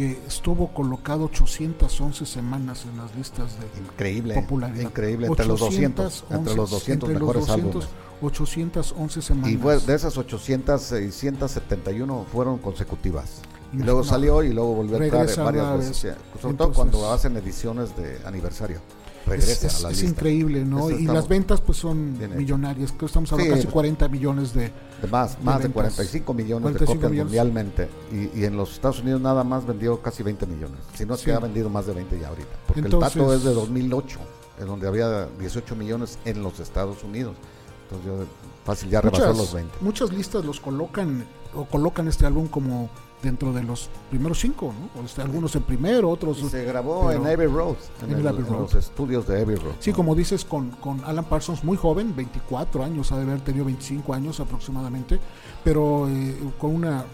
que 0.01 0.19
estuvo 0.27 0.69
colocado 0.69 1.25
811 1.27 2.25
semanas 2.25 2.87
en 2.91 2.97
las 2.97 3.15
listas 3.15 3.53
de 3.61 3.83
Increíble, 3.83 4.33
popularidad. 4.35 4.81
increíble, 4.85 5.27
entre 5.27 5.45
los 5.45 5.61
200, 5.61 6.25
entre 6.31 6.55
los 6.55 6.71
200 6.71 7.11
entre 7.11 7.21
los 7.21 7.29
mejores 7.37 7.47
200, 7.47 7.85
álbumes. 7.85 7.89
811 8.23 9.21
semanas. 9.21 9.51
Y 9.51 9.57
de 9.87 9.95
esas 9.95 10.17
800, 10.17 10.81
671 10.81 12.25
fueron 12.33 12.57
consecutivas. 12.57 13.43
Y 13.75 13.77
luego 13.77 14.03
salió 14.03 14.43
y 14.43 14.55
luego 14.55 14.75
volvió 14.75 14.97
a 14.99 15.05
entrar 15.05 15.45
varias 15.45 15.77
veces. 15.77 15.97
Sobre 15.99 16.15
Entonces- 16.15 16.57
todo 16.57 16.73
cuando 16.73 17.13
hacen 17.13 17.37
ediciones 17.37 17.95
de 17.95 18.19
aniversario. 18.25 18.81
Es, 19.25 19.27
Regresa 19.29 19.67
es- 19.67 19.75
a 19.79 19.83
la 19.83 19.91
es 19.91 19.97
lista. 20.03 20.11
increíble, 20.11 20.65
¿no? 20.65 20.89
Eso 20.91 20.99
y 20.99 21.05
las 21.07 21.29
ventas 21.29 21.61
pues 21.61 21.79
son 21.79 22.19
millonarias, 22.37 22.91
creo 22.91 22.99
que 23.01 23.07
estamos 23.07 23.33
hablando 23.33 23.55
Sí. 23.55 23.61
casi 23.63 23.73
40 23.73 24.09
millones 24.09 24.53
de... 24.55 24.73
De 25.03 25.09
más, 25.11 25.37
más 25.43 25.59
de 25.59 25.63
ventas. 25.65 25.73
45 25.73 26.35
millones 26.35 26.63
45 26.63 26.93
de 26.93 26.97
copias 26.97 27.11
millones. 27.11 27.25
mundialmente. 27.27 27.89
Y, 28.13 28.41
y 28.41 28.45
en 28.45 28.57
los 28.57 28.73
Estados 28.73 29.01
Unidos 29.01 29.21
nada 29.21 29.45
más 29.45 29.67
vendió 29.67 30.01
casi 30.03 30.23
20 30.23 30.47
millones. 30.47 30.79
Si 30.95 31.05
no 31.05 31.15
es 31.15 31.23
que 31.23 31.33
ha 31.33 31.39
vendido 31.39 31.69
más 31.71 31.87
de 31.87 31.95
20 31.95 32.19
ya 32.19 32.29
ahorita. 32.29 32.49
Porque 32.67 32.81
Entonces- 32.81 33.15
el 33.17 33.21
dato 33.23 33.35
es 33.35 33.45
de 33.45 33.55
2008, 33.55 34.19
en 34.61 34.67
donde 34.67 34.87
había 34.89 35.27
18 35.39 35.77
millones 35.77 36.19
en 36.25 36.43
los 36.43 36.59
Estados 36.61 37.03
Unidos. 37.05 37.37
Entonces 37.85 38.07
yo 38.07 38.25
fácil 38.65 38.91
ya 38.91 39.01
rebasó 39.01 39.23
Muchas, 39.27 39.37
los 39.39 39.53
20. 39.55 39.75
muchas 39.81 40.13
listas 40.13 40.45
los 40.45 40.61
colocan 40.61 41.25
o 41.55 41.65
colocan 41.65 42.07
este 42.09 42.27
álbum 42.27 42.47
como 42.47 42.89
dentro 43.23 43.53
de 43.53 43.63
los 43.63 43.91
primeros 44.09 44.41
cinco, 44.41 44.73
¿no? 44.79 45.01
O 45.03 45.23
algunos 45.23 45.55
en 45.55 45.63
primero, 45.63 46.09
otros... 46.09 46.39
Y 46.39 46.49
se 46.49 46.65
grabó 46.65 47.13
en 47.13 47.27
Abbey 47.27 47.47
Road, 47.47 47.77
en, 48.03 48.13
en 48.13 48.27
el- 48.27 48.35
los 48.51 48.75
estudios 48.75 49.27
de 49.27 49.43
Abbey 49.43 49.57
Road. 49.57 49.75
Sí, 49.79 49.91
¿no? 49.91 49.97
como 49.97 50.15
dices, 50.15 50.45
con, 50.45 50.71
con 50.71 51.05
Alan 51.05 51.25
Parsons 51.27 51.63
muy 51.63 51.77
joven, 51.77 52.15
24 52.17 52.83
años, 52.83 53.13
ha 53.13 53.17
de 53.17 53.23
haber 53.25 53.41
tenido 53.43 53.65
25 53.67 54.15
años 54.15 54.41
aproximadamente, 54.41 55.19
pero 55.63 56.09
eh, 56.09 56.35
con 56.59 56.75
una 56.75 57.05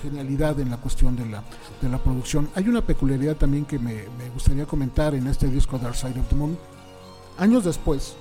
genialidad 0.00 0.58
en 0.60 0.70
la 0.70 0.76
cuestión 0.78 1.16
de 1.16 1.26
la, 1.26 1.42
de 1.80 1.88
la 1.88 1.98
producción. 1.98 2.48
Hay 2.54 2.68
una 2.68 2.82
peculiaridad 2.84 3.36
también 3.36 3.64
que 3.64 3.78
me, 3.78 3.94
me 4.18 4.30
gustaría 4.34 4.66
comentar 4.66 5.14
en 5.14 5.26
este 5.28 5.46
disco 5.48 5.78
Dark 5.78 5.94
Side 5.96 6.18
of 6.20 6.28
the 6.28 6.34
Moon. 6.36 6.58
Años 7.38 7.64
después, 7.64 8.14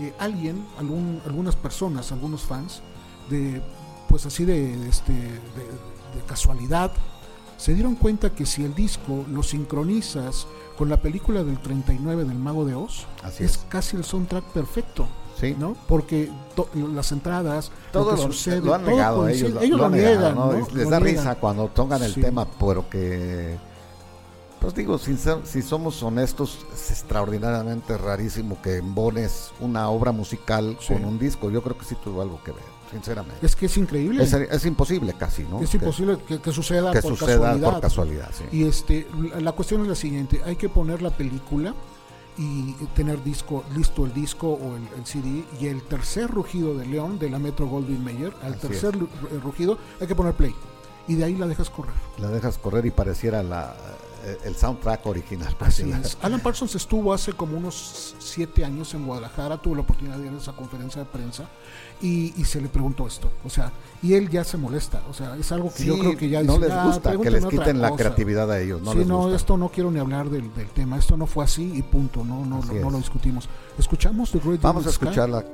eh, 0.00 0.12
alguien, 0.18 0.64
algún, 0.78 1.20
algunas 1.26 1.56
personas, 1.56 2.12
algunos 2.12 2.42
fans, 2.42 2.82
de 3.30 3.62
pues 4.08 4.26
así 4.26 4.44
de, 4.44 4.76
de 4.76 4.88
este, 4.88 5.12
de, 5.12 5.93
de 6.14 6.20
casualidad, 6.22 6.92
se 7.56 7.74
dieron 7.74 7.94
cuenta 7.94 8.30
que 8.30 8.46
si 8.46 8.64
el 8.64 8.74
disco 8.74 9.24
lo 9.30 9.42
sincronizas 9.42 10.46
con 10.76 10.88
la 10.88 10.96
película 11.00 11.44
del 11.44 11.58
39 11.60 12.24
del 12.24 12.38
Mago 12.38 12.64
de 12.64 12.74
Oz, 12.74 13.06
Así 13.22 13.44
es, 13.44 13.52
es. 13.52 13.66
casi 13.68 13.96
el 13.96 14.04
soundtrack 14.04 14.44
perfecto, 14.46 15.06
Sí. 15.40 15.54
¿no? 15.58 15.76
Porque 15.88 16.30
to- 16.56 16.68
las 16.74 17.12
entradas, 17.12 17.70
Todo 17.92 18.10
lo 18.12 18.16
que 18.16 18.22
lo, 18.22 18.32
sucede, 18.32 18.60
lo 18.60 18.74
han 18.74 18.84
negado 18.84 19.28
ellos. 19.28 19.52
ellos 19.62 19.78
lo, 19.78 19.86
han 19.86 19.92
negado, 19.92 20.14
niegan, 20.16 20.34
¿no? 20.34 20.46
¿no? 20.52 20.58
Les 20.58 20.84
Lo 20.84 20.90
da 20.90 20.98
niegan. 21.00 21.02
risa 21.02 21.34
cuando 21.36 21.68
tocan 21.68 22.02
el 22.02 22.14
Sí. 22.14 22.20
tema, 22.20 22.44
porque, 22.44 23.56
pues 24.60 24.74
digo, 24.74 24.98
ser- 24.98 25.40
si 25.44 25.62
somos 25.62 26.02
honestos, 26.02 26.66
es 26.74 26.90
extraordinariamente 26.90 27.96
rarísimo 27.98 28.60
que 28.62 28.76
embones 28.78 29.52
una 29.60 29.88
obra 29.90 30.10
musical 30.12 30.76
Sí. 30.80 30.92
con 30.92 31.04
un 31.04 31.18
disco. 31.18 31.50
Yo 31.50 31.62
creo 31.62 31.78
que 31.78 31.84
sí 31.84 31.94
tuvo 32.02 32.20
algo 32.22 32.42
que 32.42 32.50
ver, 32.52 32.64
sinceramente. 32.94 33.44
Es 33.44 33.54
que 33.54 33.66
es 33.66 33.76
increíble. 33.76 34.22
Es, 34.24 34.32
es 34.32 34.64
imposible 34.66 35.12
casi, 35.18 35.42
¿no? 35.44 35.60
Es 35.60 35.70
Que- 35.70 35.76
imposible 35.76 36.18
que, 36.26 36.40
que 36.40 36.52
suceda 36.52 36.92
que, 36.92 37.02
por 37.02 37.16
suceda 37.16 37.36
casualidad. 37.38 37.70
por 37.72 37.80
casualidad, 37.82 38.30
sí. 38.32 38.44
Y 38.56 38.64
este, 38.64 39.06
la, 39.34 39.40
la 39.40 39.52
cuestión 39.52 39.82
es 39.82 39.88
la 39.88 39.94
siguiente, 39.94 40.40
hay 40.44 40.56
que 40.56 40.68
poner 40.68 41.02
la 41.02 41.10
película 41.10 41.74
y 42.36 42.72
tener 42.96 43.22
disco, 43.22 43.62
listo 43.76 44.04
el 44.04 44.12
disco 44.12 44.48
o 44.48 44.76
el, 44.76 44.82
el 44.98 45.06
CD 45.06 45.44
y 45.60 45.66
el 45.68 45.82
tercer 45.82 46.28
rugido 46.30 46.74
de 46.76 46.84
León 46.86 47.18
de 47.18 47.30
la 47.30 47.38
Metro 47.38 47.66
Goldwyn 47.68 48.02
Mayer, 48.02 48.34
al 48.42 48.54
Así 48.54 48.66
tercer 48.66 48.96
eh, 48.96 49.38
rugido 49.42 49.78
hay 50.00 50.06
que 50.08 50.14
poner 50.16 50.34
play 50.34 50.52
y 51.06 51.14
de 51.14 51.24
ahí 51.24 51.36
la 51.36 51.46
dejas 51.46 51.70
correr. 51.70 51.94
La 52.18 52.28
dejas 52.28 52.58
correr 52.58 52.86
y 52.86 52.90
pareciera 52.90 53.42
la, 53.44 53.76
el 54.44 54.54
soundtrack 54.56 55.06
original. 55.06 55.56
Así 55.60 55.90
es. 55.90 56.16
Alan 56.22 56.40
Parsons 56.40 56.74
estuvo 56.74 57.12
hace 57.12 57.32
como 57.32 57.56
unos 57.56 58.14
siete 58.18 58.64
años 58.64 58.94
en 58.94 59.06
Guadalajara, 59.06 59.58
tuvo 59.58 59.74
la 59.76 59.82
oportunidad 59.82 60.16
de 60.18 60.26
ir 60.28 60.32
a 60.32 60.36
esa 60.38 60.52
conferencia 60.52 61.02
de 61.02 61.06
prensa 61.06 61.44
y, 62.00 62.32
y 62.40 62.44
se 62.44 62.60
le 62.60 62.68
preguntó 62.68 63.06
esto. 63.06 63.30
O 63.44 63.50
sea, 63.50 63.72
y 64.02 64.14
él 64.14 64.28
ya 64.30 64.44
se 64.44 64.56
molesta. 64.56 65.02
O 65.10 65.14
sea, 65.14 65.36
es 65.36 65.50
algo 65.52 65.70
que 65.72 65.78
Sí, 65.82 65.86
yo 65.86 65.98
creo 65.98 66.16
que 66.16 66.28
ya 66.28 66.42
no 66.42 66.54
dice, 66.54 66.66
les 66.68 66.76
"Ah, 66.76 66.86
gusta 66.86 67.16
que 67.16 67.30
les 67.30 67.46
quiten 67.46 67.80
la 67.80 67.90
cosa". 67.90 68.02
creatividad 68.04 68.50
a 68.50 68.60
ellos. 68.60 68.80
No 68.82 68.92
sí, 68.92 68.98
les 68.98 69.06
no, 69.06 69.18
gusta. 69.18 69.36
esto 69.36 69.56
no 69.56 69.68
quiero 69.68 69.90
ni 69.90 69.98
hablar 70.00 70.28
del, 70.30 70.52
del 70.54 70.68
tema. 70.68 70.98
Esto 70.98 71.16
no 71.16 71.26
fue 71.26 71.44
así 71.44 71.72
y 71.74 71.82
punto. 71.82 72.24
No, 72.24 72.44
no, 72.44 72.60
no, 72.62 72.72
no 72.74 72.90
lo 72.90 72.98
discutimos. 72.98 73.48
Escuchamos 73.78 74.30
The 74.30 74.38
Great 74.38 74.60
Vamos 74.60 74.86
a 74.86 74.90
escucharla. 74.90 75.44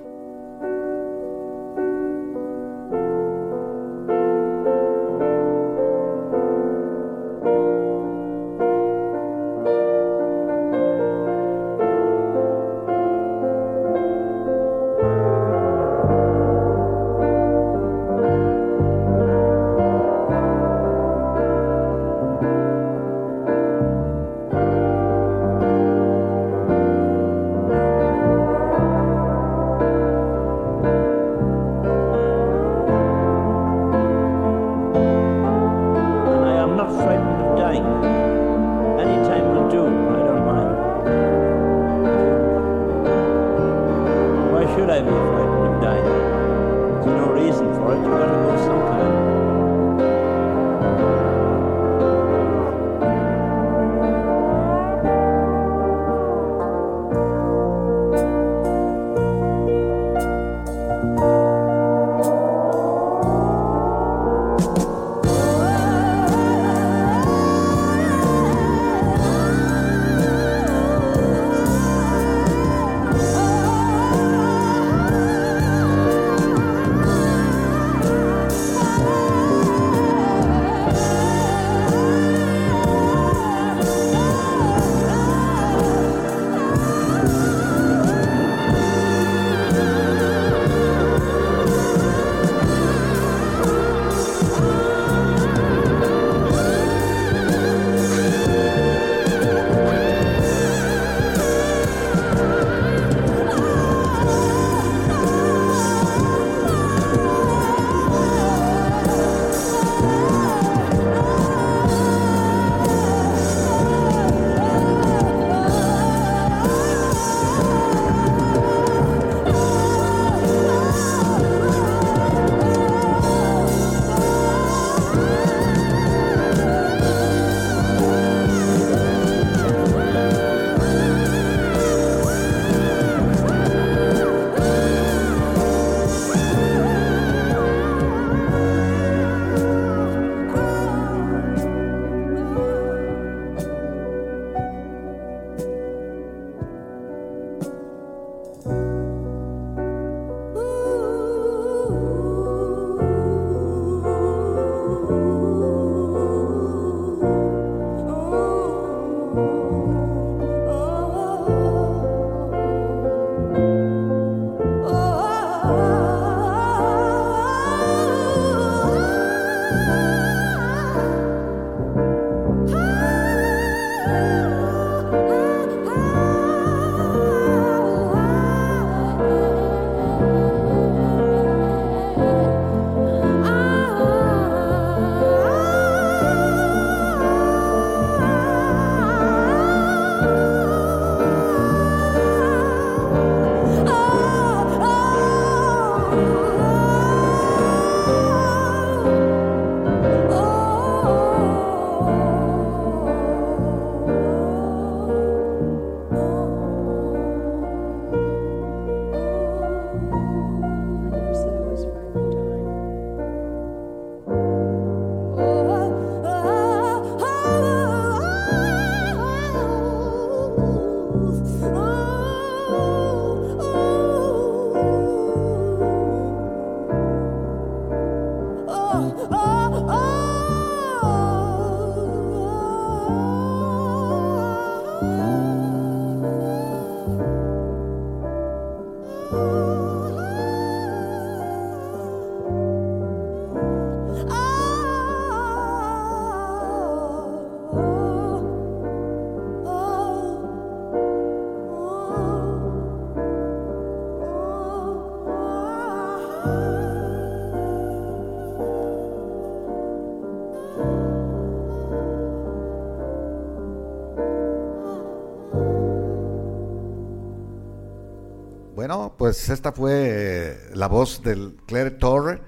Pues 269.20 269.50
esta 269.50 269.70
fue 269.72 269.92
eh, 270.06 270.56
la 270.72 270.88
voz 270.88 271.22
del 271.22 271.58
Claire 271.66 271.90
Torre 271.90 272.40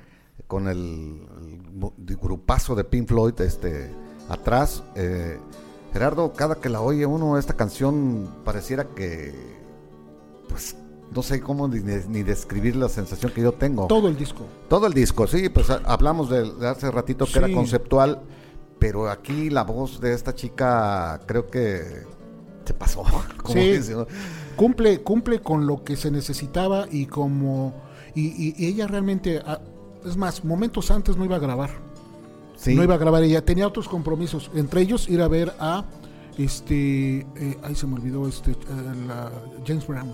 con 0.47 0.69
el, 0.69 1.21
el 2.09 2.17
grupazo 2.17 2.75
de 2.75 2.83
Pink 2.83 3.09
Floyd 3.09 3.39
este, 3.43 3.91
atrás. 4.31 4.83
Eh, 4.95 5.39
Gerardo, 5.93 6.33
cada 6.33 6.55
que 6.55 6.71
la 6.71 6.81
oye 6.81 7.05
uno, 7.05 7.37
esta 7.37 7.53
canción 7.53 8.27
pareciera 8.43 8.85
que, 8.85 9.35
pues, 10.49 10.75
no 11.15 11.23
sé 11.23 11.43
cómo 11.43 11.69
ni, 11.69 11.81
ni 11.81 12.23
describir 12.23 12.75
la 12.77 12.89
sensación 12.89 13.33
que 13.33 13.43
yo 13.43 13.53
tengo. 13.53 13.87
Todo 13.87 14.09
el 14.09 14.17
disco. 14.17 14.47
Todo 14.71 14.87
el 14.87 14.95
disco, 14.95 15.27
sí, 15.27 15.51
pues 15.51 15.69
hablamos 15.69 16.31
de, 16.31 16.55
de 16.55 16.69
hace 16.69 16.91
ratito 16.91 17.27
que 17.27 17.39
era 17.39 17.53
conceptual, 17.53 18.23
pero 18.79 19.11
aquí 19.11 19.51
la 19.51 19.65
voz 19.65 20.01
de 20.01 20.15
esta 20.15 20.35
chica 20.35 21.21
creo 21.27 21.49
que 21.49 21.83
se 22.65 22.73
pasó. 22.73 23.03
como 23.43 23.53
Sí. 23.53 23.73
dice, 23.73 23.93
¿no? 23.93 24.07
Cumple, 24.57 25.01
cumple 25.03 25.41
con 25.41 25.67
lo 25.67 25.85
que 25.85 25.97
se 25.97 26.11
necesitaba 26.11 26.87
y 26.91 27.07
como... 27.07 27.73
Y, 28.15 28.55
y- 28.57 28.67
ella 28.67 28.87
realmente... 28.87 29.41
ah, 29.47 29.61
es 30.05 30.17
más, 30.17 30.45
momentos 30.45 30.91
antes 30.91 31.17
no 31.17 31.25
iba 31.25 31.37
a 31.37 31.41
grabar. 31.41 31.71
Sí. 32.57 32.75
No 32.75 32.83
iba 32.83 32.95
a 32.95 32.99
grabar 32.99 33.23
ella. 33.23 33.45
Tenía 33.45 33.67
otros 33.67 33.89
compromisos. 33.89 34.51
Entre 34.55 34.81
ellos 34.83 35.09
ir 35.09 35.21
a 35.23 35.29
ver 35.29 35.53
a... 35.59 35.85
Este... 36.39 37.21
eh, 37.37 37.59
ahí 37.63 37.75
se 37.75 37.87
me 37.87 37.95
olvidó 37.95 38.27
este... 38.29 38.53
eh, 38.53 38.57
la- 39.07 39.31
James 39.67 39.87
Brown. 39.87 40.13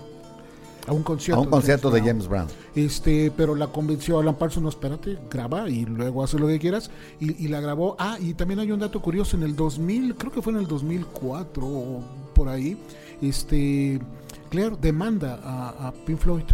A 0.86 0.92
un 0.92 1.02
concierto. 1.02 1.38
a 1.42 1.44
un 1.44 1.50
concierto 1.50 1.90
de. 1.90 2.00
James 2.00 2.26
Brown. 2.26 2.46
Este, 2.74 3.30
pero 3.36 3.54
la 3.54 3.66
convenció 3.66 4.18
Alan 4.20 4.36
Parsons, 4.36 4.62
no, 4.62 4.68
espérate, 4.70 5.18
graba 5.30 5.68
y 5.68 5.84
luego 5.84 6.24
hace 6.24 6.38
lo 6.38 6.46
que 6.46 6.58
quieras. 6.58 6.90
Y, 7.20 7.44
y 7.44 7.48
la 7.48 7.60
grabó. 7.60 7.94
Ah, 7.98 8.16
y 8.18 8.32
también 8.32 8.58
hay 8.60 8.72
un 8.72 8.80
dato 8.80 9.02
curioso, 9.02 9.36
en 9.36 9.42
el 9.42 9.54
2000, 9.54 10.14
creo 10.14 10.32
que 10.32 10.40
fue 10.40 10.54
en 10.54 10.60
el 10.60 10.66
2004 10.66 11.66
o 11.66 12.02
por 12.34 12.48
ahí, 12.48 12.78
este, 13.20 14.00
Claire 14.48 14.76
demanda 14.80 15.38
a, 15.42 15.88
a 15.88 15.92
Pink 15.92 16.18
Floyd 16.18 16.44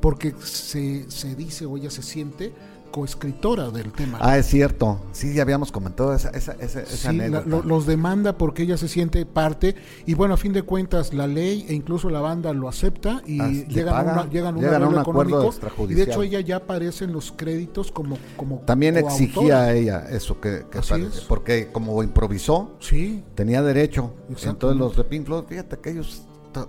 porque 0.00 0.34
se, 0.42 1.10
se 1.10 1.34
dice 1.34 1.66
o 1.66 1.76
ella 1.76 1.90
se 1.90 2.02
siente 2.02 2.52
coescritora 2.90 3.70
del 3.70 3.92
tema. 3.92 4.18
Ah, 4.20 4.36
es 4.36 4.46
cierto. 4.46 4.98
Sí, 5.12 5.32
ya 5.32 5.42
habíamos 5.42 5.70
comentado 5.70 6.12
esa, 6.12 6.30
esa, 6.30 6.52
esa, 6.54 6.80
esa 6.80 6.96
Sí, 7.12 7.16
la- 7.16 7.24
anécdota. 7.26 7.46
lo- 7.48 7.62
los 7.62 7.86
demanda 7.86 8.36
porque 8.36 8.64
ella 8.64 8.76
se 8.76 8.88
siente 8.88 9.24
parte 9.26 9.76
y 10.06 10.14
bueno, 10.14 10.34
a 10.34 10.36
fin 10.36 10.52
de 10.52 10.62
cuentas 10.62 11.14
la 11.14 11.28
ley 11.28 11.64
e 11.68 11.74
incluso 11.74 12.10
la 12.10 12.20
banda 12.20 12.52
lo 12.52 12.68
acepta 12.68 13.22
y 13.26 13.36
le 13.40 13.64
llegan, 13.66 13.94
a 13.94 13.96
pagan, 13.98 14.14
una, 14.24 14.30
llegan 14.32 14.56
llegan 14.56 14.82
a 14.82 14.88
un 14.88 14.98
acuerdo 14.98 15.52
y 15.88 15.94
de 15.94 16.02
hecho 16.02 16.24
ella 16.24 16.40
ya 16.40 16.56
aparece 16.56 17.04
en 17.04 17.12
los 17.12 17.30
créditos 17.30 17.92
como 17.92 18.18
como 18.36 18.58
También 18.66 18.94
coautora. 18.94 19.14
exigía 19.24 19.60
a 19.62 19.72
ella 19.74 20.06
eso 20.10 20.40
que, 20.40 20.64
que 20.68 20.78
es. 20.80 21.20
porque 21.28 21.68
como 21.70 22.02
improvisó, 22.02 22.74
Sí, 22.80 23.22
tenía 23.36 23.62
derecho. 23.62 24.14
Entonces 24.28 24.76
los 24.76 24.96
de 24.96 25.04
Pink 25.04 25.26
Floyd, 25.26 25.44
fíjate 25.48 25.78
que 25.78 25.90
ellos 25.90 26.22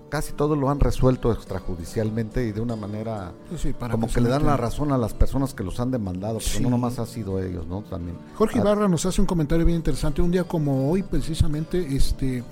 casi 0.09 0.33
todo 0.33 0.55
lo 0.55 0.69
han 0.69 0.79
resuelto 0.79 1.31
extrajudicialmente 1.31 2.45
y 2.45 2.51
de 2.51 2.61
una 2.61 2.75
manera 2.75 3.31
sí, 3.51 3.57
sí, 3.57 3.73
para 3.73 3.91
como 3.93 4.07
que 4.07 4.21
le 4.21 4.29
dan 4.29 4.45
la 4.45 4.55
razón 4.57 4.91
a 4.91 4.97
las 4.97 5.13
personas 5.13 5.53
que 5.53 5.63
los 5.63 5.79
han 5.79 5.89
demandado, 5.91 6.35
porque 6.35 6.49
Sí. 6.49 6.63
no 6.63 6.69
nomás 6.69 6.99
ha 6.99 7.05
sido 7.05 7.39
ellos, 7.39 7.65
¿no? 7.67 7.81
También. 7.83 8.17
Jorge 8.35 8.59
Ibarra 8.59 8.87
nos 8.87 9.05
hace 9.05 9.21
un 9.21 9.27
comentario 9.27 9.65
bien 9.65 9.77
interesante. 9.77 10.21
Un 10.21 10.31
día 10.31 10.43
como 10.43 10.89
hoy, 10.91 11.03
precisamente, 11.03 11.95
este 11.95 12.43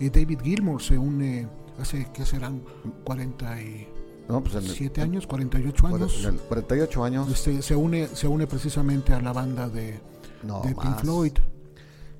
eh, 0.00 0.10
David 0.10 0.40
Gilmour 0.42 0.82
se 0.82 0.98
une 0.98 1.48
hace, 1.80 2.08
¿qué 2.12 2.24
serán? 2.26 2.62
47 3.04 3.88
no, 4.28 4.42
pues 4.42 4.54
el- 4.54 5.00
años, 5.02 5.26
48 5.26 5.86
en 5.88 5.94
años. 5.94 6.24
el 6.24 6.36
48 6.36 7.04
años. 7.04 7.28
Este, 7.30 7.62
se, 7.62 7.76
une, 7.76 8.08
se 8.08 8.26
une 8.26 8.46
precisamente 8.46 9.12
a 9.12 9.20
la 9.20 9.32
banda 9.32 9.68
de, 9.68 10.00
No, 10.42 10.60
de 10.62 10.74
Pink. 10.74 10.98
Floyd. 11.00 11.32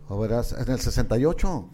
O 0.09 0.19
verás, 0.19 0.53
en 0.53 0.71
el 0.71 0.79
68. 0.81 1.69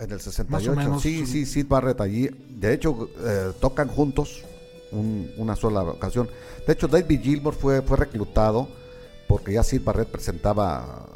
En 0.00 0.10
el 0.10 0.20
68. 0.20 0.74
menos. 0.74 1.02
Sí, 1.02 1.26
sí, 1.26 1.44
Sid 1.46 1.66
Barrett 1.68 2.00
allí. 2.00 2.28
De 2.48 2.72
hecho, 2.72 3.08
eh, 3.24 3.52
tocan 3.60 3.88
juntos 3.88 4.42
un- 4.92 5.30
una 5.36 5.54
sola 5.56 5.82
ocasión. 5.82 6.28
De 6.66 6.72
hecho, 6.72 6.88
David 6.88 7.20
Gilmour 7.20 7.54
fue, 7.54 7.82
fue 7.82 7.96
reclutado 7.98 8.68
porque 9.28 9.52
ya 9.52 9.62
Sid 9.62 9.82
Barrett 9.84 10.08
presentaba 10.08 11.06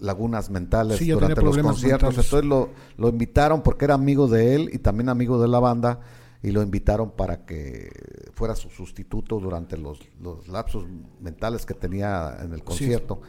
lagunas 0.00 0.50
mentales 0.50 0.98
Sí, 0.98 1.10
durante 1.10 1.40
los 1.42 1.56
conciertos. 1.58 1.82
mentales. 1.82 2.16
Entonces 2.26 2.44
lo, 2.48 2.70
lo 2.96 3.08
invitaron 3.08 3.62
porque 3.62 3.84
era 3.84 3.94
amigo 3.94 4.26
de 4.26 4.54
él 4.54 4.70
y 4.72 4.78
también 4.78 5.08
amigo 5.08 5.40
de 5.40 5.48
la 5.48 5.60
banda. 5.60 6.00
Y 6.42 6.50
lo 6.50 6.62
invitaron 6.62 7.10
para 7.12 7.46
que 7.46 7.90
fuera 8.34 8.54
su 8.54 8.68
sustituto 8.68 9.40
durante 9.40 9.76
los, 9.78 9.98
los 10.20 10.46
lapsos 10.48 10.84
mentales 11.20 11.64
que 11.66 11.72
tenía 11.74 12.36
en 12.42 12.52
el 12.52 12.62
concierto. 12.62 13.20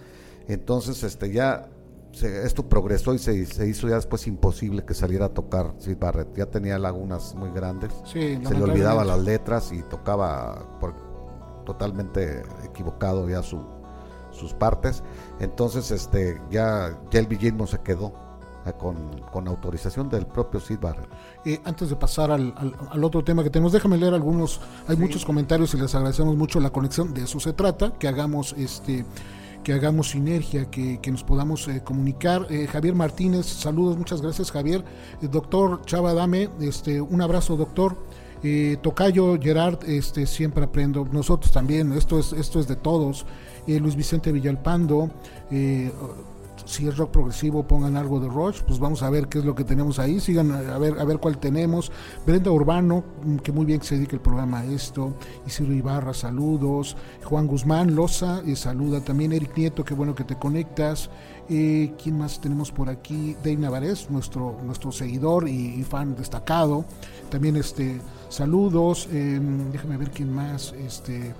Entonces, 0.50 1.02
este 1.04 1.32
ya 1.32 1.70
se- 2.16 2.46
esto 2.46 2.68
progresó 2.68 3.14
y 3.14 3.20
se, 3.20 3.46
se 3.46 3.68
hizo 3.68 3.88
ya 3.88 3.96
después 3.96 4.26
imposible 4.28 4.84
que 4.86 4.94
saliera 4.94 5.26
a 5.26 5.30
tocar 5.30 5.74
Sid 5.80 5.98
Barrett. 6.00 6.36
Ya 6.36 6.46
tenía 6.48 6.80
lagunas 6.80 7.36
muy 7.36 7.52
grandes. 7.52 7.92
Sí, 8.06 8.40
se 8.44 8.54
le 8.54 8.64
olvidaba 8.64 9.04
las 9.04 9.20
letras 9.22 9.72
y 9.72 9.82
tocaba 9.84 10.78
por- 10.80 10.96
totalmente 11.66 12.44
equivocado 12.64 13.28
ya 13.30 13.42
su, 13.44 13.60
sus 14.32 14.54
partes. 14.54 15.04
Entonces, 15.40 15.92
este 15.92 16.42
ya 16.52 16.98
Jelby 17.12 17.38
Gilmour 17.38 17.68
se 17.68 17.80
quedó 17.82 18.14
eh, 18.66 18.74
con, 18.78 19.20
con 19.32 19.48
autorización 19.48 20.10
del 20.10 20.26
propio 20.28 20.60
Sid 20.60 20.80
Barrett. 20.80 21.10
Eh, 21.46 21.60
antes 21.66 21.90
de 21.90 21.96
pasar 21.96 22.32
al, 22.32 22.54
al- 22.58 22.76
al 22.92 23.04
otro 23.04 23.24
tema 23.24 23.44
que 23.44 23.50
tenemos, 23.50 23.72
déjame 23.74 23.98
leer 23.98 24.14
algunos. 24.14 24.62
Hay 24.88 24.96
muchos 24.98 25.26
comentarios 25.26 25.74
y 25.74 25.78
les 25.78 25.94
agradecemos 25.96 26.36
mucho 26.36 26.60
la 26.60 26.70
conexión. 26.70 27.14
De 27.14 27.24
eso 27.24 27.40
se 27.40 27.54
trata, 27.54 27.92
que 27.98 28.08
hagamos 28.08 28.54
este 28.58 29.06
que 29.66 29.74
hagamos 29.74 30.12
sinergia, 30.12 30.70
que, 30.70 31.02
que 31.02 31.12
nos 31.12 31.24
podamos 31.24 31.68
eh, 31.68 31.82
comunicar. 31.84 32.46
Eh, 32.52 32.68
Javier 32.68 32.94
Martínez, 32.94 33.48
saludos, 33.48 33.98
muchas 33.98 34.22
gracias 34.22 34.52
Javier. 34.52 34.86
Eh, 35.24 35.28
doctor 35.28 35.82
Chava 35.86 36.14
Dame, 36.14 36.50
este, 36.62 37.02
un 37.02 37.22
abrazo 37.22 37.58
doctor. 37.58 37.98
Tocayo 38.84 39.40
Gerard, 39.42 39.80
este, 39.88 40.28
siempre 40.28 40.66
aprendo. 40.66 41.08
Nosotros 41.12 41.52
también, 41.52 41.94
esto 41.94 42.20
es, 42.20 42.32
esto 42.32 42.60
es 42.60 42.68
de 42.68 42.76
todos. 42.76 43.26
Luis 43.66 43.96
Vicente 43.96 44.32
Villalpando, 44.32 45.10
si 46.66 46.88
es 46.88 46.98
rock 46.98 47.12
progresivo, 47.12 47.68
pongan 47.68 47.96
algo 47.96 48.20
de 48.20 48.28
Rush, 48.28 48.62
pues 48.68 48.80
vamos 48.80 49.04
a 49.04 49.10
ver 49.10 49.28
qué 49.28 49.40
es 49.40 49.46
lo 49.46 49.56
que 49.56 49.64
tenemos 49.64 50.00
ahí, 50.00 50.20
sigan 50.20 50.52
a 50.52 50.78
ver, 50.78 51.00
a 51.00 51.06
ver 51.06 51.20
cuál 51.20 51.38
tenemos. 51.38 51.92
Brenda 52.26 52.52
Urbano, 52.52 53.04
que 53.44 53.52
muy 53.52 53.66
bien 53.66 53.80
que 53.80 53.86
se 53.86 53.96
dedica 53.96 54.16
el 54.16 54.22
programa 54.22 54.60
a 54.60 54.66
esto. 54.66 55.14
Isidro 55.46 55.74
Ibarra, 55.74 56.14
saludos. 56.14 56.98
Juan 57.24 57.48
Guzmán, 57.48 57.96
Loza, 57.96 58.42
eh, 58.46 58.56
saluda 58.56 59.00
también. 59.02 59.32
Eric 59.32 59.56
Nieto, 59.56 59.86
qué 59.86 59.94
bueno 59.94 60.16
que 60.16 60.24
te 60.24 60.36
conectas. 60.36 61.10
Eh, 61.48 61.94
¿Quién 62.02 62.18
más 62.18 62.42
tenemos 62.42 62.72
por 62.72 62.90
aquí? 62.90 63.36
Dave 63.44 63.58
Navarez, 63.58 64.10
nuestro, 64.10 64.58
nuestro 64.66 64.92
seguidor 64.92 65.48
y, 65.48 65.76
y 65.80 65.84
fan 65.84 66.16
destacado. 66.16 66.86
También 67.30 67.56
este, 67.56 68.02
saludos. 68.30 69.08
eh, 69.12 69.40
déjame 69.72 69.98
ver 69.98 70.10
quién 70.10 70.34
más. 70.34 70.74
Este, 70.74 71.34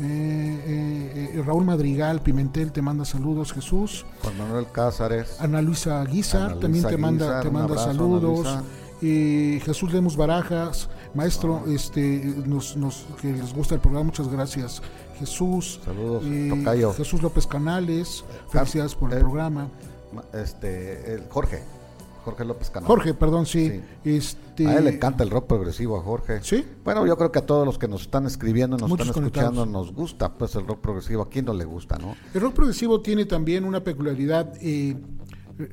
eh, 0.00 0.62
eh, 0.66 1.30
eh, 1.34 1.42
Raúl 1.46 1.64
Madrigal, 1.64 2.20
Pimentel, 2.22 2.72
te 2.72 2.82
manda 2.82 3.04
saludos, 3.04 3.52
Jesús. 3.52 4.04
Juan 4.22 4.38
Manuel 4.38 4.66
Cázares. 4.72 5.40
Ana 5.40 5.60
Luisa 5.62 6.04
Guizar 6.04 6.58
también 6.58 6.84
te 6.86 6.96
manda, 6.96 7.40
te 7.40 7.50
manda 7.50 7.72
abrazo, 7.74 7.84
saludos. 7.92 8.58
Eh, 9.02 9.60
Jesús 9.64 9.92
Lemos 9.92 10.16
Barajas, 10.16 10.88
maestro, 11.14 11.64
este, 11.68 12.34
nos, 12.46 12.76
nos, 12.76 13.06
que 13.20 13.32
les 13.32 13.54
gusta 13.54 13.74
el 13.74 13.80
programa, 13.80 14.04
muchas 14.06 14.28
gracias. 14.28 14.82
Jesús, 15.18 15.80
Saludos, 15.84 16.22
eh, 16.26 16.48
Tocayo. 16.50 16.92
Jesús 16.94 17.22
López 17.22 17.46
Canales, 17.46 18.24
felicidades 18.50 18.94
por 18.94 19.10
el 19.12 19.18
eh, 19.18 19.20
programa. 19.20 19.68
Ma- 20.12 20.24
Este, 20.32 21.14
el 21.14 21.24
Jorge. 21.30 21.62
Jorge 22.24 22.44
López 22.44 22.70
Canal. 22.70 22.86
Jorge, 22.86 23.14
perdón, 23.14 23.46
sí. 23.46 23.68
Sí. 23.70 23.80
Este, 24.04 24.66
A 24.66 24.76
él 24.78 24.84
le 24.84 24.90
encanta 24.94 25.24
el 25.24 25.30
rock 25.30 25.46
progresivo 25.46 25.96
a 25.98 26.02
Jorge. 26.02 26.40
Sí. 26.42 26.64
Bueno, 26.84 27.06
yo 27.06 27.16
creo 27.16 27.32
que 27.32 27.38
a 27.40 27.46
todos 27.46 27.66
los 27.66 27.78
que 27.78 27.88
nos 27.88 28.02
están 28.02 28.26
escribiendo, 28.26 28.76
nos 28.76 28.88
Muchos 28.88 29.08
están 29.08 29.24
escuchando, 29.24 29.66
nos 29.66 29.92
gusta 29.92 30.34
pues 30.34 30.54
el 30.54 30.66
rock 30.66 30.80
progresivo. 30.80 31.22
¿A 31.22 31.28
quién 31.28 31.44
no 31.46 31.54
le 31.54 31.64
gusta, 31.64 31.98
no? 31.98 32.14
El 32.34 32.40
rock 32.40 32.54
progresivo 32.54 33.00
tiene 33.00 33.24
también 33.24 33.64
una 33.64 33.82
peculiaridad. 33.82 34.52
eh, 34.60 34.96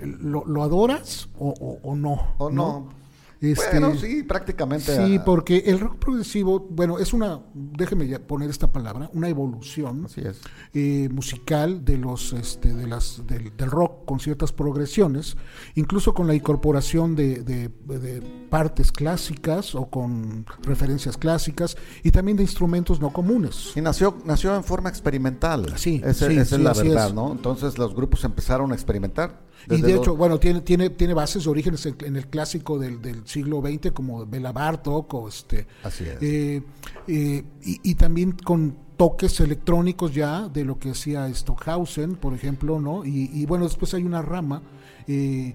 ¿lo, 0.01 0.43
lo 0.45 0.63
adoras 0.63 1.29
o, 1.37 1.49
o- 1.59 1.79
o 1.89 1.95
no? 1.95 2.33
¿O 2.37 2.49
no? 2.49 2.89
Este, 3.39 3.79
bueno, 3.79 3.95
sí, 3.99 4.23
prácticamente. 4.23 4.95
Sí, 5.05 5.19
porque 5.25 5.57
el 5.67 5.79
rock 5.79 5.97
progresivo, 5.99 6.59
bueno, 6.71 6.97
es 6.97 7.13
una, 7.13 7.39
déjeme 7.53 8.07
ya 8.07 8.19
poner 8.19 8.49
esta 8.49 8.71
palabra, 8.71 9.09
una 9.13 9.29
evolución 9.29 10.05
Así 10.05 10.21
es. 10.21 10.41
eh, 10.73 11.07
musical 11.11 11.85
de 11.85 11.97
los, 11.97 12.33
este, 12.33 12.73
de 12.73 12.87
las, 12.87 13.21
del, 13.27 13.55
del 13.55 13.69
rock 13.69 14.05
con 14.05 14.19
ciertas 14.19 14.51
progresiones, 14.51 15.37
incluso 15.75 16.13
con 16.13 16.25
la 16.27 16.33
incorporación 16.33 17.15
de, 17.15 17.43
de- 17.43 17.69
de 17.99 18.21
partes 18.49 18.91
clásicas 18.91 19.75
o 19.75 19.85
con 19.87 20.45
referencias 20.63 21.17
clásicas 21.17 21.77
y 22.03 22.11
también 22.11 22.37
de 22.37 22.43
instrumentos 22.43 22.99
no 22.99 23.11
comunes. 23.13 23.73
Y 23.75 23.81
nació, 23.81 24.17
nació 24.25 24.55
en 24.55 24.63
forma 24.63 24.89
experimental. 24.89 25.73
Sí, 25.77 26.01
Ese- 26.03 26.27
sí, 26.27 26.33
esa 26.37 26.45
sí, 26.45 26.55
es 26.55 26.61
la 26.61 26.73
verdad. 26.73 27.13
¿no? 27.13 27.31
Entonces 27.31 27.77
los 27.77 27.93
grupos 27.93 28.23
empezaron 28.23 28.71
a 28.71 28.75
experimentar. 28.75 29.45
Y 29.69 29.81
de 29.81 29.95
hecho, 29.95 30.15
bueno, 30.15 30.39
tiene, 30.39 30.61
tiene, 30.61 30.89
tiene 30.91 31.13
bases, 31.13 31.45
orígenes 31.47 31.85
en, 31.85 31.95
en 32.05 32.15
el 32.15 32.27
clásico 32.27 32.79
del, 32.79 33.01
del 33.01 33.27
siglo 33.27 33.61
XX, 33.61 33.91
como 33.91 34.25
Bela 34.25 34.51
Bartok 34.51 35.13
o 35.13 35.27
este. 35.27 35.67
Así 35.83 36.05
es. 36.05 36.21
eh, 36.21 36.63
eh, 37.07 37.43
y, 37.63 37.91
y 37.91 37.95
también 37.95 38.31
con 38.31 38.77
toques 38.97 39.39
electrónicos 39.39 40.13
ya 40.13 40.47
de 40.49 40.65
lo 40.65 40.79
que 40.79 40.91
hacía 40.91 41.31
Stockhausen, 41.33 42.15
por 42.15 42.33
ejemplo, 42.33 42.79
¿no? 42.79 43.05
Y, 43.05 43.29
y 43.33 43.45
bueno, 43.45 43.65
después 43.65 43.93
hay 43.93 44.03
una 44.03 44.21
rama 44.21 44.61
eh, 45.07 45.53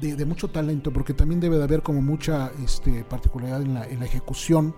de, 0.00 0.14
de 0.14 0.24
mucho 0.26 0.48
talento, 0.48 0.92
porque 0.92 1.14
también 1.14 1.40
debe 1.40 1.56
de 1.56 1.64
haber 1.64 1.82
como 1.82 2.02
mucha 2.02 2.50
este, 2.62 3.02
particularidad 3.04 3.62
en 3.62 3.74
la, 3.74 3.86
en 3.86 4.00
la 4.00 4.04
ejecución. 4.06 4.74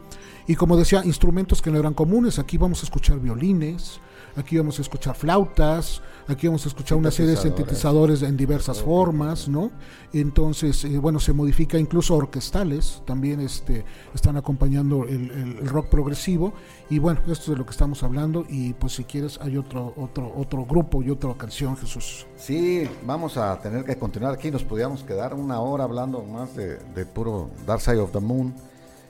Y 0.47 0.55
como 0.55 0.77
decía, 0.77 1.03
instrumentos 1.05 1.61
que 1.61 1.71
no 1.71 1.79
eran 1.79 1.94
comunes. 1.94 2.38
Aquí 2.38 2.57
vamos 2.57 2.83
a 2.83 2.87
escuchar 2.87 3.18
violines, 3.18 4.01
aquí 4.38 4.57
vamos 4.57 4.79
a 4.79 4.83
escuchar 4.83 5.14
flautas, 5.14 6.01
aquí 6.27 6.46
vamos 6.46 6.64
a 6.64 6.68
escuchar 6.68 6.96
una 6.96 7.11
serie 7.11 7.33
de 7.33 7.37
sintetizadores 7.37 8.22
en 8.22 8.37
diversas 8.37 8.81
formas, 8.81 9.48
¿no? 9.48 9.70
Entonces, 10.12 10.85
eh, 10.85 10.98
bueno, 10.98 11.18
se 11.18 11.33
modifica 11.33 11.79
incluso 11.79 12.14
orquestales, 12.14 13.03
también 13.05 13.40
este, 13.40 13.85
están 14.14 14.37
acompañando 14.37 15.05
el, 15.05 15.29
rock 15.68 15.88
progresivo. 15.88 16.53
Y 16.88 16.98
bueno, 16.98 17.20
esto 17.20 17.33
es 17.33 17.48
de 17.48 17.57
lo 17.57 17.66
que 17.66 17.72
estamos 17.72 18.03
hablando. 18.03 18.46
Y 18.48 18.74
pues 18.74 18.94
si 18.94 19.05
quieres, 19.05 19.38
hay 19.42 19.57
otro, 19.57 19.92
otro, 19.96 20.33
otro 20.37 20.64
grupo 20.64 21.03
y 21.03 21.11
otra 21.11 21.35
canción, 21.35 21.77
Jesús. 21.77 22.27
Sí, 22.37 22.88
vamos 23.05 23.37
a 23.37 23.59
tener 23.61 23.85
que 23.85 23.96
continuar 23.96 24.35
aquí. 24.35 24.51
Nos 24.51 24.64
podíamos 24.64 25.03
quedar 25.03 25.35
una 25.35 25.61
hora 25.61 25.85
hablando 25.85 26.22
más 26.22 26.55
de, 26.55 26.77
de 26.77 27.07
puro 27.07 27.51
Dark 27.66 27.81
Side 27.81 27.98
of 27.98 28.12
the 28.12 28.20
Moon. 28.20 28.55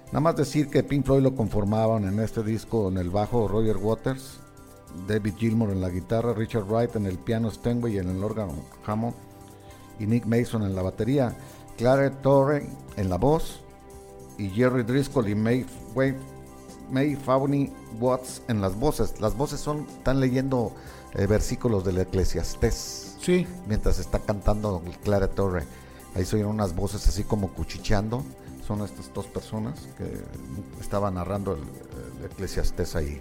Nada 0.08 0.20
más 0.20 0.36
decir 0.36 0.70
que 0.70 0.82
Pink 0.82 1.04
Floyd 1.04 1.22
lo 1.22 1.34
conformaban 1.36 2.04
en 2.04 2.18
este 2.20 2.42
disco 2.42 2.88
en 2.88 2.96
el 2.96 3.10
bajo 3.10 3.46
Roger 3.46 3.76
Waters, 3.76 4.40
David 5.06 5.34
Gilmour 5.36 5.70
en 5.70 5.80
la 5.80 5.90
guitarra, 5.90 6.32
Richard 6.34 6.64
Wright 6.64 6.96
en 6.96 7.06
el 7.06 7.18
piano 7.18 7.50
Steinway 7.50 7.94
y 7.94 7.98
en 7.98 8.08
el 8.08 8.22
órgano 8.24 8.52
Hammond 8.86 9.14
y 9.98 10.06
Nick 10.06 10.26
Mason 10.26 10.62
en 10.62 10.74
la 10.74 10.82
batería, 10.82 11.36
Clare 11.76 12.10
Torre 12.10 12.68
en 12.96 13.08
la 13.08 13.16
voz 13.16 13.60
y 14.38 14.48
Jerry 14.50 14.82
Driscoll 14.84 15.28
y 15.28 15.34
May, 15.34 15.66
Wade- 15.94 16.18
May 16.90 17.16
Fawney 17.16 17.72
Watts 18.00 18.42
en 18.48 18.60
las 18.60 18.76
voces. 18.76 19.20
Las 19.20 19.36
voces 19.36 19.60
son, 19.60 19.86
están 19.88 20.20
leyendo 20.20 20.72
eh, 21.14 21.26
versículos 21.26 21.84
del 21.84 21.98
Eclesiastés 21.98 23.16
Sí, 23.20 23.46
mientras 23.66 23.98
está 23.98 24.20
cantando 24.20 24.82
Clara 25.02 25.28
Torre. 25.28 25.64
Ahí 26.14 26.24
se 26.24 26.36
oyen 26.36 26.46
unas 26.48 26.74
voces 26.74 27.06
así 27.08 27.24
como 27.24 27.48
cuchicheando. 27.48 28.22
Son 28.66 28.80
estas 28.82 29.12
dos 29.12 29.26
personas 29.26 29.88
que 29.98 30.22
estaban 30.80 31.14
narrando 31.14 31.54
el, 31.54 31.62
el 32.20 32.24
Eclesiastés 32.26 32.94
ahí. 32.96 33.20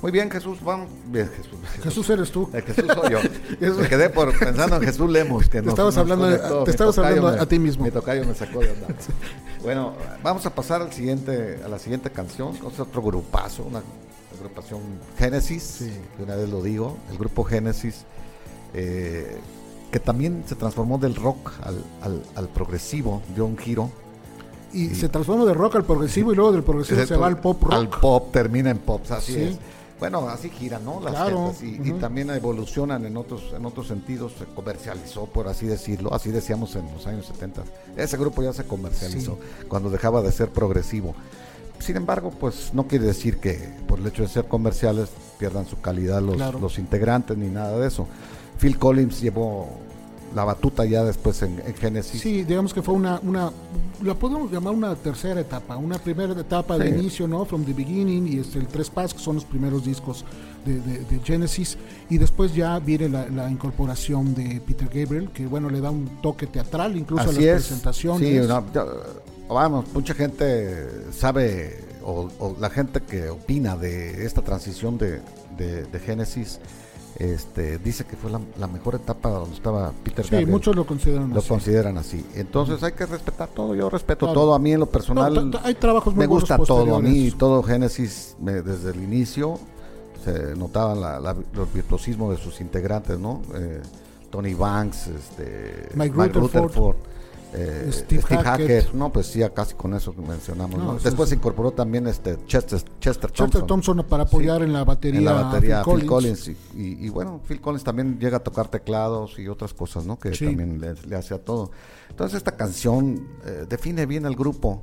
Muy 0.00 0.12
bien, 0.12 0.30
Jesús, 0.30 0.58
vamos. 0.62 0.88
Bien, 1.06 1.28
Jesús. 1.28 1.58
Jesús 1.82 2.10
eres 2.10 2.30
tú. 2.30 2.48
Jesús 2.52 2.84
soy 2.94 3.10
yo. 3.10 3.18
Me 3.80 3.88
quedé 3.88 4.10
por 4.10 4.36
pensando 4.38 4.76
en 4.76 4.82
Jesús 4.82 5.10
Lemos. 5.10 5.48
Que 5.48 5.60
nos- 5.60 5.70
estabas 5.70 5.94
nos 5.96 6.02
hablando 6.02 6.24
conectó. 6.26 6.64
te 6.64 6.70
estabas 6.70 6.98
hablando 6.98 7.32
me- 7.32 7.40
a 7.40 7.46
ti 7.46 7.58
mismo. 7.58 7.84
Mi 7.84 7.90
tocayo 7.90 8.24
me 8.24 8.34
sacó 8.34 8.60
de 8.60 8.70
andar. 8.70 8.94
Bueno, 9.62 9.94
vamos 10.22 10.46
a 10.46 10.54
pasar 10.54 10.82
al 10.82 10.92
siguiente, 10.92 11.58
a 11.64 11.68
la 11.68 11.80
siguiente 11.80 12.10
canción. 12.10 12.54
Es 12.54 12.78
otro 12.78 13.02
grupazo, 13.02 13.64
una 13.64 13.82
agrupación 14.38 14.80
Génesis, 15.18 15.80
de 16.16 16.22
una 16.24 16.36
vez 16.36 16.48
lo 16.48 16.62
digo, 16.62 16.96
el 17.10 17.18
grupo 17.18 17.42
Génesis, 17.42 18.04
eh, 18.72 19.36
que 19.90 19.98
también 19.98 20.44
se 20.46 20.54
transformó 20.54 20.96
del 20.98 21.16
rock 21.16 21.50
al, 21.64 21.82
al- 22.02 22.22
al 22.36 22.48
progresivo, 22.48 23.20
dio 23.34 23.46
un 23.46 23.58
giro. 23.58 23.90
Y 24.72 24.90
se 24.94 25.08
transforma 25.08 25.44
de 25.44 25.54
rock 25.54 25.74
al 25.76 25.84
progresivo 25.84 26.32
y 26.32 26.36
luego 26.36 26.52
del 26.52 26.62
progresivo 26.62 27.04
se 27.04 27.16
va 27.16 27.26
al 27.26 27.40
pop 27.40 27.60
rock. 27.62 27.72
Al 27.72 27.88
pop, 27.88 28.30
termina 28.32 28.70
en 28.70 28.78
pop, 28.78 29.02
así 29.10 29.32
Sí. 29.34 29.42
es. 29.42 29.58
Bueno, 29.98 30.28
así 30.28 30.48
giran, 30.50 30.84
¿no? 30.84 31.00
Las 31.00 31.12
Claro, 31.14 31.52
gentes, 31.58 31.86
y, 31.88 31.92
también 31.94 32.30
evolucionan 32.30 33.04
en 33.04 33.16
otros, 33.16 33.52
en 33.56 33.66
otros 33.66 33.88
sentidos, 33.88 34.32
se 34.38 34.44
comercializó, 34.44 35.26
por 35.26 35.48
así 35.48 35.66
decirlo, 35.66 36.14
así 36.14 36.30
decíamos 36.30 36.76
en 36.76 36.90
los 36.92 37.06
años 37.06 37.26
70. 37.26 37.62
Ese 37.96 38.16
grupo 38.16 38.42
ya 38.42 38.52
se 38.52 38.64
comercializó 38.64 39.38
cuando 39.68 39.90
dejaba 39.90 40.22
de 40.22 40.30
ser 40.30 40.50
progresivo. 40.50 41.14
Sin 41.80 41.96
embargo, 41.96 42.30
pues 42.30 42.72
no 42.74 42.86
quiere 42.86 43.06
decir 43.06 43.38
que 43.38 43.54
por 43.86 43.98
el 43.98 44.06
hecho 44.06 44.22
de 44.22 44.28
ser 44.28 44.46
comerciales 44.46 45.08
pierdan 45.38 45.66
su 45.66 45.80
calidad 45.80 46.20
los, 46.22 46.36
Claro. 46.36 46.58
los 46.58 46.78
integrantes 46.78 47.36
ni 47.36 47.48
nada 47.48 47.78
de 47.78 47.86
eso. 47.88 48.06
Phil 48.60 48.78
Collins 48.78 49.20
llevó 49.20 49.68
la 50.34 50.44
batuta 50.44 50.84
ya 50.84 51.04
después 51.04 51.40
en, 51.42 51.60
en 51.66 51.74
Genesis. 51.74 52.20
Sí, 52.20 52.44
digamos 52.44 52.74
que 52.74 52.82
fue 52.82 52.94
una, 52.94 53.18
una, 53.22 53.50
la 54.02 54.14
podemos 54.14 54.50
llamar 54.52 54.74
una 54.74 54.94
tercera 54.94 55.40
etapa, 55.40 55.76
una 55.76 55.98
primera 55.98 56.38
etapa 56.38 56.76
de 56.78 56.90
inicio, 56.90 57.26
¿no? 57.26 57.44
From 57.44 57.64
the 57.64 57.72
Beginning 57.72 58.28
y 58.28 58.38
este, 58.38 58.58
el 58.58 58.66
Tres 58.66 58.90
Pas, 58.90 59.14
que 59.14 59.20
son 59.20 59.36
los 59.36 59.44
primeros 59.44 59.84
discos 59.84 60.24
de, 60.66 60.80
de- 60.80 60.98
de 61.04 61.18
Genesis, 61.24 61.78
y 62.10 62.18
después 62.18 62.54
ya 62.54 62.78
viene 62.78 63.08
la, 63.08 63.28
la 63.28 63.50
incorporación 63.50 64.34
de 64.34 64.60
Peter 64.66 64.86
Gabriel, 64.92 65.30
que 65.32 65.46
bueno, 65.46 65.70
le 65.70 65.80
da 65.80 65.90
un 65.90 66.20
toque 66.20 66.46
teatral 66.46 66.96
incluso 66.96 67.22
a 67.22 67.26
las 67.32 67.36
es. 67.38 67.52
presentaciones. 67.66 68.42
Sí, 68.42 68.46
no, 68.46 68.64
vamos, 69.48 69.86
mucha 69.94 70.12
gente 70.14 70.86
sabe, 71.12 71.84
o, 72.04 72.28
o 72.38 72.56
la 72.60 72.68
gente 72.70 73.00
que 73.00 73.30
opina 73.30 73.76
de 73.76 74.26
esta 74.26 74.42
transición 74.42 74.98
de, 74.98 75.20
de, 75.56 75.84
de 75.84 75.98
Génesis, 76.00 76.60
este, 77.16 77.78
dice 77.78 78.04
que 78.04 78.16
fue 78.16 78.30
la, 78.30 78.40
la 78.58 78.66
mejor 78.66 78.94
etapa 78.94 79.28
donde 79.30 79.56
estaba 79.56 79.92
Peter 80.04 80.24
Sí, 80.24 80.30
Gabriel. 80.32 80.50
muchos 80.50 80.76
lo 80.76 80.86
consideran 80.86 81.30
lo 81.32 81.40
así. 81.40 81.48
consideran 81.48 81.98
así. 81.98 82.24
Entonces 82.34 82.82
hay 82.82 82.92
que 82.92 83.06
respetar 83.06 83.48
todo. 83.48 83.74
Yo 83.74 83.90
respeto 83.90 84.26
Claro. 84.26 84.40
todo. 84.40 84.54
A 84.54 84.58
mí 84.58 84.72
en 84.72 84.80
lo 84.80 84.86
personal 84.86 85.34
No, 85.34 85.50
t- 85.50 85.58
t- 85.58 85.64
hay 85.66 85.74
trabajos 85.74 86.14
muy 86.14 86.20
me 86.22 86.26
buenos 86.28 86.42
gusta 86.48 86.58
todo. 86.64 86.82
A 86.96 87.00
mí 87.00 87.06
posteriores. 87.08 87.38
todo 87.38 87.62
Génesis 87.62 88.36
me- 88.40 88.62
desde 88.62 88.90
el 88.90 89.02
inicio 89.02 89.58
se 90.24 90.54
notaba 90.56 90.94
la, 90.94 91.18
la- 91.20 91.36
los 91.54 91.72
virtuosismos 91.72 92.36
de 92.36 92.42
sus 92.42 92.60
integrantes, 92.60 93.18
¿no? 93.18 93.42
Eh, 93.54 93.80
Tony 94.30 94.54
Banks, 94.54 95.06
este, 95.08 95.88
Mike 95.94 96.14
Rutherford, 96.38 96.96
eh, 97.54 97.88
Steve 97.92 98.20
Steve, 98.22 98.42
Hackett. 98.44 98.44
Hackett. 98.46 98.92
no, 98.94 99.10
pues 99.10 99.26
sí, 99.26 99.38
ya 99.38 99.50
casi 99.54 99.74
con 99.74 99.94
eso 99.94 100.14
que 100.14 100.20
mencionamos. 100.20 100.78
No, 100.78 100.84
¿no? 100.84 100.96
eso 100.96 101.04
Después 101.04 101.26
es- 101.26 101.30
se 101.30 101.34
incorporó 101.36 101.70
también 101.70 102.06
este 102.06 102.36
Chester, 102.46 102.80
Chester 103.00 103.30
Thompson. 103.30 103.46
Chester 103.50 103.66
Thompson 103.66 104.04
para 104.08 104.24
apoyar 104.24 104.58
Sí. 104.58 104.64
en 104.64 104.72
la 104.72 104.84
batería, 104.84 105.18
en 105.20 105.24
la 105.24 105.32
batería 105.32 105.80
a 105.80 105.84
Phil 105.84 105.94
Phil 106.00 106.06
Collins, 106.06 106.40
Collins. 106.44 106.58
y, 106.74 106.80
y- 106.82 107.06
y 107.06 107.08
bueno 107.08 107.40
Phil 107.48 107.60
Collins 107.60 107.84
también 107.84 108.18
llega 108.18 108.36
a 108.36 108.40
tocar 108.40 108.68
teclados 108.68 109.38
y 109.38 109.48
otras 109.48 109.72
cosas 109.72 110.04
no 110.04 110.18
que 110.18 110.34
Sí. 110.34 110.44
también 110.46 110.80
le, 110.80 110.94
le 110.94 111.16
hace 111.16 111.34
a 111.34 111.38
todo 111.38 111.70
entonces 112.10 112.36
esta 112.36 112.52
canción 112.56 113.26
eh, 113.46 113.64
define 113.68 114.04
bien 114.06 114.26
el 114.26 114.36
grupo 114.36 114.82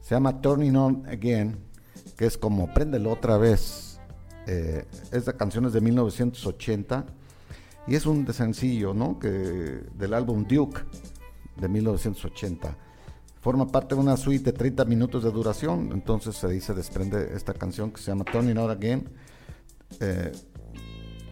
se 0.00 0.14
llama 0.14 0.40
Turning 0.40 0.76
On 0.76 1.06
Again 1.08 1.58
que 2.16 2.26
es 2.26 2.38
como 2.38 2.72
préndelo 2.72 3.10
otra 3.10 3.36
vez 3.36 3.98
eh, 4.46 4.84
esta 5.10 5.32
canción 5.32 5.64
es 5.66 5.72
de 5.72 5.80
1980 5.80 7.04
y 7.88 7.94
es 7.96 8.06
un 8.06 8.24
de 8.24 8.32
sencillo 8.32 8.94
no 8.94 9.18
que 9.18 9.28
del 9.28 10.14
álbum 10.14 10.46
Duke 10.48 10.80
de 11.56 11.68
1980 11.68 12.76
forma 13.46 13.68
parte 13.68 13.94
de 13.94 14.00
una 14.00 14.16
suite 14.16 14.50
de 14.50 14.52
30 14.52 14.84
minutos 14.86 15.22
de 15.22 15.30
duración, 15.30 15.90
entonces 15.92 16.34
se 16.34 16.48
dice 16.48 16.74
desprende 16.74 17.30
esta 17.32 17.54
canción 17.54 17.92
que 17.92 18.00
se 18.00 18.10
llama 18.10 18.24
Turning 18.24 18.58
Out 18.58 18.70
Again. 18.72 19.08
Eh, 20.00 20.32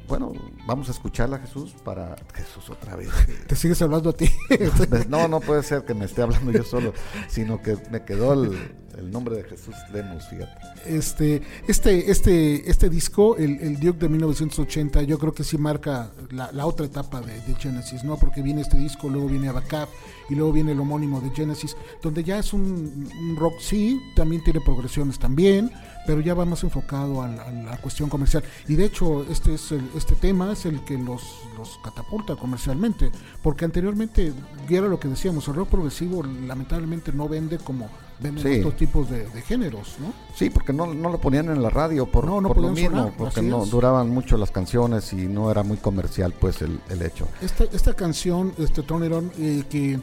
bueno, 0.06 0.32
vamos 0.64 0.88
a 0.88 0.92
escucharla 0.92 1.38
Jesús 1.38 1.74
para 1.82 2.14
Jesús 2.34 2.70
otra 2.70 2.94
vez. 2.94 3.08
Te 3.48 3.56
sigues 3.56 3.82
hablando 3.82 4.10
a 4.10 4.12
ti. 4.12 4.30
No, 5.08 5.26
no 5.26 5.40
puede 5.40 5.64
ser 5.64 5.84
que 5.84 5.92
me 5.92 6.04
esté 6.04 6.22
hablando 6.22 6.52
yo 6.52 6.62
solo, 6.62 6.92
sino 7.26 7.60
que 7.60 7.76
me 7.90 8.04
quedó 8.04 8.34
el, 8.34 8.76
el 8.98 9.10
nombre 9.10 9.36
de 9.36 9.44
Jesús 9.44 9.74
Lemos, 9.92 10.26
fíjate. 10.28 10.52
Este, 10.86 11.42
este, 11.68 12.10
este, 12.10 12.70
este 12.70 12.88
disco, 12.88 13.36
el, 13.36 13.60
el 13.60 13.80
Duke 13.80 13.98
de 13.98 14.08
1980, 14.08 15.02
yo 15.02 15.18
creo 15.18 15.32
que 15.32 15.44
sí 15.44 15.58
marca 15.58 16.10
la, 16.30 16.66
otra 16.66 16.86
etapa 16.86 17.20
de, 17.20 17.40
de 17.40 17.54
Genesis, 17.54 18.04
¿no? 18.04 18.16
Porque 18.16 18.42
viene 18.42 18.62
este 18.62 18.76
disco, 18.76 19.08
luego 19.08 19.28
viene 19.28 19.48
Abacab 19.48 19.88
y 20.28 20.34
luego 20.34 20.52
viene 20.52 20.72
el 20.72 20.80
homónimo 20.80 21.20
de 21.20 21.30
Genesis, 21.30 21.76
donde 22.02 22.24
ya 22.24 22.38
es 22.38 22.52
un, 22.52 23.08
rock, 23.38 23.54
sí, 23.60 24.00
también 24.14 24.42
tiene 24.42 24.60
progresiones 24.60 25.18
también, 25.18 25.70
pero 26.06 26.20
ya 26.20 26.34
va 26.34 26.44
más 26.44 26.62
enfocado 26.62 27.22
a 27.22 27.28
la 27.28 27.76
cuestión 27.78 28.08
comercial. 28.08 28.44
Y 28.68 28.74
de 28.74 28.84
hecho, 28.86 29.24
este, 29.30 29.54
es 29.54 29.72
el, 29.72 29.88
este 29.96 30.14
tema 30.14 30.52
es 30.52 30.66
el 30.66 30.84
que 30.84 30.98
los, 30.98 31.22
los 31.56 31.78
catapulta 31.82 32.36
comercialmente, 32.36 33.10
porque 33.42 33.64
anteriormente, 33.64 34.32
y 34.68 34.74
era 34.74 34.88
lo 34.88 35.00
que 35.00 35.08
decíamos, 35.08 35.48
el 35.48 35.54
rock 35.54 35.70
progresivo 35.70 36.22
lamentablemente 36.22 37.12
no 37.12 37.28
vende 37.28 37.58
como 37.58 37.88
venden 38.20 38.42
Sí. 38.42 38.58
otros 38.60 38.76
tipos 38.76 39.10
de, 39.10 39.26
de 39.28 39.42
géneros, 39.42 39.96
¿no? 40.00 40.12
Sí, 40.34 40.50
porque 40.50 40.72
no, 40.72 40.92
no 40.92 41.10
lo 41.10 41.18
ponían 41.20 41.48
en 41.48 41.62
la 41.62 41.70
radio 41.70 42.06
por, 42.06 42.24
No, 42.26 42.40
no 42.40 42.48
por 42.48 42.58
lo 42.58 42.68
podían 42.68 42.74
mismo, 42.84 42.98
sonar, 42.98 43.16
porque 43.16 43.42
no 43.42 43.64
es. 43.64 43.70
duraban 43.70 44.10
mucho 44.10 44.36
las 44.36 44.50
canciones 44.50 45.12
y 45.12 45.26
no 45.28 45.50
era 45.50 45.62
muy 45.62 45.76
comercial 45.78 46.32
pues 46.38 46.62
el, 46.62 46.80
el 46.90 47.02
hecho. 47.02 47.26
Esta, 47.40 47.64
esta 47.64 47.94
canción, 47.94 48.52
este 48.58 48.82
On, 48.92 49.30
eh, 49.38 49.64
que, 49.68 49.98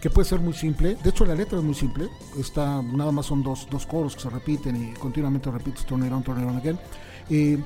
que 0.00 0.10
puede 0.10 0.28
ser 0.28 0.40
muy 0.40 0.54
simple, 0.54 0.96
de 1.02 1.10
hecho 1.10 1.24
la 1.24 1.34
letra 1.34 1.58
es 1.58 1.64
muy 1.64 1.74
simple, 1.74 2.08
está, 2.38 2.82
nada 2.82 3.12
más 3.12 3.26
son 3.26 3.42
dos, 3.42 3.66
dos 3.70 3.86
coros 3.86 4.14
que 4.14 4.22
se 4.22 4.30
repiten 4.30 4.76
y 4.76 4.94
continuamente 4.94 5.50
repites 5.50 5.82
It 5.82 5.92
On 5.92 6.02
Again. 6.56 6.78
Eh, 7.30 7.58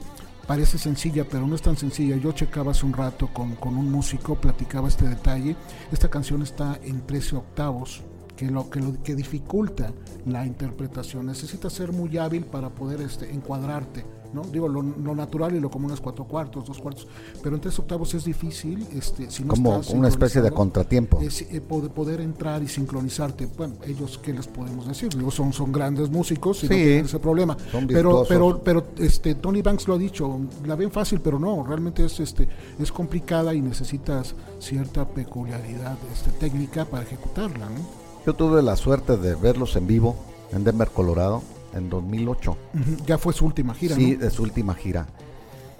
parece 0.46 0.78
sencilla, 0.78 1.24
pero 1.30 1.46
no 1.46 1.54
es 1.54 1.62
tan 1.62 1.76
sencilla. 1.76 2.16
Yo 2.16 2.32
checaba 2.32 2.72
hace 2.72 2.84
un 2.84 2.92
rato 2.92 3.28
con, 3.32 3.54
con 3.54 3.76
un 3.76 3.88
músico, 3.90 4.34
platicaba 4.34 4.88
este 4.88 5.08
detalle. 5.08 5.54
Esta 5.92 6.08
canción 6.08 6.42
está 6.42 6.76
en 6.82 7.06
13 7.06 7.36
octavos, 7.36 8.02
que 8.40 8.50
lo 8.50 8.70
que, 8.70 8.81
lo, 8.81 9.03
que 9.03 9.14
dificulta 9.14 9.92
la 10.24 10.46
interpretación. 10.46 11.26
Necesitas 11.26 11.74
ser 11.74 11.92
muy 11.92 12.16
hábil 12.16 12.46
para 12.46 12.70
poder 12.70 13.03
este, 13.03 13.31
encuadrarte 13.31 14.03
¿no? 14.33 14.42
Digo, 14.42 14.68
lo, 14.68 14.83
lo 14.83 15.14
natural 15.14 15.55
y 15.55 15.61
lo 15.61 15.70
común 15.70 15.92
es 15.92 16.00
cuatro 16.00 16.24
cuartos, 16.24 16.66
dos 16.66 16.79
cuartos, 16.79 17.07
pero 17.42 17.57
en 17.57 17.61
tres 17.61 17.79
octavos 17.79 18.14
es 18.14 18.24
difícil, 18.24 18.87
este, 18.94 19.31
si 19.31 19.42
no 19.42 19.55
Como 19.55 19.81
estás 19.81 19.94
una 19.94 20.09
especie 20.09 20.40
de 20.40 20.50
contratiempo. 20.50 21.20
es, 21.20 21.42
eh, 21.42 21.61
poder, 21.61 21.90
poder 21.90 22.20
entrar 22.20 22.62
y 22.62 22.68
sincronizarte. 22.68 23.46
Bueno, 23.46 23.74
ellos, 23.87 24.18
¿qué 24.22 24.33
les 24.33 24.46
podemos 24.46 24.87
decir? 24.87 25.09
Digo, 25.14 25.31
son, 25.31 25.53
son 25.53 25.72
grandes 25.72 26.11
músicos 26.11 26.62
y 26.64 26.68
no 26.68 26.74
tienen 26.74 27.05
ese 27.07 27.18
problema. 27.18 27.57
Pero, 27.88 28.24
pero, 28.29 28.61
pero 28.62 28.87
este, 28.98 29.35
Tony 29.35 29.62
Banks 29.62 29.88
lo 29.88 29.94
ha 29.94 29.98
dicho, 29.98 30.40
la 30.64 30.76
ven 30.76 30.90
fácil, 30.90 31.20
pero 31.20 31.38
no, 31.38 31.64
realmente 31.64 32.05
es, 32.05 32.20
este, 32.20 32.48
es 32.79 32.92
complicada 32.92 33.55
y 33.55 33.61
necesitas 33.61 34.35
cierta 34.59 35.09
peculiaridad 35.09 35.98
este, 36.12 36.31
técnica 36.33 36.85
para 36.85 37.03
ejecutarla. 37.03 37.68
¿no? 37.68 37.99
Yo 38.26 38.35
tuve 38.35 38.62
la 38.62 38.76
suerte 38.76 39.16
de 39.16 39.35
verlos 39.35 39.76
en 39.76 39.87
vivo 39.87 40.16
en 40.52 40.64
Denver, 40.64 40.88
Colorado, 40.90 41.42
en 41.74 41.88
2008. 41.88 42.50
Ujú, 42.50 43.04
Ya 43.06 43.18
fue 43.18 43.33
su 43.33 43.46
última 43.46 43.74
gira. 43.74 43.94
sí, 43.96 44.12
¿no? 44.12 44.18
de 44.24 44.30
su 44.30 44.42
última 44.42 44.74
gira. 44.74 45.06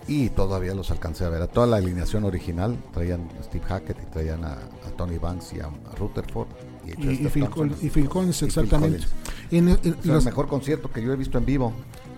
Y 0.09 0.31
todavía 0.31 0.75
los 0.75 0.91
alcancé 0.91 1.25
a 1.25 1.29
ver. 1.29 1.43
A 1.43 1.47
toda 1.47 1.67
la 1.67 1.77
alineación 1.77 2.25
original 2.25 2.77
traían 2.93 3.29
a 3.39 3.43
Steve 3.45 3.65
Hackett 3.67 3.97
y 4.03 4.07
traían 4.07 4.45
a, 4.45 4.53
a 4.55 4.91
Tony 4.97 5.19
Banks 5.19 5.53
y 5.53 5.61
a, 5.61 5.67
a 5.67 5.95
Rutherford. 5.99 6.49
Y, 6.87 6.91
Y, 7.07 7.13
y 7.27 7.29
Phil 7.29 7.45
Thompson. 7.45 7.77
Y 7.83 7.91
Phil 7.91 8.09
Collins, 8.09 8.37
Y 8.37 8.47
Phil 8.47 8.49
exactamente. 8.49 8.99
Collins. 8.99 9.13
En- 9.51 9.69
en- 9.69 9.97
Es 10.01 10.07
el 10.07 10.25
mejor 10.25 10.49
concierto 10.49 10.91
que 10.91 11.03
yo 11.03 11.13
he 11.13 11.17
visto 11.17 11.37
en 11.39 11.45
vivo. 11.45 11.73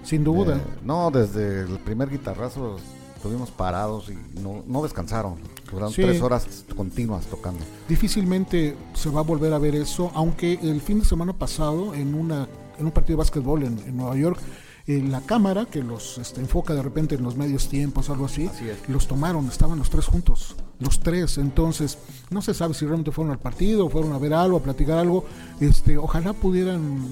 sin 0.05 0.23
duda. 0.25 0.57
Eh, 0.57 0.61
no, 0.85 1.11
desde 1.11 1.63
el 1.63 1.79
primer 1.81 2.09
guitarrazo 2.09 2.77
estuvimos 3.17 3.51
parados 3.51 4.09
y 4.11 4.41
no, 4.41 4.63
no 4.67 4.83
descansaron. 4.83 5.35
Duraron 5.73 5.93
Sí. 5.93 6.03
tres 6.03 6.21
horas 6.23 6.47
continuas 6.77 7.27
tocando. 7.27 7.65
Difícilmente 7.89 8.77
se 8.95 9.11
va 9.11 9.21
a 9.21 9.25
volver 9.25 9.53
a 9.53 9.59
ver 9.59 9.75
eso, 9.75 10.13
aunque 10.15 10.59
el 10.63 10.81
fin 10.81 11.01
de 11.01 11.05
semana 11.05 11.33
pasado 11.33 11.95
en 11.95 12.15
una 12.15 12.47
en 12.79 12.87
un 12.87 12.93
partido 12.93 13.17
de 13.17 13.19
básquetbol 13.25 13.63
en, 13.65 13.79
en 13.87 13.97
Nueva 13.97 14.17
York, 14.17 14.41
eh, 14.87 15.01
la 15.09 15.21
cámara 15.21 15.67
que 15.67 15.83
los 15.83 16.19
este, 16.19 16.41
enfoca 16.41 16.75
de 16.75 16.83
repente 16.83 17.15
en 17.15 17.23
los 17.23 17.37
medios 17.37 17.69
tiempos, 17.69 18.11
algo 18.11 18.25
así, 18.25 18.47
Así 18.47 18.65
los 18.89 19.07
tomaron, 19.07 19.47
estaban 19.47 19.79
los 19.79 19.91
tres 19.91 20.07
juntos, 20.07 20.57
los 20.81 20.99
tres, 21.01 21.39
entonces 21.39 21.99
no 22.31 22.43
se 22.43 22.55
sabe 22.55 22.75
si 22.75 22.85
realmente 22.87 23.13
fueron 23.13 23.31
al 23.33 23.39
partido, 23.39 23.89
fueron 23.89 24.13
a 24.13 24.19
ver 24.19 24.35
algo, 24.35 24.57
a 24.57 24.63
platicar 24.63 24.99
algo, 24.99 25.25
este, 25.61 25.97
ojalá 25.99 26.33
pudieran 26.33 27.07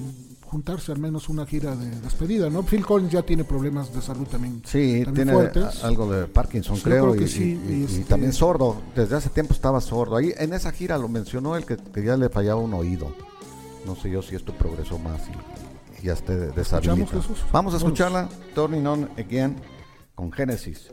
juntarse 0.51 0.91
al 0.91 0.99
menos 0.99 1.29
una 1.29 1.45
gira 1.45 1.75
de 1.77 1.89
despedida, 2.01 2.49
¿no? 2.49 2.61
Phil 2.63 2.85
Collins 2.85 3.13
ya 3.13 3.21
tiene 3.23 3.45
problemas 3.45 3.93
de 3.93 4.01
salud 4.01 4.27
también, 4.27 4.61
Sí, 4.65 5.01
también 5.05 5.13
tiene 5.15 5.31
fuertes. 5.33 5.81
algo 5.83 6.11
de 6.11 6.25
Parkinson, 6.27 6.75
Sí, 6.75 6.83
creo, 6.83 7.11
creo 7.13 7.23
y, 7.23 7.27
sí, 7.29 7.57
y- 7.67 7.71
y 7.71 7.75
y 7.79 7.83
este- 7.85 8.03
también 8.03 8.33
sordo. 8.33 8.75
Desde 8.93 9.15
hace 9.15 9.29
tiempo 9.29 9.53
estaba 9.53 9.79
sordo. 9.79 10.17
Ahí 10.17 10.33
en 10.37 10.51
esa 10.51 10.73
gira 10.73 10.97
lo 10.97 11.07
mencionó 11.07 11.55
el 11.55 11.65
que, 11.65 11.77
que 11.77 12.03
ya 12.03 12.17
le 12.17 12.27
fallaba 12.27 12.59
un 12.59 12.73
oído. 12.73 13.13
No 13.85 13.95
sé 13.95 14.09
yo 14.11 14.21
si 14.21 14.35
esto 14.35 14.51
progresó 14.53 14.99
más 14.99 15.21
y, 15.29 16.01
y 16.03 16.07
ya 16.07 16.13
esté 16.13 16.35
deshabilitado. 16.35 17.23
Vamos 17.53 17.73
a 17.73 17.77
escucharla, 17.77 18.27
Turning 18.53 18.85
On 18.85 19.09
Again, 19.17 19.55
con 20.15 20.33
Genesis. 20.33 20.89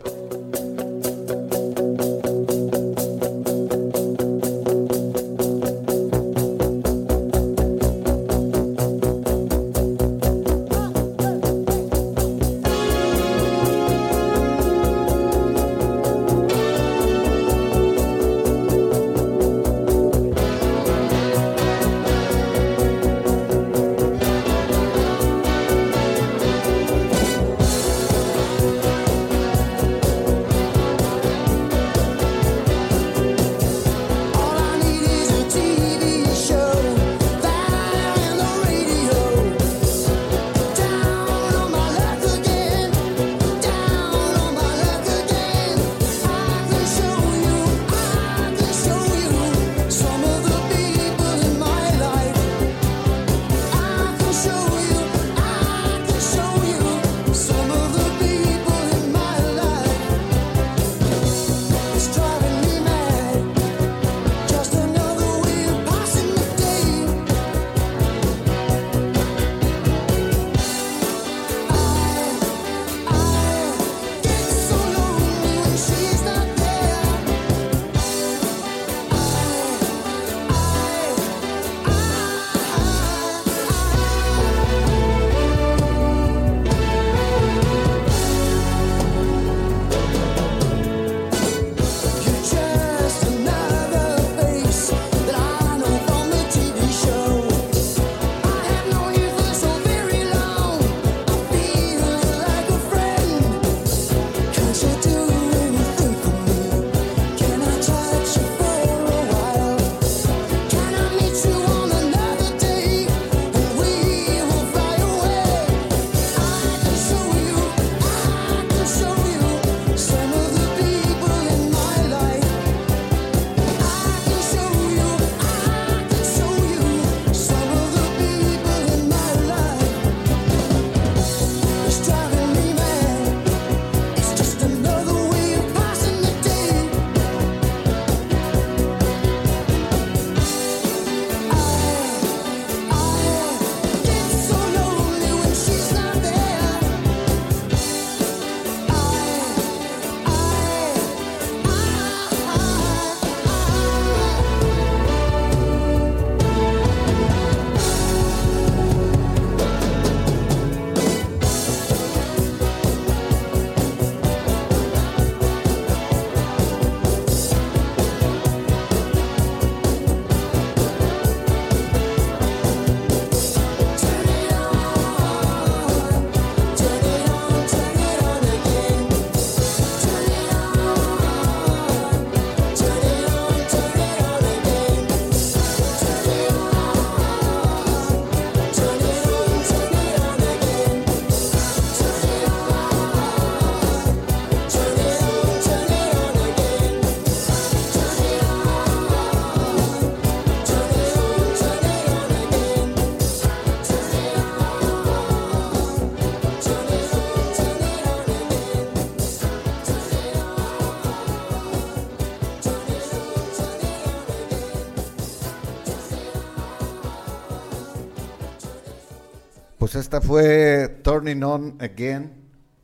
Fue 220.29 221.01
Turning 221.03 221.43
On 221.43 221.75
Again 221.81 222.31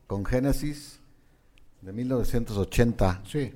con 0.06 0.24
Genesis 0.24 0.98
de 1.82 1.92
1980. 1.92 3.22
Sí. 3.30 3.52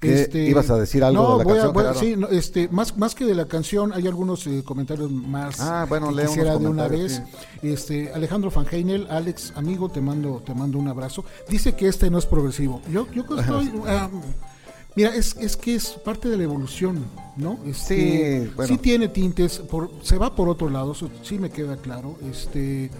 ¿Qué 0.00 0.46
ibas 0.48 0.70
a 0.70 0.76
decir 0.76 1.02
algo 1.04 1.38
de 1.38 1.38
la 1.38 1.44
voy 1.44 1.52
a- 1.52 1.56
canción, 1.56 1.72
voy 1.74 1.82
a- 1.84 1.86
Gerardo? 1.94 2.00
sí, 2.00 2.16
no, 2.16 2.28
este, 2.28 2.68
más, 2.68 2.96
más 2.96 3.14
que 3.14 3.24
de 3.24 3.34
la 3.34 3.46
canción, 3.46 3.92
hay 3.92 4.06
algunos 4.06 4.46
eh, 4.46 4.62
comentarios 4.64 5.10
más 5.10 5.58
Ah, 5.60 5.84
bueno, 5.88 6.14
que 6.14 6.22
quisiera 6.26 6.56
de 6.58 6.66
una 6.68 6.86
vez. 6.88 7.22
Este, 7.62 8.12
Alejandro 8.12 8.50
Van 8.50 8.66
Heinel, 8.70 9.06
Alex, 9.10 9.52
amigo, 9.56 9.88
te 9.90 10.00
mando, 10.00 10.42
te 10.44 10.54
mando 10.54 10.78
un 10.78 10.88
abrazo. 10.88 11.24
Dice 11.48 11.74
que 11.74 11.88
este 11.88 12.10
no 12.10 12.18
es 12.18 12.26
progresivo. 12.26 12.82
Yo, 12.90 13.06
yo 13.12 13.22
estoy, 13.38 13.72
ah, 13.86 14.08
mira, 14.94 15.14
es, 15.14 15.34
es 15.38 15.56
que 15.56 15.74
es 15.74 15.88
parte 16.04 16.28
de 16.28 16.36
la 16.36 16.44
evolución, 16.44 17.04
¿no? 17.36 17.58
Este, 17.66 18.44
Sí, 18.46 18.52
bueno. 18.54 18.68
sí 18.68 18.78
tiene 18.78 19.08
tintes, 19.08 19.58
por, 19.58 19.90
se 20.02 20.18
va 20.18 20.34
por 20.36 20.48
otro 20.50 20.68
lado, 20.70 20.92
eso 20.92 21.10
sí 21.22 21.38
me 21.38 21.48
queda 21.50 21.76
claro. 21.78 22.16
Este, 22.30 22.90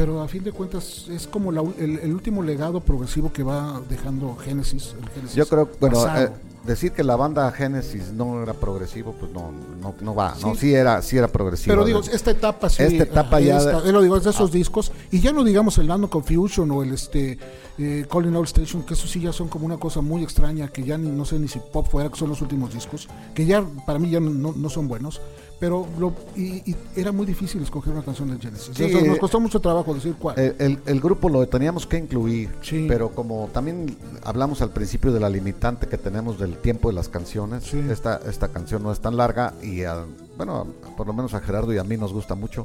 pero 0.00 0.22
a 0.22 0.28
fin 0.28 0.42
de 0.42 0.50
cuentas 0.50 1.06
es 1.10 1.26
como 1.26 1.52
la 1.52 1.60
el, 1.78 1.98
el 1.98 2.12
último 2.14 2.42
legado 2.42 2.80
progresivo 2.80 3.30
que 3.30 3.42
va 3.42 3.82
dejando 3.86 4.34
Genesis 4.36 4.94
Yo 5.34 5.46
creo, 5.46 5.68
bueno, 5.78 6.02
eh, 6.16 6.30
decir 6.64 6.92
que 6.92 7.04
la 7.04 7.16
banda 7.16 7.50
Genesis 7.52 8.10
no 8.12 8.42
era 8.42 8.54
progresivo, 8.54 9.12
pues 9.20 9.30
no, 9.30 9.52
no, 9.82 9.94
no 10.00 10.14
va. 10.14 10.34
No, 10.40 10.54
Sí. 10.54 10.60
sí 10.60 10.74
era, 10.74 11.02
sí 11.02 11.18
era 11.18 11.28
progresivo. 11.28 11.74
Pero 11.74 11.84
digo, 11.84 12.00
esta 12.00 12.30
etapa 12.30 12.70
sí. 12.70 12.82
Esta 12.82 13.02
etapa 13.02 13.36
ah, 13.36 13.40
ya 13.40 13.58
esta, 13.58 13.80
de- 13.82 13.92
lo 13.92 14.00
digo, 14.00 14.16
es 14.16 14.24
de 14.24 14.30
esos 14.30 14.50
discos. 14.50 14.90
Y 15.10 15.20
ya 15.20 15.32
no 15.32 15.44
digamos 15.44 15.76
el 15.76 15.86
Nano 15.86 16.08
Confusion 16.08 16.70
o 16.70 16.82
el 16.82 16.94
este 16.94 17.38
eh, 17.76 18.06
Calling 18.10 18.34
All 18.36 18.44
Station, 18.44 18.82
que 18.84 18.94
eso 18.94 19.06
sí 19.06 19.20
ya 19.20 19.32
son 19.34 19.48
como 19.48 19.66
una 19.66 19.76
cosa 19.76 20.00
muy 20.00 20.22
extraña, 20.22 20.68
que 20.68 20.82
ya 20.82 20.96
ni, 20.96 21.10
no 21.10 21.26
sé 21.26 21.38
ni 21.38 21.46
si 21.48 21.58
pop 21.58 21.86
fuera, 21.90 22.08
que 22.08 22.16
son 22.16 22.30
los 22.30 22.40
últimos 22.40 22.72
discos, 22.72 23.06
que 23.34 23.44
ya 23.44 23.62
para 23.86 23.98
mí 23.98 24.08
ya 24.08 24.20
no- 24.20 24.54
no 24.56 24.68
son 24.70 24.88
buenos. 24.88 25.20
Pero 25.60 25.86
lo, 25.98 26.14
y, 26.34 26.70
y 26.70 26.76
era 26.96 27.12
muy 27.12 27.26
difícil 27.26 27.62
escoger 27.62 27.92
una 27.92 28.02
canción 28.02 28.30
de 28.30 28.38
Genesis. 28.38 28.70
Sí, 28.74 28.82
nos 28.92 29.02
eh, 29.02 29.18
costó 29.20 29.38
mucho 29.38 29.60
trabajo 29.60 29.92
decir 29.92 30.14
cuál. 30.18 30.38
El, 30.38 30.56
el- 30.58 30.78
el 30.86 31.00
grupo 31.00 31.28
lo 31.28 31.46
teníamos 31.46 31.86
que 31.86 31.98
incluir, 31.98 32.48
Sí. 32.62 32.86
pero 32.88 33.10
como 33.10 33.48
también 33.52 33.94
hablamos 34.24 34.62
al 34.62 34.70
principio 34.70 35.12
de 35.12 35.20
la 35.20 35.28
limitante 35.28 35.86
que 35.86 35.98
tenemos 35.98 36.38
del 36.38 36.56
tiempo 36.56 36.88
de 36.88 36.94
las 36.94 37.10
canciones, 37.10 37.64
Sí. 37.64 37.78
esta, 37.90 38.20
esta 38.26 38.48
canción 38.48 38.82
no 38.82 38.90
es 38.90 39.00
tan 39.00 39.18
larga 39.18 39.52
y 39.62 39.82
a- 39.84 40.06
bueno, 40.38 40.66
a- 40.82 40.96
por 40.96 41.06
lo 41.06 41.12
menos 41.12 41.34
a 41.34 41.40
Gerardo 41.40 41.74
y 41.74 41.78
a 41.78 41.84
mí 41.84 41.98
nos 41.98 42.14
gusta 42.14 42.34
mucho 42.34 42.64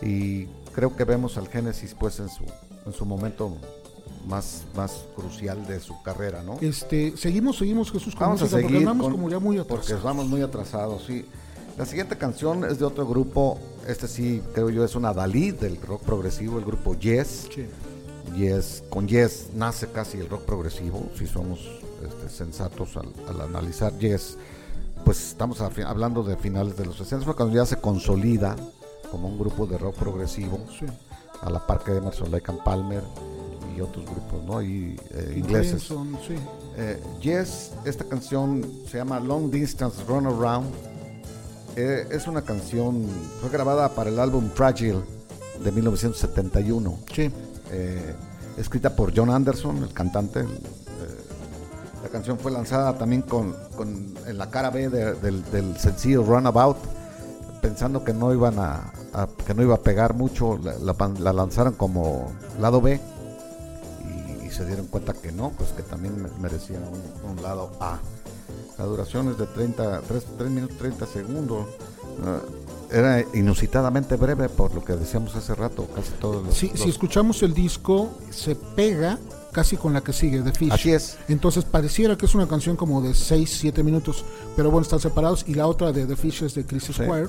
y 0.00 0.46
creo 0.74 0.96
que 0.96 1.04
vemos 1.04 1.36
al 1.36 1.48
Génesis 1.48 1.94
pues 1.98 2.18
en 2.20 2.30
su, 2.30 2.44
en 2.86 2.92
su 2.94 3.04
momento 3.04 3.54
más, 4.26 4.62
más 4.74 5.04
crucial 5.14 5.66
de 5.66 5.78
su 5.80 6.00
carrera, 6.02 6.42
¿no? 6.42 6.56
este, 6.62 7.14
seguimos, 7.18 7.58
seguimos 7.58 7.92
Jesús 7.92 8.14
con 8.14 8.28
Vamos 8.28 8.40
a 8.40 8.44
música, 8.44 8.62
porque 8.62 8.72
seguir 8.78 8.88
con- 8.88 9.12
como 9.12 9.28
ya 9.28 9.38
muy 9.38 9.58
porque 9.58 9.74
atrasados. 9.74 10.02
vamos 10.02 10.26
muy 10.26 10.40
atrasados, 10.40 11.04
sí. 11.06 11.26
La 11.78 11.86
siguiente 11.86 12.16
canción 12.16 12.64
es 12.64 12.78
de 12.78 12.84
otro 12.84 13.06
grupo, 13.06 13.58
este 13.88 14.06
sí 14.06 14.40
creo 14.54 14.70
yo 14.70 14.84
es 14.84 14.94
una 14.94 15.12
Dalí 15.12 15.50
del 15.50 15.80
rock 15.82 16.02
progresivo, 16.02 16.58
el 16.58 16.64
grupo 16.64 16.94
Yes. 16.94 17.48
Sí. 17.52 17.66
Yes, 18.36 18.82
con 18.90 19.06
Yes 19.08 19.48
nace 19.54 19.88
casi 19.88 20.18
el 20.18 20.28
rock 20.28 20.42
progresivo, 20.42 21.08
si 21.16 21.26
somos 21.26 21.60
este, 22.04 22.28
sensatos 22.28 22.96
al, 22.96 23.12
al 23.28 23.40
analizar 23.40 23.96
Yes, 23.98 24.36
pues 25.04 25.28
estamos 25.30 25.60
a 25.60 25.70
hablando 25.86 26.22
de 26.22 26.36
finales 26.36 26.76
de 26.76 26.86
los 26.86 26.96
60, 26.96 27.24
fue 27.24 27.34
cuando 27.36 27.54
ya 27.56 27.66
se 27.66 27.76
consolida 27.76 28.54
como 29.10 29.28
un 29.28 29.38
grupo 29.38 29.66
de 29.66 29.76
rock 29.78 29.96
progresivo, 29.96 30.58
Sí. 30.78 30.86
a 31.42 31.50
la 31.50 31.64
par 31.66 31.80
que 31.82 31.92
Emerson, 31.96 32.30
Lake 32.30 32.50
and 32.52 32.62
Palmer 32.62 33.02
y 33.76 33.80
otros 33.80 34.04
grupos, 34.04 34.44
¿no? 34.44 34.62
Y 34.62 34.96
eh, 35.10 35.34
ingleses. 35.36 35.82
Sí. 35.82 36.34
Eh, 36.76 37.00
yes, 37.20 37.72
esta 37.84 38.04
canción 38.04 38.64
se 38.88 38.98
llama 38.98 39.18
Long 39.18 39.50
Distance 39.50 40.02
Run 40.06 40.26
Around. 40.26 40.93
Eh, 41.76 42.06
es 42.10 42.26
una 42.28 42.42
canción, 42.42 43.06
fue 43.40 43.50
grabada 43.50 43.88
para 43.90 44.10
el 44.10 44.18
álbum 44.20 44.48
Fragile 44.54 45.00
de 45.62 45.72
1971 45.72 46.98
Sí. 47.12 47.30
eh, 47.72 48.14
escrita 48.56 48.94
por 48.94 49.12
John 49.16 49.30
Anderson, 49.30 49.78
el 49.82 49.92
cantante. 49.92 50.40
el, 50.40 50.46
eh, 50.46 50.50
la 52.04 52.08
canción 52.10 52.38
fue 52.38 52.52
lanzada 52.52 52.96
también 52.96 53.22
con, 53.22 53.56
con- 53.76 54.14
en 54.26 54.38
la 54.38 54.50
cara 54.50 54.70
B 54.70 54.88
de- 54.88 55.14
del, 55.14 55.42
del 55.50 55.76
sencillo 55.76 56.22
Runabout, 56.22 56.76
pensando 57.60 58.04
que 58.04 58.12
no 58.12 58.32
iban 58.32 58.58
a, 58.60 58.92
a- 59.12 59.28
que 59.44 59.52
no 59.54 59.62
iba 59.62 59.74
a 59.74 59.80
pegar 59.82 60.14
mucho, 60.14 60.58
la, 60.58 60.74
la 61.18 61.32
lanzaron 61.32 61.72
como 61.74 62.30
lado 62.60 62.80
B 62.80 63.00
y, 64.42 64.46
y 64.46 64.50
se 64.50 64.64
dieron 64.64 64.86
cuenta 64.86 65.12
que 65.12 65.32
no, 65.32 65.50
pues 65.58 65.70
que 65.70 65.82
también 65.82 66.22
me- 66.22 66.30
merecía 66.40 66.78
un, 66.78 67.30
un 67.36 67.42
lado 67.42 67.72
A. 67.80 67.98
La 68.78 68.84
duración 68.84 69.28
es 69.30 69.38
de 69.38 69.46
30, 69.46 70.00
3, 70.02 70.50
minutos 70.50 70.76
30 70.78 71.06
segundos. 71.06 71.66
Ah, 72.24 72.40
era 72.90 73.24
inusitadamente 73.34 74.16
breve 74.16 74.48
por 74.48 74.74
lo 74.74 74.84
que 74.84 74.92
decíamos 74.94 75.34
hace 75.34 75.54
rato, 75.54 75.86
casi 75.94 76.10
todos 76.20 76.44
los, 76.44 76.56
los- 76.68 76.80
si 76.80 76.88
escuchamos 76.88 77.42
el 77.42 77.52
disco, 77.54 78.10
se 78.30 78.54
pega 78.54 79.18
casi 79.52 79.76
con 79.76 79.92
la 79.92 80.00
que 80.00 80.12
sigue, 80.12 80.40
The 80.42 80.52
Fish. 80.52 80.72
Así 80.72 80.90
es. 80.92 81.16
Entonces 81.28 81.64
pareciera 81.64 82.16
que 82.16 82.26
es 82.26 82.34
una 82.34 82.46
canción 82.48 82.76
como 82.76 83.00
de 83.00 83.14
6, 83.14 83.56
7 83.60 83.82
minutos, 83.84 84.24
pero 84.56 84.70
bueno, 84.70 84.82
están 84.82 85.00
separados. 85.00 85.44
Y 85.48 85.54
la 85.54 85.66
otra 85.68 85.92
de 85.92 86.06
The 86.06 86.16
Fish 86.16 86.42
es 86.42 86.54
de 86.54 86.64
Chris 86.66 86.84
Squire, 86.92 87.28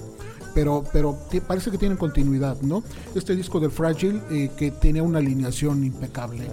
pero, 0.56 0.84
pero 0.92 1.18
parece 1.48 1.70
que 1.72 1.78
tienen 1.78 1.98
continuidad, 1.98 2.58
¿no? 2.62 2.84
Este 3.14 3.36
disco 3.36 3.60
de 3.60 3.70
Fragile, 3.70 4.22
eh, 4.32 4.52
que 4.58 4.72
tiene 4.72 5.02
una 5.02 5.20
alineación 5.20 5.84
impecable. 5.84 6.48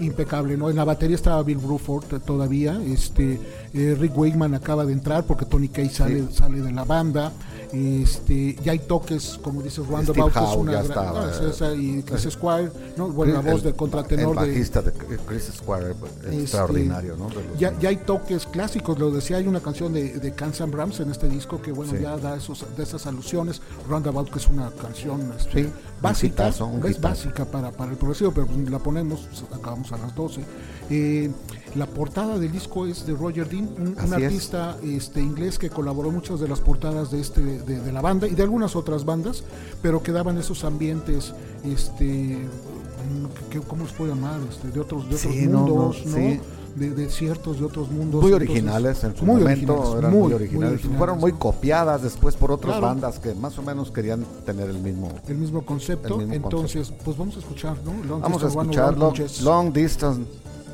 Impecable, 0.00 0.56
¿no? 0.56 0.68
En 0.70 0.76
la 0.76 0.84
batería 0.84 1.16
estaba 1.16 1.42
Bill 1.42 1.58
Bruford 1.58 2.20
todavía, 2.22 2.80
este 2.84 3.40
eh, 3.72 3.96
Rick 3.98 4.16
Wakeman 4.16 4.54
acaba 4.54 4.84
de 4.84 4.92
entrar 4.92 5.24
porque 5.24 5.46
Tony 5.46 5.68
Kaye 5.68 5.90
sale, 5.90 6.24
sale 6.32 6.60
de 6.60 6.72
la 6.72 6.84
banda, 6.84 7.32
este 7.72 8.54
ya 8.64 8.72
hay 8.72 8.78
toques, 8.80 9.38
como 9.42 9.62
dice 9.62 9.82
Roundabout, 9.82 10.32
que 10.32 10.38
es 10.38 10.56
una 10.56 10.72
ya 10.72 10.78
gran- 10.82 10.84
estaba, 10.90 11.20
no, 11.26 11.30
es 11.30 11.40
esa, 11.40 11.74
y 11.74 12.02
Chris 12.02 12.28
Squire, 12.32 12.70
¿no? 12.96 13.08
Bueno, 13.08 13.34
la 13.34 13.40
El- 13.40 13.52
voz 13.52 13.62
de 13.62 13.72
contratenor 13.74 14.36
el 14.38 14.42
de, 14.44 14.52
bajista 14.52 14.82
de 14.82 14.92
Chris 14.92 15.50
Squire, 15.56 15.94
Este, 16.24 16.42
extraordinario, 16.42 17.16
¿no? 17.16 17.28
Ya, 17.58 17.76
ya 17.78 17.88
hay 17.90 17.96
toques 17.96 18.46
clásicos, 18.46 18.98
lo 18.98 19.10
decía, 19.10 19.36
hay 19.38 19.46
una 19.46 19.60
canción 19.60 19.92
de, 19.92 20.14
de 20.18 20.34
Roses 20.70 21.00
en 21.00 21.10
este 21.10 21.28
disco 21.28 21.60
que 21.60 21.72
bueno 21.72 21.92
Sí. 21.92 21.98
ya 22.02 22.16
da 22.16 22.36
esos, 22.36 22.64
de 22.76 22.82
esas 22.82 23.06
alusiones, 23.06 23.60
Roundabout 23.88 24.30
que 24.30 24.38
es 24.38 24.46
una 24.48 24.70
canción 24.70 25.32
este, 25.38 25.64
Sí, 25.64 25.66
un 25.66 25.72
básica, 26.02 26.50
un 26.64 26.86
es 26.86 27.00
básica 27.00 27.44
para, 27.44 27.70
para 27.72 27.90
el 27.92 27.96
progresivo, 27.96 28.32
pero 28.32 28.46
pues, 28.46 28.70
la 28.70 28.78
ponemos, 28.78 29.26
acabamos 29.52 29.92
a 29.92 29.98
las 29.98 30.14
12. 30.14 30.42
Eh, 30.90 31.30
la 31.76 31.86
portada 31.86 32.38
del 32.38 32.50
disco 32.52 32.86
es 32.86 33.06
de 33.06 33.14
Roger 33.14 33.48
Dean, 33.48 33.68
un, 33.78 33.88
un 33.88 33.98
Así 33.98 34.06
es. 34.08 34.12
artista 34.24 34.76
este, 34.82 35.20
inglés 35.20 35.58
que 35.58 35.68
colaboró 35.70 36.10
muchas 36.10 36.40
de 36.40 36.48
las 36.48 36.60
portadas 36.60 37.10
de, 37.10 37.20
este, 37.20 37.40
de, 37.42 37.80
de 37.80 37.92
la 37.92 38.00
banda 38.00 38.26
y 38.26 38.34
de 38.34 38.42
algunas 38.42 38.74
otras 38.76 39.04
bandas, 39.04 39.42
pero 39.82 40.02
que 40.02 40.12
daban 40.12 40.38
esos 40.38 40.64
ambientes, 40.64 41.32
este, 41.64 42.38
que- 43.50 43.60
¿cómo 43.60 43.82
los 43.84 43.92
puedo 43.92 44.14
llamar? 44.14 44.40
Este, 44.48 44.68
de 44.70 44.80
otros, 44.80 45.08
de 45.08 45.16
otros 45.16 45.32
Sí, 45.32 45.46
no, 45.46 45.52
no, 45.60 45.66
mundos, 45.66 46.06
¿no? 46.06 46.16
sí. 46.16 46.40
de, 46.76 46.90
de 46.90 47.08
ciertos 47.10 47.58
de 47.58 47.64
otros 47.64 47.90
mundos. 47.90 48.20
muy 48.22 48.32
entonces, 48.32 48.50
originales 48.50 49.04
en 49.04 49.16
su 49.16 49.24
muy 49.24 49.40
momento, 49.40 49.72
originales, 49.72 49.98
eran 49.98 50.12
muy, 50.12 50.32
originales. 50.34 50.80
Fueron 50.98 51.18
muy 51.18 51.32
copiadas 51.32 52.02
después 52.02 52.36
por 52.36 52.52
otras 52.52 52.72
Claro. 52.76 52.86
bandas 52.88 53.18
que 53.18 53.34
más 53.34 53.58
o 53.58 53.62
menos 53.62 53.90
querían 53.90 54.24
tener 54.44 54.68
el 54.68 54.78
mismo. 54.80 55.10
el 55.26 55.36
mismo 55.38 55.64
concepto. 55.64 56.20
El 56.20 56.26
mismo 56.28 56.34
entonces, 56.48 56.92
pues 57.04 57.16
vamos 57.16 57.36
a 57.36 57.38
escuchar, 57.38 57.76
¿no? 57.84 57.92
Long 58.06 58.20
Vamos 58.20 58.44
a 58.44 58.48
escuchar. 58.48 58.96
Long 59.42 59.72
Distance 59.72 60.22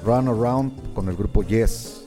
Run 0.05 0.28
Around 0.28 0.94
con 0.94 1.09
el 1.09 1.16
grupo 1.16 1.42
Yes. 1.42 2.01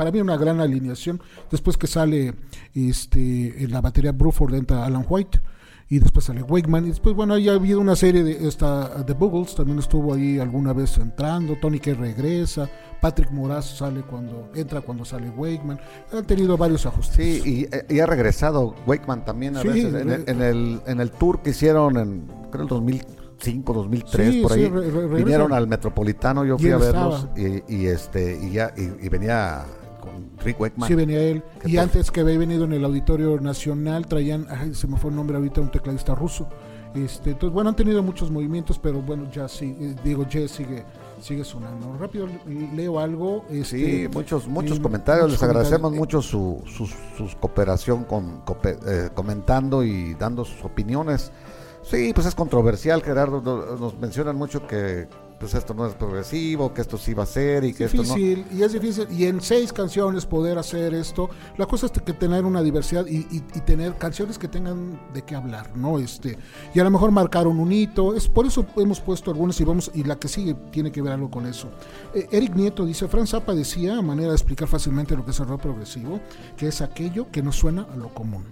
Para 0.00 0.10
mí 0.10 0.18
una 0.18 0.38
gran 0.38 0.60
alineación. 0.60 1.20
Después 1.50 1.76
que 1.76 1.86
sale 1.86 2.32
este, 2.74 3.62
en 3.62 3.70
la 3.70 3.82
batería 3.82 4.12
Bruford 4.12 4.54
entra 4.54 4.86
Alan 4.86 5.04
White 5.06 5.40
y 5.90 5.98
después 5.98 6.24
sale 6.24 6.42
Wakeman 6.42 6.86
y 6.86 6.88
después 6.88 7.14
bueno 7.14 7.36
ya 7.36 7.52
ha 7.52 7.54
habido 7.56 7.80
una 7.80 7.96
serie 7.96 8.22
de 8.24 8.48
esta 8.48 9.04
The 9.04 9.12
Buggles 9.12 9.54
también 9.54 9.78
estuvo 9.78 10.14
ahí 10.14 10.38
alguna 10.38 10.72
vez 10.72 10.96
entrando 10.96 11.56
Tony 11.60 11.80
que 11.80 11.92
regresa 11.94 12.70
Patrick 13.00 13.30
Moraz 13.30 13.76
sale 13.76 14.00
cuando 14.02 14.48
entra 14.54 14.80
cuando 14.80 15.04
sale 15.04 15.28
Wakeman 15.28 15.78
han 16.12 16.24
tenido 16.24 16.56
varios 16.56 16.86
ajustes 16.86 17.14
Sí, 17.42 17.68
y, 17.90 17.94
y 17.94 18.00
ha 18.00 18.06
regresado 18.06 18.74
Wakeman 18.86 19.24
también 19.26 19.56
a 19.58 19.60
Sí, 19.62 19.68
veces 19.68 19.94
en 19.94 20.10
el, 20.10 20.24
en, 20.28 20.40
el, 20.42 20.80
en 20.86 21.00
el 21.00 21.10
tour 21.10 21.42
que 21.42 21.50
hicieron 21.50 21.96
en, 21.98 22.26
creo, 22.52 22.62
el 22.62 22.68
2005, 22.68 23.72
2003, 23.74 24.32
Sí, 24.32 24.42
por 24.42 24.52
sí, 24.52 24.60
ahí. 24.60 24.68
re- 24.68 24.90
re- 24.92 25.06
vinieron 25.24 25.52
al 25.52 25.66
Metropolitano, 25.66 26.44
yo 26.44 26.56
fui 26.56 26.70
a 26.70 26.76
verlos 26.76 27.26
y, 27.36 27.64
y 27.74 27.86
este 27.86 28.38
y 28.40 28.52
ya 28.52 28.72
y, 28.76 29.04
y 29.06 29.08
venía 29.08 29.64
con 30.00 30.30
Rick 30.44 30.60
Wakeman. 30.60 30.88
Sí, 30.88 30.94
venía 30.94 31.20
él. 31.22 31.42
Y 31.64 31.76
antes 31.76 32.10
que 32.10 32.20
había 32.20 32.38
venido 32.38 32.64
en 32.64 32.72
el 32.72 32.84
Auditorio 32.84 33.38
Nacional, 33.40 34.06
traían, 34.06 34.46
ay, 34.50 34.74
se 34.74 34.86
me 34.86 34.96
fue 34.96 35.10
el 35.10 35.16
nombre 35.16 35.36
ahorita, 35.36 35.60
un 35.60 35.70
tecladista 35.70 36.14
ruso. 36.14 36.48
Este, 36.94 37.30
entonces, 37.30 37.54
bueno, 37.54 37.70
han 37.70 37.76
tenido 37.76 38.02
muchos 38.02 38.30
movimientos, 38.32 38.78
pero 38.78 39.00
bueno, 39.00 39.30
ya 39.30 39.46
sí, 39.48 39.76
eh, 39.80 39.94
digo, 40.02 40.26
Jess 40.28 40.50
sigue, 40.50 40.82
sigue 41.20 41.44
sonando. 41.44 41.96
Rápido 41.96 42.26
le- 42.26 42.72
leo 42.74 42.98
algo. 42.98 43.44
Sí, 43.48 43.58
Este, 43.60 44.08
muchos 44.12 44.48
muchos 44.48 44.78
eh, 44.78 44.82
comentarios. 44.82 45.26
muchos 45.28 45.40
Les 45.40 45.48
agradecemos 45.48 45.92
comentarios. 45.92 46.24
mucho 46.24 46.66
su, 46.66 46.86
su, 47.26 47.36
cooperación 47.38 48.02
con 48.04 48.42
eh, 48.64 49.08
comentando 49.14 49.84
y 49.84 50.14
dando 50.14 50.44
sus 50.44 50.64
opiniones. 50.64 51.30
Sí, 51.84 52.10
pues 52.12 52.26
es 52.26 52.34
controversial, 52.34 53.02
Gerardo. 53.02 53.40
no- 53.40 53.76
Nos 53.76 53.96
mencionan 54.00 54.34
mucho 54.34 54.66
que 54.66 55.06
pues 55.40 55.54
esto 55.54 55.72
no 55.74 55.86
es 55.86 55.94
progresivo, 55.94 56.72
que 56.74 56.82
esto 56.82 56.98
sí 56.98 57.14
va 57.14 57.22
a 57.22 57.26
ser 57.26 57.64
y 57.64 57.72
que 57.72 57.84
Es 57.84 57.94
esto 57.94 58.06
no. 58.06 58.14
difícil 58.14 58.44
y 58.56 58.62
es 58.62 58.72
difícil 58.74 59.06
y 59.10 59.24
en 59.24 59.40
seis 59.40 59.72
canciones 59.72 60.26
poder 60.26 60.58
hacer 60.58 60.92
esto 60.94 61.30
la 61.56 61.64
cosa 61.66 61.86
es 61.86 61.92
que 61.92 62.12
tener 62.12 62.44
una 62.44 62.62
diversidad 62.62 63.06
y, 63.06 63.20
y- 63.30 63.42
y 63.54 63.60
tener 63.62 63.96
canciones 63.96 64.38
que 64.38 64.46
tengan 64.48 65.00
de 65.14 65.22
qué 65.22 65.34
hablar 65.34 65.74
no 65.76 65.98
este 65.98 66.36
y 66.74 66.78
a 66.80 66.84
lo 66.84 66.90
mejor 66.90 67.10
marcaron 67.10 67.58
un 67.58 67.72
hito 67.72 68.14
es 68.14 68.28
por 68.28 68.44
eso 68.46 68.66
hemos 68.76 69.00
puesto 69.00 69.30
algunas 69.30 69.58
y 69.60 69.64
vamos 69.64 69.90
y 69.94 70.04
la 70.04 70.16
que 70.16 70.28
sigue 70.28 70.54
tiene 70.70 70.92
que 70.92 71.00
ver 71.00 71.14
algo 71.14 71.30
con 71.30 71.46
eso. 71.46 71.68
Eh, 72.14 72.28
Eric 72.30 72.54
Nieto 72.54 72.84
dice 72.84 73.08
Fran 73.08 73.26
Zappa 73.26 73.54
decía 73.54 73.96
a 73.96 74.02
manera 74.02 74.28
de 74.28 74.34
explicar 74.36 74.68
fácilmente 74.68 75.16
lo 75.16 75.24
que 75.24 75.30
es 75.30 75.40
el 75.40 75.46
rock 75.46 75.62
progresivo 75.62 76.20
que 76.58 76.68
es 76.68 76.82
aquello 76.82 77.30
que 77.32 77.42
no 77.42 77.50
suena 77.50 77.86
a 77.90 77.96
lo 77.96 78.08
común 78.12 78.44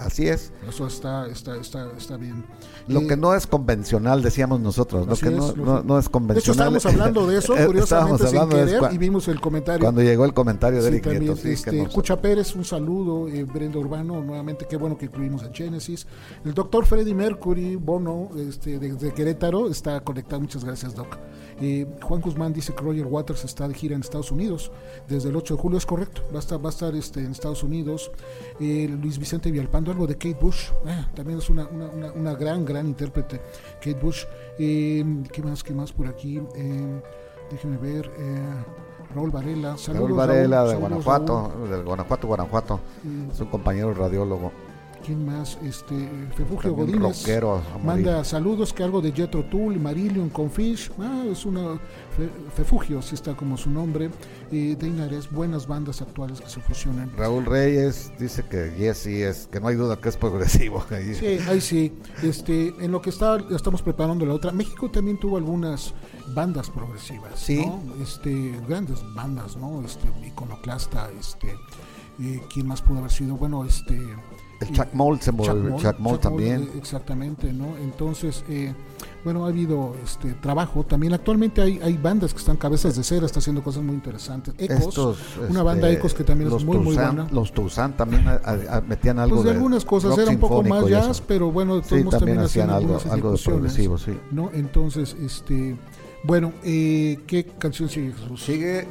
Así 0.00 0.28
es. 0.28 0.52
eso 0.68 0.86
está 0.86 1.26
está 1.26 1.56
está 1.56 1.90
está 1.96 2.16
bien 2.16 2.44
Lo 2.86 3.00
Eh, 3.00 3.06
que 3.08 3.16
no 3.16 3.34
es 3.34 3.46
convencional, 3.46 4.22
decíamos 4.22 4.60
nosotros, 4.60 5.06
lo 5.06 5.16
que 5.16 5.26
es, 5.26 5.32
no, 5.32 5.52
lo 5.56 5.64
no, 5.64 5.80
que- 5.82 5.86
no 5.88 5.98
es 5.98 6.04
de 6.04 6.06
hecho 6.06 6.10
convencional. 6.12 6.76
estábamos 6.76 6.86
hablando 6.86 7.26
de 7.26 7.38
eso 7.38 7.54
Eh, 7.58 7.66
curiosamente 7.66 7.82
estábamos 7.84 8.20
sin 8.20 8.28
hablando 8.28 8.56
de 8.56 8.64
querer 8.66 8.80
cua- 8.80 8.94
y 8.94 8.98
vimos 8.98 9.28
el 9.28 9.40
comentario 9.40 9.80
cuando 9.80 10.02
llegó 10.02 10.24
el 10.24 10.34
comentario 10.34 10.78
de 10.78 10.82
Sí, 10.84 10.88
Eric 10.88 11.02
también, 11.04 11.22
Nieto. 11.24 11.36
Sí, 11.36 11.42
que 11.42 11.52
este, 11.52 11.82
nos- 11.82 11.92
Cucha 11.94 12.20
Pérez, 12.20 12.54
un 12.54 12.64
saludo. 12.64 13.28
eh, 13.28 13.44
Brenda 13.44 13.78
Urbano, 13.78 14.22
nuevamente, 14.22 14.66
qué 14.68 14.76
bueno 14.76 14.96
que 14.96 15.06
incluimos 15.06 15.42
a 15.42 15.50
Genesis. 15.52 16.06
El 16.44 16.54
doctor 16.54 16.84
Freddy 16.86 17.14
Mercury, 17.14 17.76
Bono, 17.76 18.28
este, 18.36 18.78
desde 18.78 19.12
Querétaro, 19.12 19.68
está 19.68 20.00
conectado. 20.00 20.40
Muchas 20.42 20.64
gracias, 20.64 20.94
Doc. 20.94 21.16
Eh, 21.64 21.86
Juan 22.02 22.20
Guzmán 22.20 22.52
dice 22.52 22.74
que 22.74 22.82
Roger 22.82 23.06
Waters 23.06 23.44
está 23.44 23.68
de 23.68 23.74
gira 23.74 23.94
en 23.94 24.00
Estados 24.00 24.32
Unidos 24.32 24.72
desde 25.08 25.28
el 25.28 25.36
8 25.36 25.54
de 25.54 25.62
julio, 25.62 25.78
es 25.78 25.86
correcto. 25.86 26.22
Va 26.32 26.36
a 26.36 26.40
estar, 26.40 26.58
va 26.62 26.68
a 26.68 26.72
estar 26.72 26.92
este, 26.96 27.20
en 27.20 27.30
Estados 27.30 27.62
Unidos. 27.62 28.10
Eh, 28.58 28.88
Luis 29.00 29.16
Vicente 29.18 29.50
Villalpando, 29.52 29.92
algo 29.92 30.06
de 30.08 30.14
Kate 30.14 30.36
Bush. 30.40 30.70
eh, 30.86 31.06
también 31.14 31.38
es 31.38 31.48
una, 31.48 31.68
una, 31.68 31.86
una- 31.90 32.12
una 32.12 32.34
gran, 32.34 32.64
gran 32.64 32.86
intérprete. 32.88 33.40
Kate 33.76 33.94
Bush. 34.02 34.24
Eh, 34.58 35.04
¿Qué 35.32 35.42
más? 35.42 35.62
¿Qué 35.62 35.72
más 35.72 35.92
por 35.92 36.08
aquí? 36.08 36.40
Eh, 36.56 37.02
déjenme 37.50 37.76
ver. 37.78 38.10
eh, 38.18 38.40
Raúl 39.14 39.30
Varela, 39.30 39.76
saludos. 39.76 40.08
Raúl 40.08 40.18
Varela 40.18 40.64
de 40.64 40.70
saludos, 40.70 40.80
Guanajuato, 41.04 41.52
del 41.70 41.84
Guanajuato, 41.84 42.26
Guanajuato. 42.26 42.80
Es 43.30 43.38
un 43.40 43.48
compañero 43.48 43.92
radiólogo. 43.94 44.50
¿Quién 45.04 45.26
más? 45.26 45.58
Este, 45.64 46.08
Refugio 46.38 46.74
También 46.74 47.00
Godínez. 47.00 47.26
Manda 47.84 48.22
saludos 48.24 48.72
que 48.72 48.84
algo 48.84 49.00
de 49.00 49.10
Jetro 49.12 49.44
Tull, 49.46 49.80
Marillion 49.80 50.28
con 50.30 50.50
Fish. 50.50 50.90
Ah, 51.00 51.24
es 51.30 51.44
una 51.44 51.74
fe- 52.16 52.30
Refugio, 52.56 53.00
así 53.00 53.14
está 53.16 53.34
como 53.34 53.56
su 53.56 53.68
nombre. 53.68 54.10
Eh, 54.52 54.76
de 54.78 54.86
Inares, 54.86 55.30
buenas 55.30 55.66
bandas 55.66 56.00
actuales 56.02 56.40
que 56.40 56.48
se 56.48 56.60
fusionan. 56.60 57.10
Raúl 57.16 57.44
Reyes 57.46 58.12
dice 58.18 58.44
que 58.48 58.70
Jesse 58.78 59.06
es, 59.28 59.46
que 59.48 59.58
no 59.60 59.68
hay 59.68 59.76
duda 59.76 59.96
que 60.00 60.08
es 60.08 60.16
progresivo. 60.16 60.84
Sí, 61.18 61.38
ahí 61.48 61.60
sí. 61.60 61.92
Este, 62.22 62.68
en 62.78 62.92
lo 62.92 63.02
que 63.02 63.10
está, 63.10 63.38
estamos 63.50 63.82
preparando 63.82 64.24
la 64.24 64.34
otra. 64.34 64.52
México 64.52 64.88
también 64.90 65.18
tuvo 65.18 65.36
algunas 65.36 65.94
bandas 66.34 66.70
progresivas, 66.70 67.38
Sí. 67.40 67.64
¿no? 67.66 67.82
Este, 68.02 68.52
grandes 68.68 69.00
bandas, 69.14 69.56
¿no? 69.56 69.82
Este, 69.84 70.06
Iconoclasta, 70.26 71.10
este, 71.18 71.56
eh, 72.20 72.40
¿quién 72.52 72.68
más 72.68 72.80
pudo 72.82 72.98
haber 72.98 73.10
sido? 73.10 73.36
Bueno, 73.36 73.64
este. 73.64 73.98
El 74.62 74.72
Chuck 74.72 74.88
Moll 74.92 75.20
se 75.20 75.30
Chuck 75.30 75.36
Moll, 75.36 75.52
Chuck 75.54 75.70
Moll 75.70 75.82
Chuck 75.82 75.98
Moll, 76.00 76.18
también. 76.18 76.70
exactamente, 76.78 77.52
¿no? 77.52 77.76
Entonces, 77.82 78.44
eh, 78.48 78.72
bueno, 79.24 79.44
ha 79.44 79.48
habido 79.48 79.94
este 80.04 80.32
trabajo. 80.34 80.84
También 80.84 81.12
actualmente 81.12 81.60
hay, 81.62 81.78
hay 81.82 81.96
bandas 81.96 82.32
que 82.32 82.38
están 82.40 82.56
cabezas 82.56 82.96
de 82.96 83.04
cera, 83.04 83.26
está 83.26 83.38
haciendo 83.40 83.62
cosas 83.62 83.82
muy 83.82 83.94
interesantes. 83.94 84.54
Ecos, 84.58 84.78
Estos, 84.88 85.18
una 85.48 85.62
banda 85.62 85.88
este, 85.88 85.98
Ecos 86.00 86.14
que 86.14 86.24
también 86.24 86.52
es 86.52 86.64
muy, 86.64 86.78
muy 86.78 86.94
buena. 86.94 87.26
Los 87.30 87.52
Toussaint 87.52 87.96
también 87.96 88.26
a- 88.26 88.40
a- 88.44 88.76
a- 88.78 88.80
metían 88.80 89.18
algo 89.18 89.36
Pues 89.36 89.44
de 89.44 89.50
de 89.50 89.56
algunas 89.56 89.84
cosas 89.84 90.16
era 90.18 90.30
un 90.30 90.38
poco 90.38 90.62
más 90.62 90.86
jazz, 90.88 91.20
pero 91.20 91.50
bueno, 91.52 91.74
todos 91.80 91.86
Sí, 91.86 91.94
también 91.94 92.10
también 92.10 92.38
hacían 92.40 92.70
hacían 92.70 92.70
algo, 92.70 92.94
algunas 92.96 93.06
algo 93.12 93.28
de 93.30 93.34
ejecuciones, 93.36 93.72
progresivo, 93.74 93.98
sí. 93.98 94.18
¿no? 94.30 94.50
Entonces, 94.52 95.16
este, 95.20 95.76
bueno, 96.24 96.52
eh, 96.64 97.18
¿qué 97.26 97.44
canción 97.58 97.88
sigue 97.88 98.12
Jesús? 98.12 98.42
Sigue, 98.42 98.86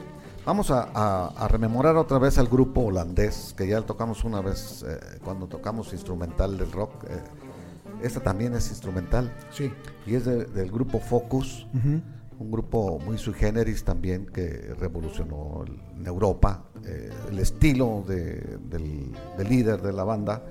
vamos 0.51 0.69
a, 0.69 0.89
a- 0.93 1.27
a 1.45 1.47
rememorar 1.47 1.95
otra 1.95 2.19
vez 2.19 2.37
al 2.37 2.47
grupo 2.49 2.81
holandés, 2.81 3.53
que 3.57 3.65
ya 3.69 3.77
lo 3.79 3.85
tocamos 3.85 4.25
una 4.25 4.41
vez 4.41 4.83
eh, 4.85 4.99
cuando 5.23 5.47
tocamos 5.47 5.93
instrumental 5.93 6.57
del 6.57 6.69
rock. 6.73 7.05
eh, 7.05 7.21
esta 8.03 8.19
también 8.19 8.53
es 8.55 8.67
instrumental 8.69 9.31
Sí. 9.51 9.71
y 10.05 10.15
es 10.15 10.25
de- 10.25 10.43
del 10.45 10.69
grupo 10.69 10.99
Focus, 10.99 11.67
un 11.73 12.51
grupo 12.51 12.99
muy 12.99 13.17
sui 13.17 13.33
generis 13.33 13.85
también 13.85 14.25
que 14.25 14.75
revolucionó 14.77 15.63
el- 15.65 15.79
en 16.01 16.05
Europa 16.07 16.65
eh, 16.85 17.09
el 17.29 17.39
estilo 17.39 18.03
de- 18.05 18.57
del, 18.69 19.09
del 19.37 19.47
líder 19.47 19.81
de 19.81 19.93
la 19.93 20.03
banda. 20.03 20.43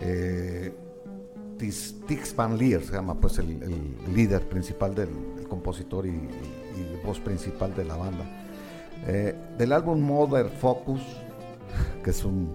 Eh, 0.00 0.74
Tix 1.58 2.34
Van 2.34 2.56
Leer 2.58 2.82
se 2.82 2.92
llama 2.94 3.14
pues 3.20 3.38
el, 3.38 3.62
el 3.62 4.14
líder 4.14 4.48
principal 4.48 4.92
del 4.94 5.10
el 5.38 5.46
compositor 5.46 6.04
y, 6.06 6.08
y- 6.08 6.80
y 6.80 7.00
voz 7.06 7.20
principal 7.20 7.74
de 7.76 7.84
la 7.84 7.94
banda. 7.96 8.24
Eh, 9.06 9.34
del 9.58 9.72
álbum 9.72 10.00
Mother 10.00 10.48
Focus, 10.50 11.00
que 12.04 12.10
es 12.10 12.24
un 12.24 12.54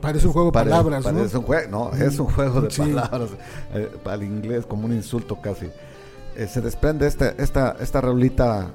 Parece 0.00 0.26
un 0.26 0.32
juego 0.34 0.48
de 0.48 0.52
palabras, 0.52 1.04
¿no? 1.04 1.12
parece 1.12 1.38
un 1.38 1.44
jue- 1.46 1.68
no, 1.70 1.90
es 1.92 2.18
un 2.18 2.26
juego 2.26 2.60
de 2.60 2.70
Sí. 2.70 2.82
palabras 2.82 3.30
eh, 3.74 3.88
al 4.04 4.22
inglés 4.22 4.66
como 4.66 4.84
un 4.86 4.92
insulto 4.92 5.40
casi. 5.40 5.66
Eh, 6.36 6.46
se 6.46 6.60
desprende 6.60 7.06
esta 7.06 7.30
esta 7.38 7.76
esta 7.80 8.00
rolita 8.02 8.70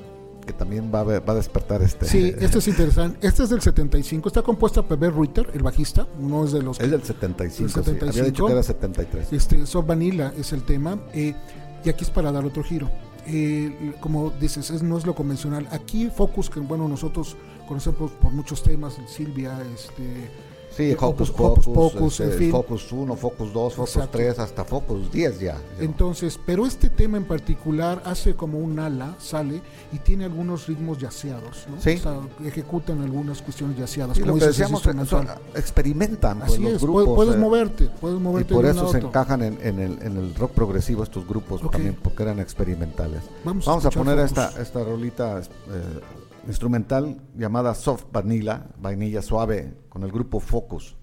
que 0.47 0.53
también 0.53 0.89
va 0.91 1.01
a, 1.01 1.03
va 1.19 1.33
a 1.33 1.35
despertar 1.35 1.83
este 1.83 2.07
Sí, 2.07 2.33
este 2.39 2.57
es 2.57 2.67
interesante. 2.67 3.27
Este 3.27 3.43
es 3.43 3.49
del 3.51 3.61
75. 3.61 4.27
Está 4.29 4.41
compuesta 4.41 4.81
por 4.81 4.97
Ben 4.97 5.11
Ruiter, 5.11 5.51
el 5.53 5.61
bajista. 5.61 6.07
Uno 6.19 6.45
es 6.45 6.51
de 6.53 6.63
los. 6.63 6.79
es 6.79 6.89
del 6.89 7.03
75, 7.03 7.81
del 7.81 7.83
sí. 7.85 7.91
había 7.91 8.11
75. 8.13 8.25
dicho 8.25 8.45
que 8.47 8.51
era 8.53 8.63
73. 8.63 9.33
Este, 9.33 9.65
Soft 9.67 9.85
Vanilla 9.85 10.33
es 10.35 10.51
el 10.53 10.63
tema. 10.63 10.97
eh, 11.13 11.35
y 11.83 11.89
aquí 11.89 12.03
es 12.03 12.09
para 12.09 12.31
dar 12.31 12.43
otro 12.43 12.63
giro. 12.63 12.89
Eh, 13.31 13.93
como 13.99 14.31
dices, 14.31 14.69
es, 14.71 14.81
no 14.81 14.97
es 14.97 15.05
lo 15.05 15.13
convencional. 15.13 15.67
Aquí 15.71 16.09
Focus, 16.09 16.49
que 16.49 16.59
bueno, 16.59 16.87
nosotros 16.87 17.37
conocemos 17.67 18.11
por 18.11 18.31
muchos 18.31 18.63
temas, 18.63 18.97
Silvia, 19.07 19.57
este. 19.73 20.48
Sí, 20.75 20.91
eh, 20.91 20.95
Focus 20.95 21.29
Hocus 21.29 21.65
Pocus, 21.65 21.65
Pocus, 21.93 22.19
este, 22.19 22.33
en 22.33 22.39
fin. 22.39 22.51
Focus 22.51 22.91
1, 22.91 23.15
Focus 23.15 23.51
2, 23.53 23.73
Focus 23.73 23.95
Exacto. 23.95 24.17
3, 24.17 24.39
hasta 24.39 24.63
Focus 24.63 25.11
10 25.11 25.39
ya. 25.39 25.57
Entonces, 25.79 26.39
pero 26.45 26.65
este 26.65 26.89
tema 26.89 27.17
en 27.17 27.25
particular 27.25 28.01
hace 28.05 28.35
como 28.35 28.59
un 28.59 28.79
ala, 28.79 29.15
sale 29.19 29.61
y 29.91 29.97
tiene 29.99 30.25
algunos 30.25 30.67
ritmos 30.67 30.97
yaceados, 30.99 31.65
¿no? 31.69 31.81
Sí. 31.81 31.95
O 31.95 31.97
sea, 31.99 32.19
ejecutan 32.45 33.01
algunas 33.01 33.41
cuestiones 33.41 33.77
yaceadas. 33.77 34.15
Sí, 34.15 34.21
lo 34.23 34.27
como 34.27 34.39
que 34.39 34.47
dices, 34.47 34.61
es 34.61 34.71
decíamos, 34.71 34.85
instrumental. 34.85 35.41
experimentan 35.55 36.39
pues, 36.39 36.51
Así 36.53 36.61
los 36.61 36.71
es, 36.73 36.81
grupos. 36.81 37.15
puedes, 37.15 37.35
eh, 37.35 37.37
moverte, 37.39 37.89
puedes 37.99 38.17
Y 38.17 38.21
moverte 38.21 38.53
por 38.53 38.65
de 38.65 38.71
eso 38.71 38.87
a 38.87 38.91
se 38.91 38.99
encajan 38.99 39.41
en, 39.41 39.57
en 39.61 39.79
el, 39.79 40.01
en 40.01 40.17
el 40.17 40.35
rock 40.35 40.51
progresivo 40.51 41.03
estos 41.03 41.27
grupos 41.27 41.63
Ok. 41.63 41.71
también, 41.73 41.97
porque 42.01 42.23
eran 42.23 42.39
experimentales. 42.39 43.21
Vamos 43.43 43.67
a 43.67 43.71
Vamos 43.71 43.85
a 43.85 43.89
escuchar 43.89 44.05
poner 44.15 44.27
Focus. 44.29 44.45
esta, 44.47 44.61
esta 44.61 44.83
rolita 44.83 45.39
eh, 45.39 45.99
instrumental 46.47 47.21
llamada 47.35 47.73
Soft 47.75 48.05
Vanilla, 48.11 48.67
vainilla 48.79 49.21
suave, 49.21 49.73
con 49.89 50.03
el 50.03 50.11
grupo 50.11 50.39
Focus. 50.39 50.95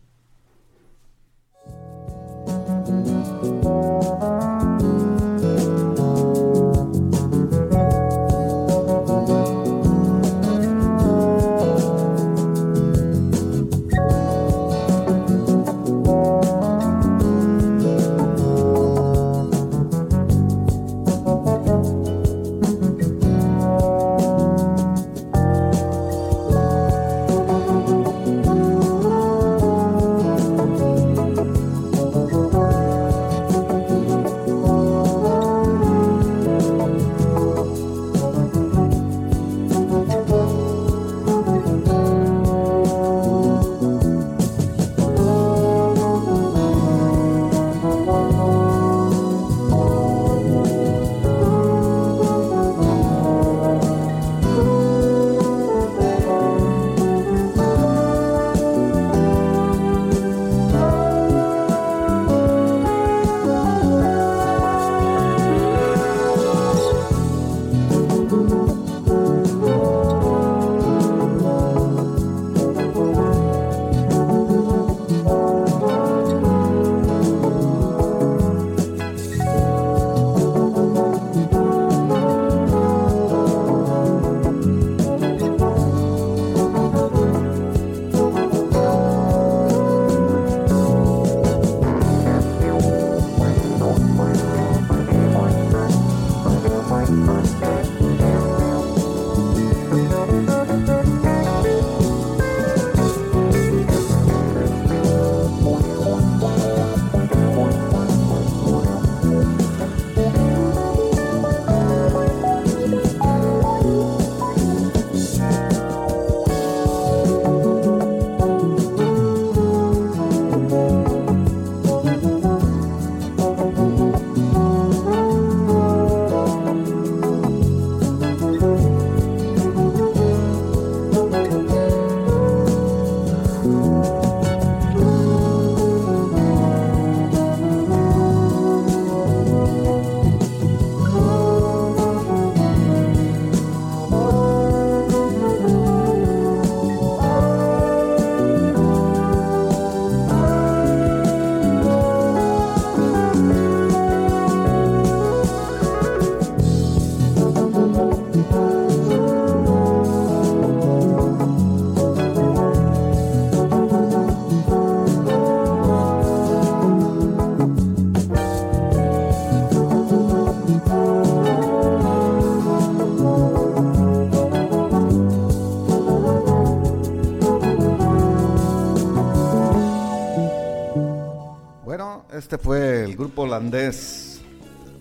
Este 182.46 182.58
fue 182.58 183.02
el 183.02 183.16
grupo 183.16 183.42
holandés 183.42 184.40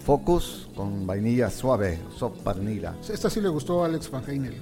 Focus 0.04 0.68
con 0.76 1.06
vainilla 1.06 1.52
suave, 1.52 2.00
soft 2.18 2.44
vanilla. 2.44 2.96
Esta 3.08 3.30
sí 3.30 3.40
le 3.40 3.50
gustó 3.50 3.84
a 3.84 3.86
Alex 3.86 4.10
Van 4.10 4.24
Heinel. 4.28 4.56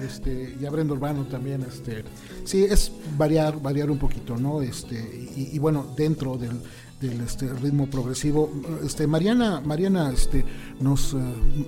Este, 0.00 0.54
y 0.60 0.64
a 0.66 0.70
Brenda 0.70 0.92
Urbano 0.94 1.24
también, 1.24 1.62
este, 1.62 2.04
sí, 2.44 2.62
es 2.62 2.92
variar, 3.18 3.60
variar 3.60 3.90
un 3.90 3.98
poquito, 3.98 4.36
¿no? 4.36 4.62
Este, 4.62 4.94
y, 4.94 5.48
y 5.52 5.58
bueno, 5.58 5.84
dentro 5.96 6.38
del, 6.38 6.52
del 7.00 7.22
este, 7.22 7.48
ritmo 7.52 7.88
progresivo. 7.90 8.52
Este, 8.84 9.08
Mariana, 9.08 9.60
Mariana, 9.64 10.12
este, 10.12 10.44
nos, 10.78 11.12
uh, 11.12 11.18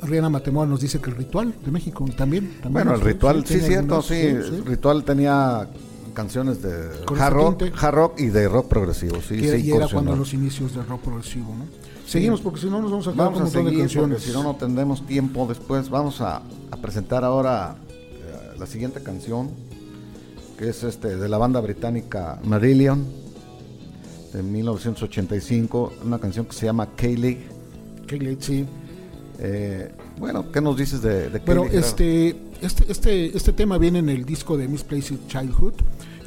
Rihanna 0.03 0.31
Matemoa 0.31 0.67
nos 0.67 0.81
dice 0.81 1.01
que 1.01 1.11
el 1.11 1.17
ritual 1.17 1.53
de 1.65 1.73
México 1.73 2.05
también. 2.17 2.59
también 2.63 2.73
bueno, 2.75 2.95
el 2.95 3.01
ritual, 3.01 3.45
sí, 3.45 3.59
cierto, 3.59 3.97
algunos- 3.97 4.07
sí, 4.07 4.15
el 4.15 4.65
ritual 4.65 5.03
tenía 5.03 5.69
canciones 6.19 6.61
de 6.63 6.91
hard 7.17 7.33
rock, 7.33 7.59
tinte. 7.59 7.79
hard 7.79 7.95
rock 7.95 8.21
y 8.21 8.27
de 8.27 8.49
rock 8.49 8.67
progresivo, 8.67 9.19
sí, 9.23 9.37
y 9.37 9.71
era 9.71 9.87
cuando 9.87 10.17
los 10.17 10.35
inicios 10.35 10.75
del 10.75 10.85
rock 10.85 11.03
progresivo, 11.03 11.55
¿no? 11.57 11.65
Seguimos 12.09 12.41
porque 12.41 12.59
si 12.59 12.67
no 12.67 12.83
nos 12.83 12.91
vamos 12.91 13.07
a 13.07 13.13
quedar 13.13 13.29
un 13.29 13.35
montón 13.35 13.65
de 13.67 13.79
canciones. 13.79 14.23
si 14.23 14.33
no 14.33 14.43
no 14.43 14.57
tendremos 14.57 15.07
tiempo 15.07 15.47
después. 15.47 15.89
Vamos 15.91 16.21
a, 16.21 16.43
a 16.71 16.77
presentar 16.79 17.23
ahora 17.23 17.77
eh, 18.01 18.59
la 18.59 18.67
siguiente 18.67 19.01
canción 19.01 19.51
que 20.59 20.71
es 20.71 20.83
este 20.83 21.17
de 21.17 21.29
la 21.29 21.39
banda 21.39 21.61
británica 21.61 22.41
Marillion 22.43 23.07
de 24.33 24.43
1985, 24.43 25.93
una 26.05 26.19
canción 26.19 26.47
que 26.47 26.53
se 26.53 26.67
llama 26.67 26.89
Kaylee. 26.97 27.39
Kaylee, 28.09 28.37
sí. 28.41 28.67
Eh, 29.39 29.93
bueno, 30.19 30.51
¿qué 30.51 30.61
nos 30.61 30.77
dices 30.77 31.01
de, 31.01 31.31
de 31.31 31.41
Pero 31.41 31.63
Kaylee? 31.63 31.79
este, 31.79 32.37
este, 32.61 32.91
este, 32.91 33.37
este 33.37 33.53
tema 33.53 33.79
viene 33.79 34.01
en 34.01 34.09
el 34.09 34.25
disco 34.25 34.57
de 34.57 34.67
Misplaced 34.67 35.19
Childhood, 35.29 35.75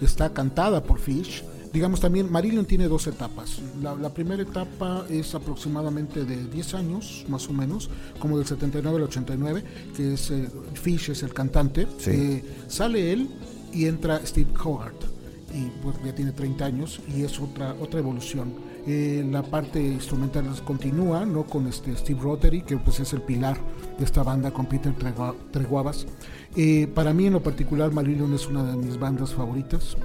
está 0.06 0.34
cantada 0.34 0.84
por 0.84 0.99
Fish. 0.99 1.43
Digamos 1.74 2.02
también, 2.02 2.30
Marillion 2.30 2.66
tiene 2.66 2.88
dos 2.88 3.08
etapas. 3.08 3.60
La, 3.82 3.95
la 3.95 4.14
primera 4.14 4.43
etapa 4.43 5.06
es 5.10 5.34
aproximadamente 5.34 6.26
de 6.26 6.47
10 6.47 6.74
años, 6.74 7.26
más 7.30 7.47
o 7.47 7.54
menos, 7.54 7.89
como 8.20 8.38
del 8.38 8.45
79 8.45 8.97
al 8.97 9.04
89, 9.04 9.64
que 9.95 10.14
es 10.14 10.32
eh, 10.32 10.49
Fish 10.74 11.12
es 11.12 11.24
el 11.24 11.34
cantante. 11.34 11.88
Sí. 11.97 12.12
Eh, 12.12 12.43
sale 12.68 13.14
él 13.14 13.30
y 13.72 13.86
entra 13.86 14.26
Steve 14.26 14.52
Hogarth. 14.62 15.06
Y 15.54 15.70
pues, 15.82 15.95
ya 16.04 16.14
tiene 16.14 16.32
30 16.32 16.66
años 16.66 16.99
y 17.14 17.24
es 17.24 17.39
otra, 17.39 17.76
otra 17.80 17.99
evolución. 17.99 18.54
Eh, 18.88 19.23
la 19.29 19.43
parte 19.43 19.79
instrumental 19.82 20.45
continúa, 20.65 21.23
¿no? 21.25 21.43
Con 21.43 21.67
este 21.67 21.95
Steve 21.95 22.19
Rotary, 22.21 22.63
que 22.63 22.77
pues 22.77 22.99
es 22.99 23.13
el 23.13 23.21
pilar 23.21 23.57
de 23.99 24.05
esta 24.05 24.23
banda 24.23 24.51
con 24.51 24.65
Peter 24.65 24.93
Tregua- 24.97 25.36
Treguavas. 25.51 26.07
Eh, 26.55 26.88
para 26.93 27.13
mí 27.13 27.27
en 27.27 27.34
lo 27.34 27.43
particular 27.43 27.91
Marillion 27.91 28.34
es 28.34 28.47
una 28.47 28.63
de 28.63 28.75
mis 28.77 28.97
bandas 28.99 29.34
favoritas. 29.34 29.95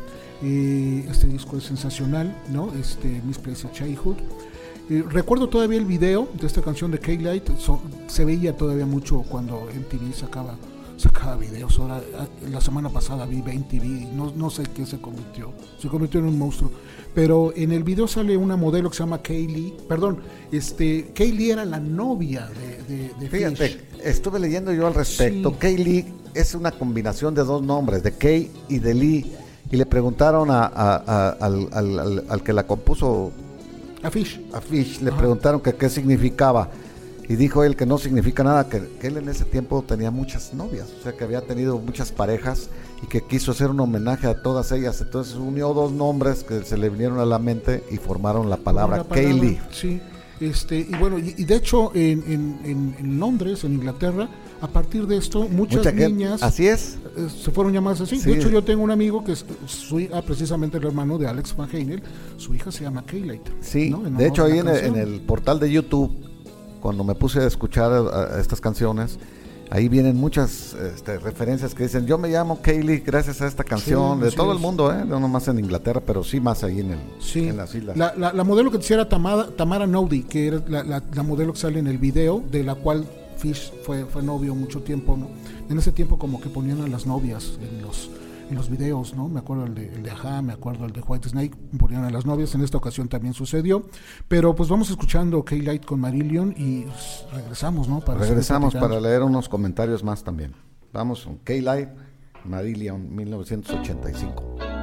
Eh, 0.42 1.06
este 1.10 1.26
disco 1.26 1.56
es 1.56 1.64
sensacional, 1.64 2.36
¿no? 2.52 2.70
Este 2.74 3.22
Misplaced 3.26 3.70
Childhood. 3.72 4.16
Eh, 4.90 5.02
recuerdo 5.08 5.48
todavía 5.48 5.78
el 5.78 5.86
video 5.86 6.28
de 6.38 6.46
esta 6.46 6.60
canción 6.62 6.90
de 6.90 6.98
K-Light, 7.00 7.48
se 8.06 8.24
veía 8.24 8.56
todavía 8.56 8.86
mucho 8.86 9.22
cuando 9.22 9.68
MTV 9.74 10.12
sacaba, 10.14 10.54
sacaba 10.96 11.36
videos. 11.36 11.78
Ahora, 11.78 12.00
ah, 12.18 12.26
la 12.50 12.60
semana 12.60 12.88
pasada 12.88 13.26
vi 13.26 13.40
20 13.42 13.68
TV, 13.78 14.08
no, 14.14 14.32
no 14.34 14.50
sé 14.50 14.62
qué 14.74 14.86
se 14.86 14.98
convirtió, 15.00 15.52
se 15.78 15.88
convirtió 15.88 16.20
en 16.20 16.26
un 16.26 16.38
monstruo. 16.38 16.70
Pero 17.14 17.52
en 17.56 17.72
el 17.72 17.82
video 17.82 18.06
sale 18.06 18.36
una 18.36 18.56
modelo 18.56 18.90
que 18.90 18.96
se 18.96 19.02
llama 19.02 19.22
Kaylee, 19.22 19.74
perdón, 19.88 20.18
este, 20.52 21.12
Kaylee 21.14 21.50
era 21.52 21.64
la 21.64 21.80
novia 21.80 22.48
de, 22.88 22.94
de, 22.96 23.14
de 23.18 23.28
Fíjate, 23.30 23.56
Fish. 23.68 23.78
estuve 24.04 24.38
leyendo 24.38 24.72
yo 24.72 24.86
al 24.86 24.94
respecto. 24.94 25.50
Sí. 25.50 25.56
Kaylee 25.58 26.06
es 26.34 26.54
una 26.54 26.72
combinación 26.72 27.34
de 27.34 27.42
dos 27.44 27.62
nombres, 27.62 28.02
de 28.02 28.12
Kay 28.12 28.50
y 28.68 28.78
de 28.78 28.94
Lee. 28.94 29.32
Y 29.70 29.76
le 29.76 29.86
preguntaron 29.86 30.50
a- 30.50 30.64
a- 30.66 31.02
a- 31.06 31.28
al, 31.30 31.68
al- 31.72 31.98
al- 31.98 32.24
al 32.28 32.42
que 32.42 32.52
la 32.52 32.66
compuso, 32.66 33.32
A 34.02 34.10
Fish. 34.10 34.40
a 34.52 34.60
Fish, 34.60 35.00
le 35.00 35.08
Ajá. 35.10 35.18
preguntaron 35.18 35.60
que 35.60 35.74
qué 35.74 35.88
significaba. 35.88 36.68
Y 37.28 37.36
dijo 37.36 37.64
él 37.64 37.74
que 37.76 37.86
no 37.86 37.98
significa 37.98 38.44
nada, 38.44 38.68
que, 38.68 38.80
que 39.00 39.08
él 39.08 39.16
en 39.16 39.28
ese 39.28 39.44
tiempo 39.44 39.82
tenía 39.86 40.10
muchas 40.10 40.54
novias, 40.54 40.86
o 40.98 41.02
sea 41.02 41.12
que 41.12 41.24
había 41.24 41.40
tenido 41.40 41.78
muchas 41.78 42.12
parejas 42.12 42.70
y 43.02 43.06
que 43.08 43.20
quiso 43.22 43.50
hacer 43.50 43.70
un 43.70 43.80
homenaje 43.80 44.26
a 44.28 44.42
todas 44.42 44.70
ellas. 44.72 45.00
Entonces 45.00 45.34
unió 45.34 45.74
dos 45.74 45.90
nombres 45.92 46.44
que 46.44 46.62
se 46.62 46.76
le 46.78 46.88
vinieron 46.88 47.18
a 47.18 47.24
la 47.24 47.38
mente 47.38 47.82
y 47.90 47.96
formaron 47.96 48.48
la 48.48 48.56
palabra 48.58 49.02
Kaylee. 49.04 49.58
Sí, 49.72 50.00
este, 50.40 50.78
y 50.80 50.94
bueno, 51.00 51.18
y, 51.18 51.34
y 51.36 51.44
de 51.44 51.56
hecho 51.56 51.90
en, 51.94 52.22
en- 52.64 52.94
en- 52.98 53.18
Londres, 53.18 53.64
en 53.64 53.72
Inglaterra, 53.74 54.28
a 54.60 54.68
partir 54.68 55.06
de 55.06 55.16
esto, 55.18 55.48
muchas 55.48 55.78
Mucha 55.84 55.92
niñas 55.92 56.42
Así 56.42 56.66
es. 56.66 56.96
eh, 57.16 57.28
se 57.28 57.50
fueron 57.50 57.72
llamadas 57.72 58.00
así. 58.02 58.18
Sí. 58.18 58.30
De 58.30 58.36
hecho, 58.36 58.48
yo 58.48 58.62
tengo 58.64 58.82
un 58.84 58.90
amigo 58.90 59.22
que 59.24 59.32
es 59.32 59.44
su 59.66 59.98
hija, 60.00 60.22
precisamente 60.22 60.78
el 60.78 60.84
hermano 60.86 61.18
de 61.18 61.26
Alex 61.26 61.54
Van 61.56 61.68
Heinel, 61.70 62.02
su 62.36 62.54
hija 62.54 62.70
se 62.72 62.84
llama 62.84 63.04
Kaylight. 63.04 63.42
Sí, 63.60 63.90
¿no? 63.90 63.98
De 64.02 64.26
hecho 64.28 64.44
ahí 64.44 64.52
en 64.58 64.68
el, 64.68 64.74
canción. 64.74 64.94
en 64.96 65.00
el 65.14 65.20
portal 65.22 65.58
de 65.60 65.70
YouTube, 65.72 66.16
cuando 66.86 67.02
me 67.02 67.16
puse 67.16 67.40
a 67.40 67.46
escuchar 67.48 67.90
estas 68.38 68.60
canciones, 68.60 69.18
ahí 69.72 69.88
vienen 69.88 70.14
muchas 70.16 70.72
este, 70.94 71.18
referencias 71.18 71.74
que 71.74 71.82
dicen, 71.82 72.06
yo 72.06 72.16
me 72.16 72.28
llamo 72.28 72.62
Kaylee 72.62 73.00
gracias 73.00 73.42
a 73.42 73.48
esta 73.48 73.64
canción, 73.64 74.20
de 74.20 74.30
todo 74.30 74.52
el 74.52 74.60
mundo, 74.60 74.92
¿eh? 74.92 75.04
no 75.04 75.18
nomás 75.18 75.48
en 75.48 75.58
Inglaterra, 75.58 76.00
pero 76.06 76.22
sí 76.22 76.38
más 76.38 76.62
ahí 76.62 76.78
en, 76.78 76.92
el, 76.92 76.98
Sí, 77.18 77.48
en 77.48 77.56
las 77.56 77.74
islas. 77.74 77.96
la, 77.96 78.14
la- 78.16 78.32
la 78.32 78.44
modelo 78.44 78.70
que 78.70 78.78
decía 78.78 78.94
era 78.98 79.08
Tamara, 79.08 79.48
Tamara 79.56 79.84
Nodi, 79.88 80.22
que 80.22 80.46
era 80.46 80.60
la 80.68 81.22
modelo 81.24 81.54
que 81.54 81.58
sale 81.58 81.80
en 81.80 81.88
el 81.88 81.98
video, 81.98 82.40
de 82.52 82.62
la 82.62 82.76
cual 82.76 83.04
Fish 83.36 83.72
fue, 83.82 84.04
fue 84.04 84.22
novio 84.22 84.54
mucho 84.54 84.82
tiempo, 84.82 85.16
¿no? 85.16 85.28
En 85.68 85.76
ese 85.76 85.90
tiempo 85.90 86.20
como 86.20 86.40
que 86.40 86.48
ponían 86.50 86.82
a 86.82 86.86
las 86.86 87.04
novias 87.04 87.58
en 87.60 87.82
los, 87.82 88.08
en 88.48 88.56
los 88.56 88.70
videos, 88.70 89.14
¿no? 89.14 89.28
Me 89.28 89.40
acuerdo 89.40 89.64
el 89.64 89.74
de, 89.74 89.92
el 89.92 90.02
de 90.02 90.10
Ajá, 90.10 90.42
me 90.42 90.52
acuerdo 90.52 90.86
el 90.86 90.92
de 90.92 91.00
White 91.00 91.28
Snake, 91.28 91.56
ponían 91.78 92.04
a 92.04 92.10
las 92.10 92.26
novias, 92.26 92.54
en 92.54 92.62
esta 92.62 92.78
ocasión 92.78 93.08
también 93.08 93.34
sucedió. 93.34 93.84
Pero 94.28 94.54
pues 94.54 94.68
vamos 94.68 94.90
escuchando 94.90 95.44
K-Light 95.44 95.84
con 95.84 96.00
Marillion 96.00 96.54
y 96.56 96.86
regresamos, 97.32 97.88
¿no? 97.88 98.00
Para 98.00 98.20
Regresamos 98.20 98.74
para 98.74 99.00
leer 99.00 99.22
unos 99.22 99.48
comentarios 99.48 100.04
más 100.04 100.22
también. 100.22 100.54
Vamos 100.92 101.24
con 101.24 101.36
K-Light, 101.38 101.88
Marillion, 102.44 103.14
1985. 103.14 104.75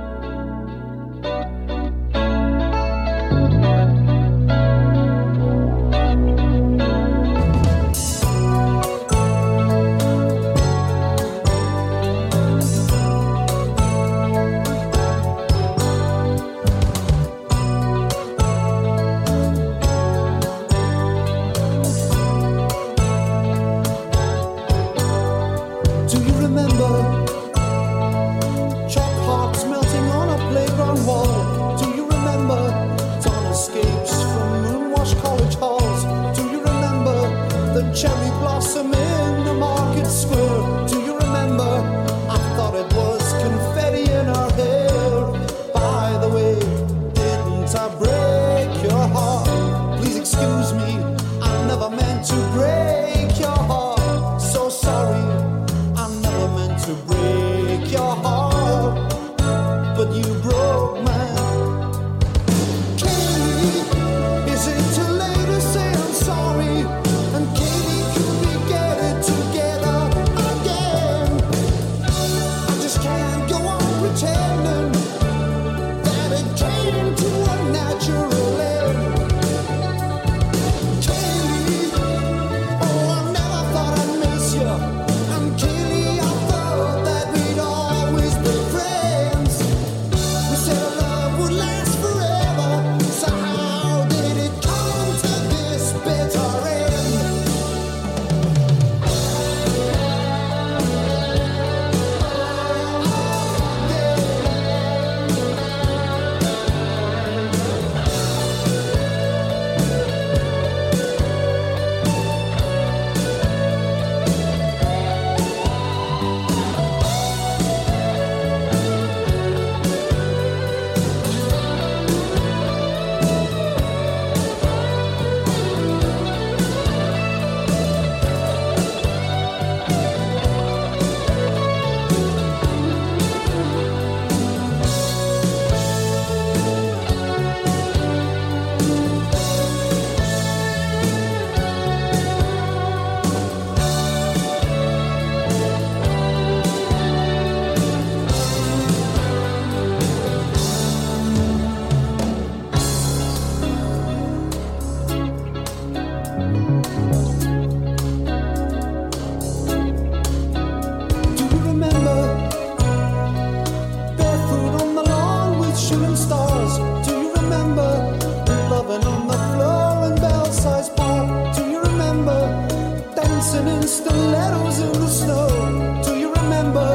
dancing 173.24 173.68
in 173.68 173.88
stilettos 173.88 174.80
in 174.80 174.92
the 174.94 175.08
snow. 175.08 176.02
Do 176.04 176.16
you 176.18 176.34
remember? 176.34 176.88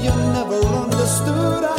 You 0.00 0.12
never 0.32 0.60
understood. 0.82 1.73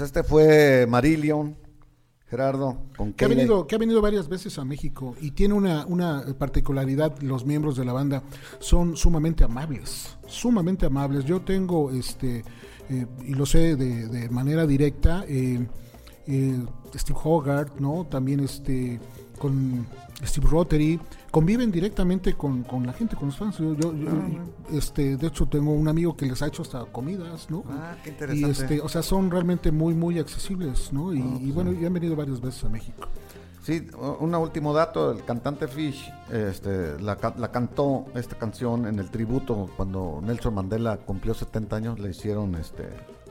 Pues 0.00 0.08
este 0.08 0.22
fue 0.22 0.86
Marillion, 0.88 1.58
Gerardo, 2.26 2.86
con 2.96 3.12
que 3.12 3.26
ha, 3.26 3.28
venido, 3.28 3.66
que 3.66 3.74
ha 3.74 3.78
venido 3.78 4.00
varias 4.00 4.30
veces 4.30 4.58
a 4.58 4.64
México 4.64 5.14
y 5.20 5.32
tiene 5.32 5.52
una, 5.52 5.84
una 5.84 6.24
particularidad, 6.38 7.20
los 7.20 7.44
miembros 7.44 7.76
de 7.76 7.84
la 7.84 7.92
banda 7.92 8.22
son 8.60 8.96
sumamente 8.96 9.44
amables, 9.44 10.16
sumamente 10.26 10.86
amables. 10.86 11.26
Yo 11.26 11.42
tengo, 11.42 11.90
este, 11.90 12.44
eh, 12.88 13.06
y 13.26 13.34
lo 13.34 13.44
sé 13.44 13.76
de, 13.76 14.08
de 14.08 14.30
manera 14.30 14.66
directa, 14.66 15.22
eh, 15.28 15.68
eh, 16.26 16.64
Steve 16.94 17.18
Hogarth, 17.22 17.78
¿no? 17.78 18.06
También 18.06 18.40
este, 18.40 18.98
con 19.38 19.86
Steve 20.24 20.46
Rotary, 20.50 20.98
conviven 21.30 21.70
directamente 21.70 22.34
con, 22.34 22.62
con 22.64 22.86
la 22.86 22.92
gente, 22.92 23.16
con 23.16 23.26
los 23.28 23.36
fans. 23.36 23.58
Yo, 23.58 23.74
yo- 23.74 23.94
yo, 23.94 24.08
este, 24.72 25.16
de 25.16 25.26
hecho, 25.26 25.46
tengo 25.46 25.72
un 25.72 25.88
amigo 25.88 26.16
que 26.16 26.26
les 26.26 26.40
ha 26.42 26.46
hecho 26.48 26.62
hasta 26.62 26.84
comidas, 26.86 27.48
¿no? 27.50 27.62
Ah, 27.68 27.94
qué 28.02 28.10
Y 28.10 28.12
interesante. 28.12 28.50
este, 28.50 28.80
o 28.80 28.88
sea, 28.88 29.02
son 29.02 29.30
realmente 29.30 29.70
muy, 29.70 29.94
muy 29.94 30.18
accesibles, 30.18 30.92
¿no? 30.92 31.12
Y, 31.14 31.20
y 31.20 31.52
bueno, 31.52 31.72
y 31.72 31.84
han 31.84 31.92
venido 31.92 32.16
varias 32.16 32.40
veces 32.40 32.64
a 32.64 32.68
México. 32.68 33.06
Sí, 33.62 33.86
un 34.20 34.34
último 34.34 34.72
dato, 34.72 35.12
el 35.12 35.22
cantante 35.24 35.68
Fish 35.68 36.10
este, 36.32 36.98
la, 37.00 37.18
la 37.36 37.52
cantó 37.52 38.06
esta 38.14 38.36
canción 38.38 38.86
en 38.86 38.98
el 38.98 39.10
tributo 39.10 39.68
cuando 39.76 40.20
Nelson 40.24 40.54
Mandela 40.54 40.96
cumplió 40.96 41.34
70 41.34 41.76
años, 41.76 41.98
le 42.00 42.08
hicieron 42.10 42.54
este, 42.54 42.84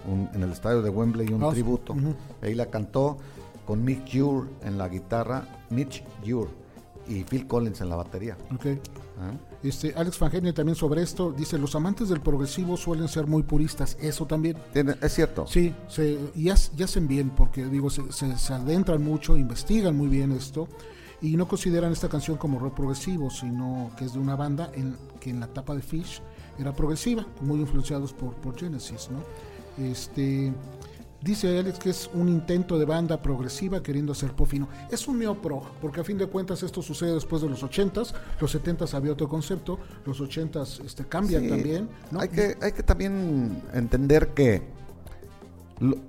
un- 0.08 0.30
en 0.34 0.44
el 0.44 0.52
estadio 0.52 0.84
de 0.84 0.92
Wembley 0.92 1.34
un 1.34 1.42
Ah, 1.44 1.48
sí. 1.50 1.56
tributo. 1.56 1.94
Ujú. 1.94 2.14
Ahí 2.44 2.54
la 2.54 2.68
cantó 2.68 3.18
con 3.66 3.84
Mick 3.84 4.08
Jure 4.12 4.48
en 4.64 4.78
la 4.78 4.88
guitarra, 4.88 5.46
Mitch 5.72 6.04
Jure 6.26 6.52
y 7.10 7.24
Phil 7.26 7.46
Collins 7.48 7.82
en 7.82 7.90
la 7.90 7.96
batería. 7.98 8.38
¿ok? 8.56 8.66
¿ah? 9.20 9.32
Este, 9.64 9.94
Alex 9.96 10.18
Fangenia 10.18 10.54
también 10.54 10.76
sobre 10.76 11.02
esto 11.02 11.32
dice, 11.32 11.58
los 11.58 11.76
amantes 11.76 12.08
del 12.08 12.22
progresivo 12.22 12.78
suelen 12.78 13.08
ser 13.10 13.28
muy 13.28 13.44
puristas, 13.44 13.98
eso 14.00 14.26
también. 14.26 14.56
Es 15.02 15.14
cierto. 15.14 15.46
Sí, 15.48 15.74
se, 15.90 16.14
y, 16.36 16.46
hac- 16.46 16.70
y 16.78 16.84
hacen 16.84 17.08
bien 17.08 17.32
porque 17.32 17.66
digo, 17.66 17.90
se, 17.90 18.10
se- 18.14 18.38
se 18.38 18.54
adentran 18.54 19.04
mucho, 19.04 19.36
investigan 19.36 19.98
muy 19.98 20.08
bien 20.08 20.32
esto 20.32 20.68
y 21.22 21.36
no 21.36 21.48
consideran 21.50 21.92
esta 21.92 22.08
canción 22.08 22.38
como 22.38 22.60
rock 22.60 22.76
progresivo, 22.76 23.30
sino 23.30 23.92
que 23.98 24.06
es 24.06 24.14
de 24.14 24.20
una 24.20 24.38
banda 24.38 24.72
en, 24.74 24.96
que 25.20 25.32
en 25.32 25.42
la 25.42 25.48
etapa 25.48 25.76
de 25.76 25.82
Fish 25.82 26.22
era 26.58 26.72
progresiva, 26.74 27.26
muy 27.42 27.60
influenciados 27.60 28.14
por, 28.14 28.36
por 28.36 28.58
Genesis, 28.58 29.10
¿no? 29.12 29.20
Este, 29.84 30.54
dice 31.22 31.58
Alex 31.58 31.80
que 31.80 31.90
es 31.90 32.10
un 32.14 32.30
intento 32.30 32.78
de 32.78 32.86
banda 32.86 33.22
progresiva 33.22 33.82
queriendo 33.84 34.12
hacer 34.12 34.32
pop 34.34 34.48
fino. 34.48 34.68
Es 34.90 35.08
un 35.08 35.20
neoprog, 35.20 35.64
porque 35.82 36.02
a 36.02 36.04
fin 36.04 36.18
de 36.18 36.28
cuentas 36.28 36.64
esto 36.64 36.82
sucede 36.82 37.14
después 37.14 37.42
de 37.42 37.50
los 37.50 37.64
80s, 37.64 38.14
los 38.40 38.56
70s 38.56 38.94
había 38.94 39.14
otro 39.14 39.28
concepto, 39.28 39.80
los 40.06 40.22
80s 40.22 40.86
este, 40.86 41.06
cambian 41.06 41.44
Sí, 41.44 41.50
también, 41.50 41.90
¿no? 42.12 42.20
Hay 42.20 42.30
que, 42.30 42.58
hay 42.62 42.72
que 42.72 42.84
también 42.84 43.62
entender 43.74 44.30
que 44.30 44.79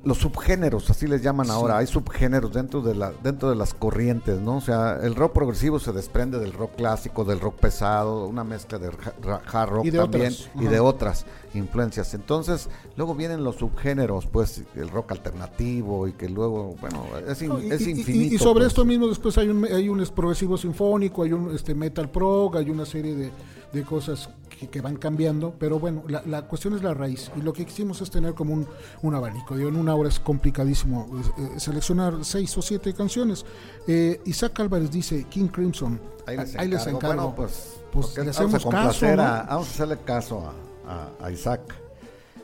los 0.02 0.18
subgéneros, 0.18 0.90
así 0.90 1.06
les 1.06 1.22
llaman 1.22 1.48
ahora, 1.48 1.78
hay 1.78 1.86
subgéneros 1.86 2.52
dentro 2.52 2.80
de 2.82 2.94
la 2.96 3.12
dentro 3.22 3.50
de 3.50 3.54
las 3.54 3.72
corrientes, 3.72 4.40
¿no? 4.40 4.56
O 4.56 4.60
sea, 4.60 4.98
el 5.00 5.14
rock 5.14 5.32
progresivo 5.32 5.78
se 5.78 5.92
desprende 5.92 6.40
del 6.40 6.52
rock 6.52 6.74
clásico, 6.76 7.24
del 7.24 7.38
rock 7.38 7.54
pesado, 7.60 8.26
una 8.26 8.42
mezcla 8.42 8.78
de 8.80 8.88
hard 8.88 9.70
rock 9.70 9.84
Y 9.86 9.90
de 9.90 9.98
también 9.98 10.32
otras, 10.32 10.50
y 10.56 10.64
de 10.66 10.80
otras 10.80 11.26
influencias. 11.54 12.14
Entonces, 12.14 12.68
luego 12.96 13.14
vienen 13.14 13.44
los 13.44 13.56
subgéneros, 13.56 14.26
pues 14.26 14.64
el 14.74 14.88
rock 14.88 15.12
alternativo 15.12 16.08
y 16.08 16.12
que 16.14 16.28
luego, 16.28 16.74
bueno, 16.80 17.04
es, 17.28 17.40
in- 17.42 17.48
No, 17.50 17.60
y, 17.62 17.70
es 17.70 17.80
y- 17.82 17.90
y- 17.90 17.98
infinito. 18.00 18.34
y 18.34 18.38
sobre 18.38 18.60
pues. 18.64 18.68
esto 18.68 18.84
mismo 18.84 19.06
después 19.06 19.38
hay 19.38 19.48
un 19.50 19.64
hay 19.66 19.88
un 19.88 20.00
es 20.00 20.10
progresivo 20.10 20.56
sinfónico, 20.58 21.22
hay 21.22 21.32
un 21.32 21.54
este 21.54 21.76
metal 21.76 22.10
prog, 22.10 22.56
hay 22.56 22.70
una 22.70 22.84
serie 22.84 23.14
de, 23.14 23.30
de 23.72 23.84
cosas 23.84 24.28
que, 24.48 24.68
que 24.68 24.80
van 24.80 24.96
cambiando, 24.96 25.54
pero 25.58 25.78
bueno, 25.78 26.02
la, 26.08 26.22
la 26.26 26.42
cuestión 26.42 26.74
es 26.74 26.82
la 26.82 26.92
raíz 26.92 27.30
y 27.36 27.40
lo 27.42 27.52
que 27.52 27.64
quisimos 27.64 28.00
es 28.02 28.10
tener 28.10 28.34
como 28.34 28.52
un, 28.54 28.66
un 29.02 29.14
abanico. 29.14 29.56
Digo, 29.56 29.68
en 29.68 29.76
una 29.76 29.94
hora 29.94 30.08
es 30.08 30.18
complicadísimo 30.20 31.08
eh, 31.38 31.60
seleccionar 31.60 32.24
seis 32.24 32.56
o 32.58 32.62
siete 32.62 32.92
canciones. 32.94 33.44
Eh, 33.86 34.20
Isaac 34.24 34.58
Álvarez 34.60 34.90
dice 34.90 35.24
King 35.30 35.48
Crimson. 35.48 36.00
Ahí 36.26 36.36
les 36.36 36.56
Ahí 36.56 36.68
les 36.68 36.80
encargo. 36.86 36.98
encargo. 36.98 37.14
Bueno, 37.22 37.34
pues, 37.36 37.80
Pues 37.92 38.16
le 38.16 38.24
vamos 38.24 38.36
a 38.36 38.40
hacemos 38.44 38.64
caso, 38.66 39.06
¿no? 39.16 39.22
a- 39.22 39.42
vamos 39.44 39.66
a 39.68 39.70
hacerle 39.70 39.98
caso 40.04 40.52
a, 40.86 40.90
a- 41.22 41.26
a 41.26 41.30
Isaac. 41.30 41.60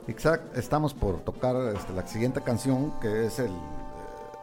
Isaac, 0.08 0.42
estamos 0.54 0.94
por 0.94 1.20
tocar 1.22 1.56
este, 1.76 1.92
la 1.92 2.06
siguiente 2.06 2.40
canción 2.40 2.92
que 3.00 3.26
es 3.26 3.40
el, 3.40 3.50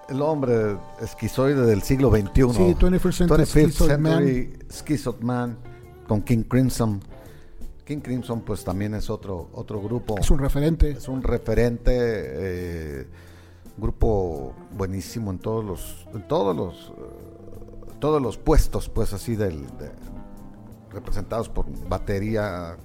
el 0.10 0.22
hombre 0.22 0.76
esquizoide 1.02 1.66
del 1.66 1.82
siglo 1.82 2.12
XXI. 2.12 2.28
Sí, 2.34 2.76
21st 2.76 3.12
Century 3.14 3.44
21st 3.44 3.46
Schizoid 3.46 3.98
Man. 3.98 4.14
Century 4.26 4.60
Schizoid 4.70 5.20
Man 5.22 5.58
con 6.08 6.22
King 6.22 6.44
Crimson. 6.44 7.02
King 7.86 8.00
Crimson 8.00 8.42
pues 8.42 8.64
también 8.64 8.94
es 8.94 9.10
otro, 9.10 9.50
otro 9.54 9.82
grupo. 9.82 10.18
Es 10.18 10.32
un 10.32 10.40
referente. 10.40 10.92
Es 10.92 11.08
un 11.08 11.22
referente, 11.22 11.92
eh, 11.96 13.08
grupo 13.78 14.54
buenísimo 14.78 15.32
en 15.32 15.40
todos 15.40 15.66
los, 15.66 16.08
en 16.14 16.28
todos 16.28 16.56
los, 16.56 16.94
eh, 16.98 17.96
todos 18.00 18.22
los 18.22 18.38
puestos, 18.38 18.88
pues 18.90 19.14
así 19.14 19.36
del, 19.36 19.66
de- 19.78 19.92
representados 20.92 21.50
por 21.50 21.66
batería, 21.90 22.78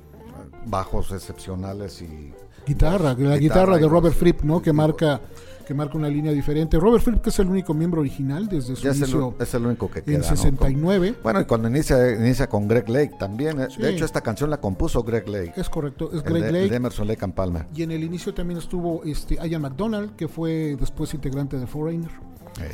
bajos 0.66 1.12
excepcionales 1.12 2.01
y 2.03 2.33
Guitarra, 2.66 3.14
voz, 3.14 3.21
la 3.23 3.37
guitarra, 3.39 3.77
de 3.79 3.87
Robert 3.89 4.14
Fripp, 4.14 4.43
¿no? 4.43 4.61
Que 4.62 4.73
marca 4.73 5.21
que 5.69 5.75
marca 5.75 5.99
una 5.99 6.09
línea 6.09 6.33
diferente. 6.33 6.79
Robert 6.81 7.05
Fripp, 7.05 7.21
que 7.21 7.29
es 7.29 7.39
el 7.39 7.47
único 7.49 7.75
miembro 7.75 8.01
original 8.01 8.49
desde 8.49 8.75
su 8.75 8.89
es 8.89 8.97
el, 8.97 9.03
inicio 9.03 9.35
es 9.39 9.53
el 9.53 9.66
único 9.66 9.91
que 9.91 10.01
queda. 10.03 10.14
en 10.14 10.21
¿no? 10.23 10.27
69. 10.27 11.12
Con- 11.12 11.23
bueno, 11.23 11.41
y 11.43 11.45
cuando 11.45 11.69
inicia, 11.69 12.11
inicia 12.16 12.49
con 12.49 12.66
Greg 12.66 12.89
Lake 12.89 13.12
también. 13.19 13.61
eh. 13.61 13.66
Sí. 13.69 13.83
De 13.83 13.91
hecho, 13.91 14.07
esta 14.07 14.23
canción 14.23 14.49
la 14.49 14.61
compuso 14.62 15.03
Greg 15.03 15.29
Lake. 15.29 15.53
Es 15.57 15.69
correcto, 15.69 16.09
es 16.11 16.14
el 16.14 16.23
Greg 16.23 16.43
de- 16.43 16.49
el 16.49 16.55
Lake. 16.55 16.71
de 16.71 16.77
Emerson 16.77 17.07
Lake 17.07 17.23
and 17.25 17.35
Palmer. 17.35 17.66
Y 17.75 17.83
en 17.83 17.91
el 17.91 18.03
inicio 18.03 18.33
también 18.33 18.59
estuvo 18.59 19.05
este 19.05 19.35
Ian 19.47 19.61
McDonald, 19.61 20.16
que 20.16 20.27
fue 20.27 20.75
después 20.81 21.12
integrante 21.12 21.59
de 21.59 21.66
Foreigner. 21.66 22.11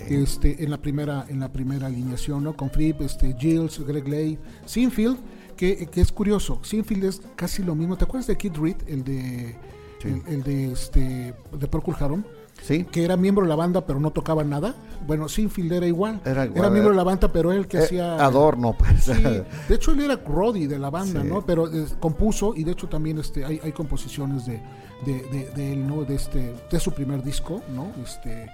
Este, 0.09 0.62
en 0.64 0.70
la 0.70 0.78
primera 0.78 1.26
en 1.28 1.40
la 1.40 1.53
primera 1.53 1.88
alineación, 1.88 2.42
¿no? 2.45 2.57
Con 2.57 2.70
Fripp, 2.70 3.03
este, 3.03 3.34
Gilles, 3.38 3.78
Greg 3.86 4.09
Lake, 4.09 4.38
Sinfield, 4.64 5.18
que, 5.57 5.86
que 5.88 6.01
es 6.01 6.11
curioso. 6.11 6.59
Sinfield 6.62 7.05
es 7.05 7.20
casi 7.36 7.62
lo 7.62 7.74
mismo. 7.74 7.97
¿Te 7.97 8.05
acuerdas 8.05 8.26
de 8.28 8.36
Kid 8.36 8.53
Reed, 8.57 8.76
el 8.86 9.05
de 9.05 9.57
Sí. 10.01 10.09
el, 10.09 10.34
el 10.34 10.42
de 10.42 10.72
este 10.72 11.34
de 11.59 11.68
Procol 11.68 11.97
Harum? 12.01 12.22
Sí, 12.62 12.84
que 12.84 13.05
era 13.05 13.16
miembro 13.16 13.44
de 13.44 13.48
la 13.48 13.57
banda 13.57 13.86
pero 13.86 14.00
no 14.00 14.11
tocaba 14.11 14.44
nada. 14.44 14.74
Bueno, 15.07 15.28
Sinfield 15.28 15.72
era 15.72 15.86
igual. 15.86 16.20
Era 16.24 16.46
igual, 16.46 16.70
miembro 16.70 16.90
de 16.90 16.94
eh, 16.94 16.96
la 16.96 17.05
banda, 17.05 17.30
pero 17.32 17.52
él 17.52 17.66
que 17.66 17.76
Eh, 17.78 17.80
hacía 17.84 18.24
adorno, 18.24 18.74
pues. 18.78 19.05
Sí, 19.05 19.12
de 19.68 19.74
hecho 19.74 19.92
él 19.92 20.00
era 20.00 20.16
Roddy 20.16 20.66
de 20.66 20.78
la 20.78 20.90
banda, 20.90 21.20
Sí. 21.22 21.28
¿no? 21.28 21.44
Pero 21.44 21.72
eh, 21.72 21.86
compuso 22.00 22.55
y 22.57 22.64
de 22.64 22.72
hecho 22.72 22.88
también 22.88 23.18
este 23.18 23.44
hay, 23.44 23.61
hay 23.62 23.72
composiciones 23.72 24.46
de, 24.46 24.62
de, 25.05 25.22
de- 25.30 25.50
de 25.55 25.72
él, 25.74 25.86
¿no? 25.86 26.05
De 26.05 26.14
este 26.14 26.55
de 26.70 26.80
su 26.80 26.92
primer 26.92 27.22
disco, 27.22 27.62
¿no? 27.74 27.88
Este 28.02 28.46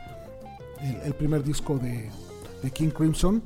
el, 0.81 0.97
el 1.05 1.15
primer 1.15 1.43
disco 1.45 1.79
de, 1.79 2.11
de 2.63 2.71
King 2.71 2.89
Crimson 2.91 3.43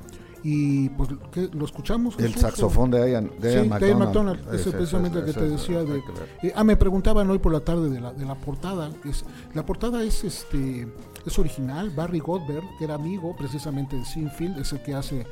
y 0.47 0.90
pues 0.90 1.09
¿qué? 1.32 1.49
lo 1.53 1.64
escuchamos. 1.64 2.14
El 2.18 2.34
saxofón 2.34 2.90
de 2.90 3.11
Ian, 3.11 3.30
de 3.40 3.51
Sí, 3.51 3.57
Ian 3.57 3.68
Dave 3.70 3.95
McDonald. 3.95 4.05
McDonald, 4.05 4.49
ese 4.55 4.57
Ese- 4.68 4.70
precisamente 4.72 5.18
ese- 5.20 5.26
que 5.26 5.32
te 5.32 5.49
decía 5.49 5.82
de, 5.82 5.99
eh, 6.42 6.53
ah, 6.55 6.62
me 6.64 6.76
preguntaban 6.76 7.28
hoy 7.30 7.38
por 7.38 7.51
la 7.53 7.61
tarde 7.61 7.88
de 7.88 8.01
la, 8.01 8.12
de 8.12 8.26
la 8.26 8.34
portada. 8.34 8.90
Es, 9.05 9.24
la 9.55 9.64
portada 9.64 10.03
es 10.03 10.22
este 10.22 10.86
es 11.24 11.38
original. 11.38 11.90
Barry 11.97 12.18
Goldberg, 12.20 12.64
que 12.78 12.84
era 12.84 12.95
amigo 12.95 13.34
precisamente 13.34 13.97
de 13.97 14.05
Sinfield, 14.05 14.59
es 14.59 14.72
el 14.74 14.82
que 14.82 14.95
hace 14.95 15.26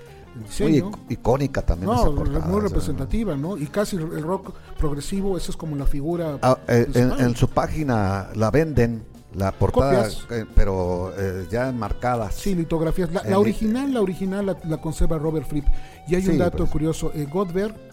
el 0.59 0.83
Muy 0.83 0.83
icónica 1.11 1.61
también 1.61 1.91
No, 1.91 2.01
esa 2.07 2.11
portada. 2.11 2.47
muy 2.47 2.61
representativa, 2.63 3.37
¿no? 3.37 3.59
Y 3.59 3.67
casi 3.67 3.97
el 3.97 4.23
rock 4.23 4.55
progresivo, 4.79 5.37
esa 5.37 5.51
es 5.51 5.59
como 5.59 5.77
la 5.77 5.85
figura. 5.85 6.39
Ah, 6.41 6.57
eh, 6.69 6.87
en 7.19 7.37
su 7.37 7.49
página 7.49 8.29
la 8.35 8.51
venden, 8.51 9.05
la 9.35 9.53
portada, 9.53 10.09
eh, 10.30 10.45
pero 10.55 11.12
eh, 11.16 11.47
ya 11.51 11.68
enmarcadas. 11.68 12.35
Sí, 12.35 12.55
litografías. 12.55 13.11
La, 13.12 13.39
original, 13.39 13.93
la 13.95 14.01
original 14.01 14.47
la, 14.47 14.57
la 14.64 14.80
conserva 14.80 15.18
Robert 15.18 15.47
Fripp. 15.47 15.66
Y 16.09 16.14
hay 16.14 16.26
un 16.28 16.39
dato 16.39 16.59
pues. 16.59 16.70
curioso. 16.70 17.12
Eh, 17.14 17.26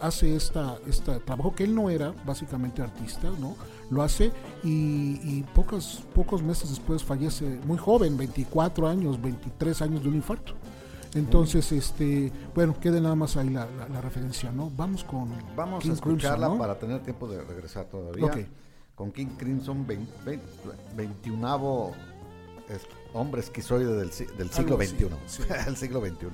hace 0.01 0.35
esta, 0.35 0.77
esta 0.87 1.19
trabajo 1.19 1.53
que 1.55 1.63
él 1.63 1.75
no 1.75 1.89
era 1.89 2.13
básicamente 2.25 2.81
artista, 2.81 3.29
¿no? 3.39 3.55
Lo 3.89 4.03
hace 4.03 4.31
y, 4.63 5.19
y 5.23 5.45
pocos, 5.55 6.03
pocos 6.13 6.43
meses 6.43 6.69
después 6.69 7.03
fallece 7.03 7.45
muy 7.65 7.77
joven, 7.77 8.17
24 8.17 8.87
años, 8.87 9.21
23 9.21 9.81
años 9.81 10.03
de 10.03 10.09
un 10.09 10.15
infarto. 10.15 10.53
Entonces, 11.15 11.71
este, 11.71 12.31
bueno, 12.53 12.75
quede 12.79 13.01
nada 13.01 13.15
más 13.15 13.35
ahí 13.35 13.49
la, 13.49 13.67
referencia, 14.01 14.51
¿no? 14.51 14.71
Vamos 14.75 15.03
con 15.03 15.29
Vamos 15.55 15.83
King 15.83 15.91
a 15.91 15.93
escucharla 15.93 16.35
Crimson, 16.37 16.53
¿no? 16.53 16.59
para 16.59 16.77
tener 16.77 17.01
tiempo 17.01 17.27
de 17.27 17.43
regresar 17.43 17.85
todavía. 17.85 18.25
Ok. 18.25 18.37
Con 18.99 19.13
King 19.13 19.37
Crimson, 19.37 19.87
21 20.93 21.47
hombre 23.13 23.39
esquizoide 23.39 23.95
del, 23.95 24.09
del 24.37 24.49
siglo 24.51 24.75
XXI. 24.75 25.07
sí. 25.25 25.43
El 25.67 25.77
siglo 25.77 26.01
XXI. 26.01 26.27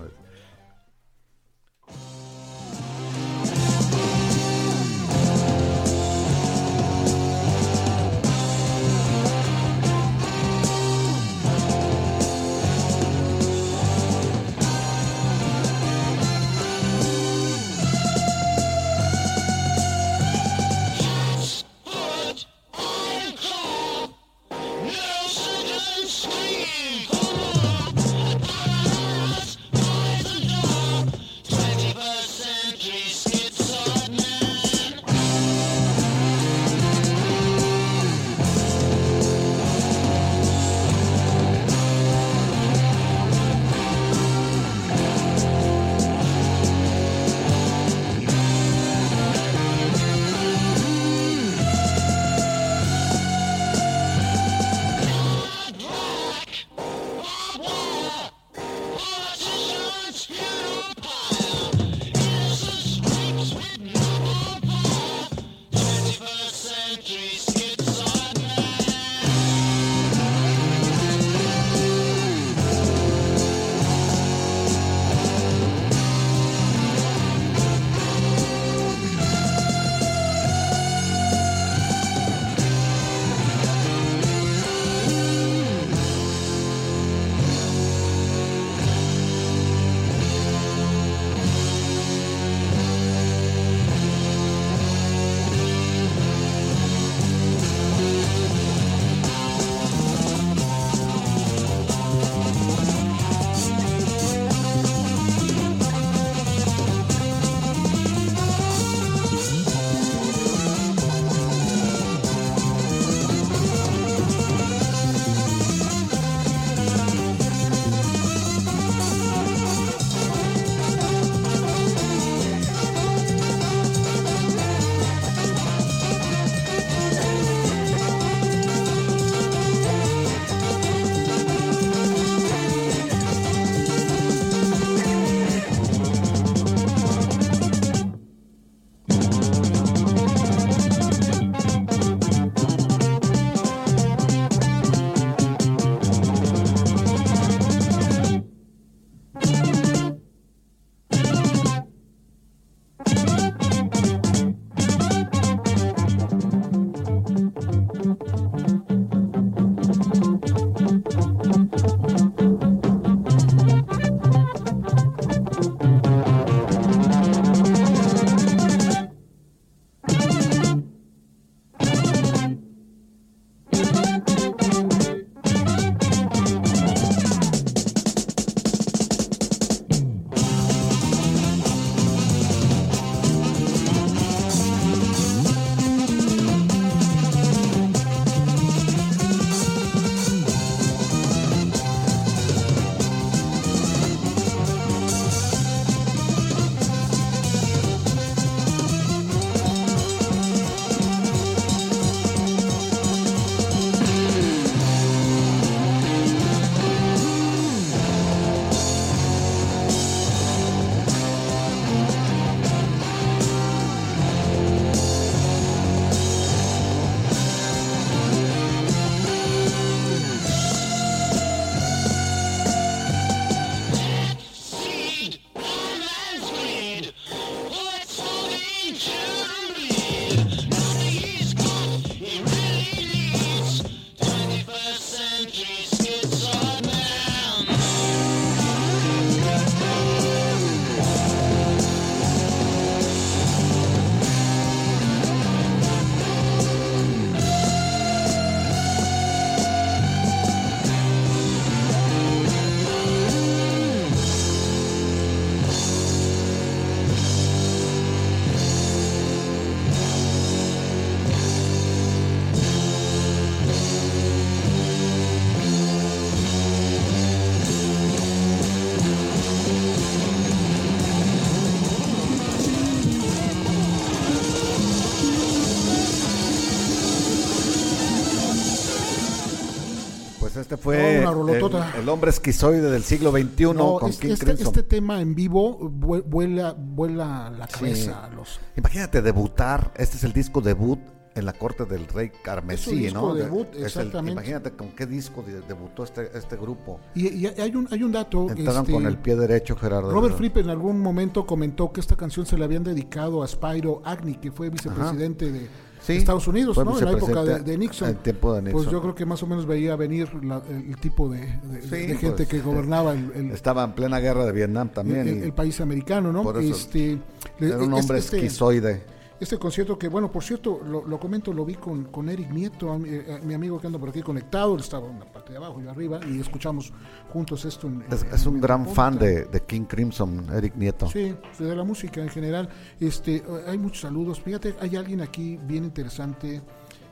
Fue 280.86 281.22
No, 281.24 281.48
el, 281.50 282.00
el 282.02 282.10
hombre 282.10 282.30
esquizoide 282.30 282.90
del 282.90 283.04
siglo 283.04 283.32
XXI 283.32 283.74
No, 283.74 283.98
con 284.00 284.10
es- 284.12 284.18
King 284.18 284.30
este, 284.30 284.46
Crimson. 284.46 284.68
este 284.68 284.84
tema 284.84 285.20
en 285.20 285.36
vivo 285.36 285.78
vue- 285.80 286.24
vuela, 286.26 286.74
vuela 286.78 287.50
la 287.50 287.68
cabeza 287.68 288.26
a 288.26 288.30
los 288.30 288.60
Imagínate 288.78 289.22
debutar, 289.22 289.92
este 289.98 290.18
es 290.18 290.24
el 290.24 290.32
disco 290.34 290.62
debut 290.62 291.00
en 291.34 291.46
la 291.46 291.52
corte 291.52 291.84
del 291.84 292.08
rey 292.08 292.32
Carmesí, 292.44 292.96
disco 292.96 293.20
¿no? 293.20 293.34
De- 293.34 293.44
debut, 293.44 293.68
es 293.74 293.78
el- 293.80 293.86
exactamente. 293.88 294.32
imagínate 294.32 294.72
con 294.72 294.90
qué 294.92 295.06
disco 295.06 295.42
de- 295.44 295.60
debutó 295.68 296.06
este, 296.06 296.30
este 296.38 296.56
grupo. 296.56 297.02
y, 297.14 297.28
y 297.28 297.48
hay 297.48 297.76
un 297.76 297.90
hay 297.92 298.04
un 298.04 298.14
dato 298.14 298.50
Entraron 298.50 298.82
este, 298.84 298.94
con 298.94 299.06
el 299.06 299.18
pie 299.18 299.36
derecho, 299.36 299.76
Gerardo. 299.76 300.12
Robert 300.12 300.38
Fripp 300.38 300.56
en 300.58 300.70
algún 300.70 301.02
momento 301.02 301.46
comentó 301.46 301.92
que 301.92 302.00
esta 302.00 302.16
canción 302.16 302.46
se 302.46 302.58
le 302.58 302.64
habían 302.64 302.86
dedicado 302.86 303.44
a 303.44 303.48
Spyro 303.50 304.02
Agnew, 304.06 304.40
que 304.40 304.50
fue 304.52 304.70
vicepresidente 304.70 305.52
de 305.52 305.68
Sí, 306.06 306.14
Estados 306.14 306.48
Unidos, 306.48 306.78
¿no? 306.78 307.00
En 307.00 307.06
la 307.06 307.12
época 307.12 307.44
de, 307.44 307.60
de 307.62 307.78
Nixon. 307.78 308.18
de 308.24 308.34
Pues 308.34 308.62
Nixon. 308.64 308.90
yo 308.92 309.02
creo 309.02 309.16
que 309.16 309.26
más 309.26 309.42
o 309.42 309.48
menos 309.48 309.66
veía 309.66 309.96
venir 309.96 310.30
la- 310.44 310.62
el, 310.70 310.96
tipo 310.98 311.28
de, 311.30 311.40
de- 311.40 311.82
Sí, 311.82 311.90
de 311.90 312.16
gente 312.18 312.32
pues, 312.46 312.48
que 312.48 312.62
gobernaba 312.62 313.14
el, 313.14 313.32
el- 313.36 313.52
Estaba 313.52 313.84
en 313.84 313.94
plena 313.94 314.20
guerra 314.20 314.46
de 314.46 314.52
Vietnam 314.52 314.90
también. 314.90 315.28
el- 315.28 315.44
el 315.44 315.54
país 315.54 315.82
americano, 315.82 316.32
¿no? 316.32 316.44
por 316.44 316.58
eso 316.62 316.76
Este, 316.76 317.18
era 317.60 317.78
un 317.80 317.94
hombre 317.94 318.20
este- 318.20 318.38
esquizoide. 318.38 319.15
Este 319.38 319.58
concierto 319.60 320.00
que, 320.00 320.08
bueno, 320.08 320.32
por 320.32 320.44
cierto, 320.44 320.80
lo, 320.86 321.06
lo 321.06 321.20
comento, 321.20 321.52
lo 321.52 321.66
vi 321.66 321.76
con, 321.76 322.06
con 322.06 322.30
Eric 322.30 322.50
Nieto, 322.52 322.90
a 322.92 322.98
mi, 322.98 323.10
eh, 323.10 323.42
mi 323.44 323.54
amigo 323.54 323.80
que 323.82 323.88
anda 323.88 324.00
por 324.00 324.08
aquí 324.10 324.22
conectado, 324.22 324.76
él 324.76 324.80
estaba 324.80 325.10
en 325.10 325.20
la 325.20 325.26
parte 325.26 325.52
de 325.52 325.58
abajo 325.58 325.82
y 325.84 325.88
arriba, 325.90 326.22
y 326.26 326.40
escuchamos 326.40 326.94
juntos 327.34 327.66
esto. 327.66 327.88
En, 327.88 328.06
Es, 328.10 328.24
en- 328.24 328.34
es 328.34 328.46
un 328.46 328.56
en 328.56 328.62
gran 328.62 328.88
fan 328.88 329.20
de, 329.20 329.44
de 329.46 329.62
King 329.64 329.84
Crimson, 329.90 330.48
Eric 330.54 330.76
Nieto. 330.78 331.08
Sí, 331.10 331.36
de 331.60 331.76
la 331.76 331.84
música 331.84 332.22
en 332.22 332.30
general. 332.30 332.70
Este, 333.00 333.36
eh, 333.38 333.44
hay 333.68 333.78
muchos 333.78 334.02
saludos. 334.02 334.40
Fíjate, 334.40 334.74
hay 334.80 334.96
alguien 334.96 335.20
aquí 335.20 335.60
bien 335.64 335.84
interesante 335.84 336.62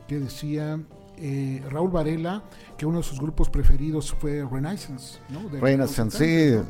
que 0.08 0.18
decía 0.18 0.80
eh, 1.18 1.62
Raúl 1.70 1.90
Varela 1.90 2.42
que 2.78 2.86
uno 2.86 2.98
de 2.98 3.04
sus 3.04 3.20
grupos 3.20 3.50
preferidos 3.50 4.12
fue 4.18 4.46
Renaissance, 4.50 5.18
¿no? 5.28 5.48
De 5.50 5.60
Renaissance, 5.60 6.16
sí. 6.18 6.68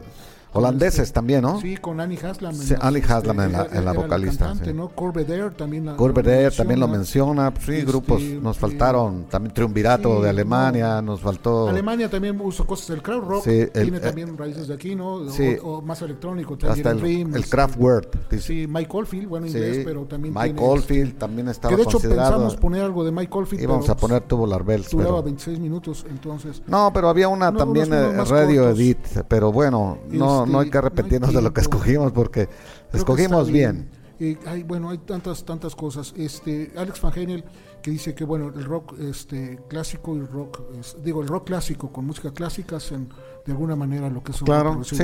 Holandeses 0.55 1.01
Este, 1.01 1.15
también, 1.15 1.43
¿no? 1.43 1.61
Sí, 1.61 1.77
con 1.77 2.01
Annie 2.01 2.19
Haslam. 2.19 2.55
Sí, 2.55 2.75
Annie 2.81 3.03
Haslam 3.07 3.41
en 3.41 3.53
la- 3.53 3.67
en 3.73 3.85
la 3.85 3.93
vocalista, 3.93 4.47
cantante, 4.47 4.71
sí. 4.71 4.77
¿no? 4.77 4.89
Corbett 4.89 5.29
Air 5.31 5.55
también. 5.55 5.87
la- 5.87 5.97
Corbett 5.97 6.27
lo 6.27 6.51
también 6.53 6.81
lo 6.81 6.89
menciona. 6.89 7.53
Sí, 7.65 7.73
Este, 7.73 7.85
grupos. 7.85 8.23
Nos 8.23 8.57
eh, 8.57 8.61
faltaron 8.61 9.25
también 9.25 9.53
Triunvirato 9.55 10.17
sí, 10.19 10.23
de 10.23 10.29
Alemania. 10.31 10.95
no. 11.03 11.13
Nos 11.15 11.21
faltó. 11.21 11.69
Alemania 11.69 12.09
también 12.09 12.41
usó 12.41 12.67
cosas 12.67 12.89
del 12.89 13.03
crowd 13.03 13.23
rock, 13.25 13.45
Sí, 13.45 13.51
el- 13.51 13.71
tiene 13.73 13.97
eh, 13.99 14.01
también 14.01 14.37
raíces 14.37 14.69
de 14.69 14.75
aquí, 14.75 14.95
¿no? 14.95 15.15
O- 15.15 15.31
sí. 15.31 15.57
o, 15.63 15.83
más 15.83 16.01
electrónico, 16.03 16.57
Hasta 16.69 16.91
el, 16.93 17.01
Dream, 17.01 17.35
el 17.35 17.41
este, 17.43 17.51
Kraftwerk. 17.51 18.19
Sí, 18.41 18.67
Mike 18.69 18.91
Oldfield, 18.97 19.29
bueno, 19.29 19.47
inglés, 19.47 19.83
pero 19.85 20.05
también 20.05 20.35
Mike 20.35 20.61
Oldfield 20.61 21.19
también 21.19 21.49
estaba 21.49 21.71
Que 21.71 21.77
de 21.77 21.83
hecho 21.83 21.93
considerado. 21.99 22.31
pensamos 22.33 22.57
poner 22.57 22.83
algo 22.83 23.05
de 23.05 23.13
Mike 23.13 23.31
Oldfield, 23.37 23.63
íbamos 23.65 23.89
a 23.89 23.97
poner 23.97 24.23
Tubular 24.23 24.65
Bells. 24.65 24.91
duraba 24.91 25.11
Pero, 25.17 25.23
26 25.25 25.59
minutos, 25.59 26.05
entonces... 26.09 26.63
no, 26.67 26.91
pero 26.93 27.09
había 27.09 27.29
una 27.29 27.53
también 27.53 27.93
eh, 27.93 28.25
Radio. 28.25 28.71
Edit. 28.71 28.99
Pero 29.29 29.53
bueno, 29.53 29.99
no, 30.11 30.44
No 30.47 30.61
hay 30.61 30.71
que 30.71 30.73
no 30.73 30.79
hay 30.81 30.87
arrepentirnos 30.87 31.33
de 31.35 31.43
lo 31.43 31.53
que 31.53 31.61
escogimos 31.61 32.13
porque 32.13 32.49
que 32.91 32.97
escogimos 32.97 33.51
bien. 33.51 33.91
Eh, 34.21 34.39
hay, 34.47 34.63
bueno, 34.63 34.91
hay 34.91 34.99
tantas 34.99 35.45
tantas 35.45 35.75
cosas. 35.75 36.15
Este 36.17 36.73
Alex 36.77 37.01
Van 37.01 37.13
Halen 37.13 37.45
que 37.83 37.91
dice 37.91 38.15
que 38.15 38.25
bueno, 38.25 38.49
el 38.55 38.65
rock 38.65 38.95
este 39.01 39.59
clásico 39.69 40.15
y 40.17 40.21
el 40.21 40.29
rock 40.29 40.61
es- 40.79 40.97
digo, 41.03 41.21
el 41.21 41.29
rock 41.29 41.47
clásico 41.49 41.93
con 41.93 42.07
música 42.07 42.33
clásica 42.33 42.77
hacen 42.77 43.09
de 43.45 43.53
alguna 43.53 43.75
manera 43.77 44.09
lo 44.09 44.23
que 44.23 44.31
es 44.33 44.39
Claro, 44.41 44.83
sí, 44.85 44.97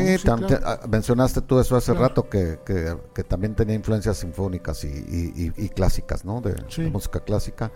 ah, 0.65 0.81
mencionaste 0.89 1.43
tú 1.43 1.59
eso 1.59 1.77
hace 1.77 1.91
Claro. 1.93 2.09
rato 2.09 2.29
que, 2.31 2.61
que, 2.65 2.97
que 3.13 3.25
también 3.25 3.55
tenía 3.55 3.75
influencias 3.75 4.17
sinfónicas 4.19 4.85
y, 4.85 4.89
y- 4.89 5.53
y- 5.57 5.65
y 5.65 5.69
clásicas, 5.71 6.25
¿no? 6.25 6.41
De, 6.41 6.55
Sí. 6.69 6.83
de 6.85 6.91
música 6.91 7.21
clásica. 7.21 7.71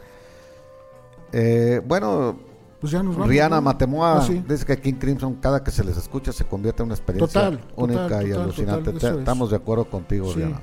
Eh, 1.32 1.82
bueno, 1.85 2.39
Pues 2.85 2.93
ya 2.93 3.02
nos 3.02 3.15
vamos. 3.16 3.31
Rihanna 3.31 3.56
¿no? 3.56 3.62
Matemoa 3.62 4.19
Ah, 4.19 4.20
sí. 4.27 4.44
dice 4.47 4.66
que 4.66 4.78
King 4.78 4.98
Crimson 4.98 5.36
cada 5.36 5.65
que 5.65 5.70
se 5.70 5.82
les 5.82 5.97
escucha 5.97 6.32
se 6.32 6.44
convierte 6.44 6.82
en 6.82 6.89
una 6.89 6.94
experiencia 6.94 7.40
Total, 7.51 7.61
única 7.77 8.02
total, 8.02 8.27
y 8.27 8.28
total, 8.28 8.43
alucinante. 8.43 8.93
Te- 8.93 8.97
es. 8.98 9.05
Estamos 9.20 9.48
de 9.48 9.56
acuerdo 9.56 9.86
contigo, 9.89 10.28
Sí. 10.31 10.40
Rihanna. 10.40 10.61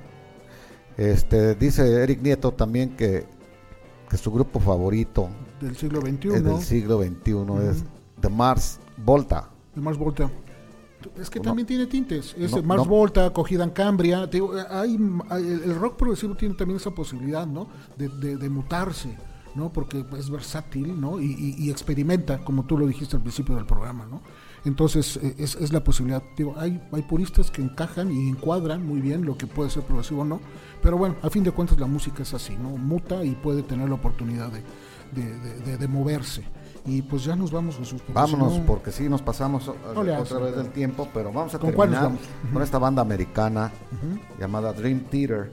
Este, 0.98 1.56
dice 1.56 2.03
Eric 2.03 2.22
Nieto 2.22 2.52
también 2.52 2.95
que, 2.95 3.26
que 4.07 4.18
su 4.18 4.31
grupo 4.31 4.60
favorito 4.60 5.30
del 5.60 5.76
siglo 5.76 5.99
XXI, 6.02 6.27
es 6.35 6.43
¿no? 6.43 6.53
del 6.57 6.61
siglo 6.64 7.02
XXI 7.02 7.69
es 7.72 7.84
The 8.19 8.30
Mars 8.30 8.80
Volta. 8.98 9.49
de 9.73 9.81
Mars 9.81 9.98
Volta. 9.98 10.30
Es 11.19 11.27
que 11.31 11.39
No. 11.39 11.45
también 11.45 11.65
tiene 11.65 11.88
tintes. 11.88 12.35
Es 12.38 12.52
No, 12.52 12.61
Mars 12.61 12.84
no. 12.84 12.89
Volta, 12.89 13.34
Cogida 13.34 13.64
en 13.64 13.72
Cambria. 13.72 14.30
te 14.30 14.38
digo, 14.38 14.53
hay, 14.69 14.99
hay- 15.30 15.43
el 15.48 15.64
el 15.64 15.76
rock 15.80 15.95
progresivo 15.95 16.35
tiene 16.35 16.53
también 16.53 16.77
esa 16.77 16.91
posibilidad, 16.91 17.48
¿no? 17.48 17.68
De, 17.98 18.07
de- 18.10 18.38
de 18.38 18.49
mutarse, 18.49 19.18
¿no? 19.56 19.72
Porque 19.73 20.06
es 20.18 20.30
versátil, 20.30 20.99
¿no? 20.99 21.19
Y, 21.19 21.26
y- 21.26 21.56
y 21.65 21.69
experimenta, 21.72 22.40
como 22.44 22.64
tú 22.65 22.78
lo 22.78 22.88
dijiste 22.88 23.15
al 23.15 23.22
principio 23.22 23.56
del 23.56 23.65
programa, 23.65 24.06
¿no? 24.10 24.22
Entonces, 24.64 25.18
eh, 25.18 25.36
es, 25.40 25.56
es 25.56 25.73
la 25.73 25.84
posibilidad. 25.84 26.22
Digo, 26.38 26.53
hay, 26.57 26.80
hay 26.91 27.02
puristas 27.02 27.49
que 27.49 27.61
encajan 27.64 28.11
y 28.11 28.30
encuadran 28.30 28.86
muy 28.86 29.02
bien 29.02 29.26
lo 29.26 29.36
que 29.38 29.48
puede 29.48 29.69
ser 29.72 29.84
progresivo 29.84 30.22
o 30.22 30.26
no. 30.26 30.40
Pero 30.84 30.98
bueno, 30.98 31.15
a 31.23 31.30
fin 31.32 31.44
de 31.44 31.52
cuentas 31.52 31.80
la 31.80 31.88
música 31.88 32.22
es 32.23 32.34
así, 32.34 32.56
¿no? 32.56 32.69
Muta 32.78 33.23
y 33.26 33.32
puede 33.32 33.64
tener 33.64 33.90
la 33.90 33.95
oportunidad 33.95 34.49
de, 34.52 34.61
de- 35.19 35.40
de- 35.40 35.60
de- 35.61 35.78
de 35.78 35.88
moverse. 35.88 36.44
Y 36.86 37.02
pues 37.03 37.23
ya 37.23 37.36
nos 37.36 37.52
vamos, 37.52 37.76
Jesús. 37.78 38.02
porque 38.02 38.07
si 38.07 38.14
Vámonos, 38.34 38.60
no- 38.60 38.65
porque 38.65 38.91
sí 38.91 39.07
nos 39.10 39.22
pasamos 39.22 39.68
No 39.68 39.99
otra 40.02 40.18
hace, 40.19 40.36
vez 40.36 40.56
del 40.56 40.69
tiempo, 40.72 41.07
pero 41.14 41.32
vamos 41.32 41.53
a 41.56 41.60
¿Con 41.60 41.73
con 41.73 42.61
esta 42.64 42.78
banda 42.80 43.02
americana 43.02 43.72
llamada 44.40 44.73
Dream 44.73 45.02
Theater 45.02 45.52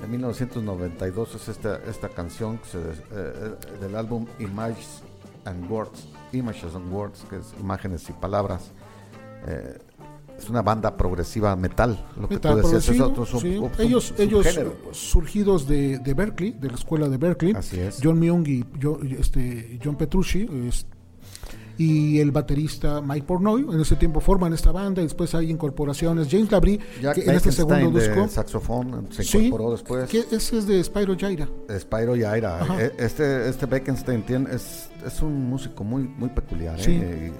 de 0.00 0.06
1992. 0.08 1.34
Es 1.34 1.48
esta, 1.48 1.76
esta 1.88 2.08
canción 2.08 2.58
que 2.58 2.66
se 2.68 2.78
des- 2.78 2.98
eh, 2.98 3.02
eh, 3.12 3.54
del 3.80 3.96
álbum 3.96 4.26
Images 4.38 5.02
and 5.44 5.70
Words, 5.70 6.08
Images 6.32 6.74
and 6.74 6.92
Words, 6.92 7.24
que 7.28 7.36
es 7.36 7.54
imágenes 7.60 8.08
y 8.08 8.12
palabras. 8.12 8.70
Eh, 9.46 9.78
es 10.38 10.48
una 10.48 10.62
banda 10.62 10.96
progresiva 10.96 11.54
metal, 11.54 12.02
lo 12.18 12.26
que 12.26 12.38
tú 12.38 12.56
decías, 12.56 12.88
es 12.88 12.98
otro 13.00 13.26
sí. 13.26 13.60
ellos, 13.78 14.14
ellos 14.16 14.46
pues. 14.84 14.96
surgidos 14.96 15.66
de, 15.68 15.98
de 15.98 16.14
Berkeley, 16.14 16.52
de 16.52 16.68
la 16.68 16.74
escuela 16.76 17.10
de 17.10 17.18
Berkeley, 17.18 17.52
Así 17.52 17.78
es. 17.78 18.00
John 18.02 18.18
Myung 18.18 18.46
y 18.48 18.64
yo- 18.78 18.98
este, 19.02 19.78
John 19.84 19.96
Petrucci, 19.96 20.48
es- 20.66 20.86
y 21.80 22.18
el 22.20 22.30
baterista 22.30 23.00
Mike 23.00 23.24
Pornoy, 23.26 23.62
en 23.62 23.80
ese 23.80 23.96
tiempo 23.96 24.20
forman 24.20 24.52
esta 24.52 24.70
banda, 24.70 25.00
y 25.00 25.04
después 25.04 25.34
hay 25.34 25.50
incorporaciones, 25.50 26.28
James 26.30 26.52
Labrie, 26.52 26.78
Jack 27.00 27.14
que 27.14 27.22
en 27.24 27.30
este 27.30 27.52
segundo 27.52 27.98
de 27.98 28.06
disco, 28.08 28.28
saxofón 28.28 29.08
se 29.10 29.24
sí, 29.24 29.38
incorporó 29.46 29.72
después. 29.72 30.10
que 30.10 30.18
ese 30.30 30.58
es 30.58 30.66
de 30.66 30.84
Spyro 30.84 31.16
Jaira, 31.18 31.48
Spyro 31.78 32.16
Yaira. 32.16 32.60
Ajá. 32.60 32.82
E- 32.82 32.92
Este, 32.98 33.48
este 33.48 33.64
Bekenstein 33.64 34.22
tiene, 34.24 34.54
es, 34.54 34.90
es 35.06 35.22
un 35.22 35.48
músico 35.48 35.82
muy, 35.82 36.02
muy 36.02 36.28
peculiar. 36.28 36.78
¿eh? 36.78 36.82
Sí. 36.84 36.98
Eh, 37.02 37.32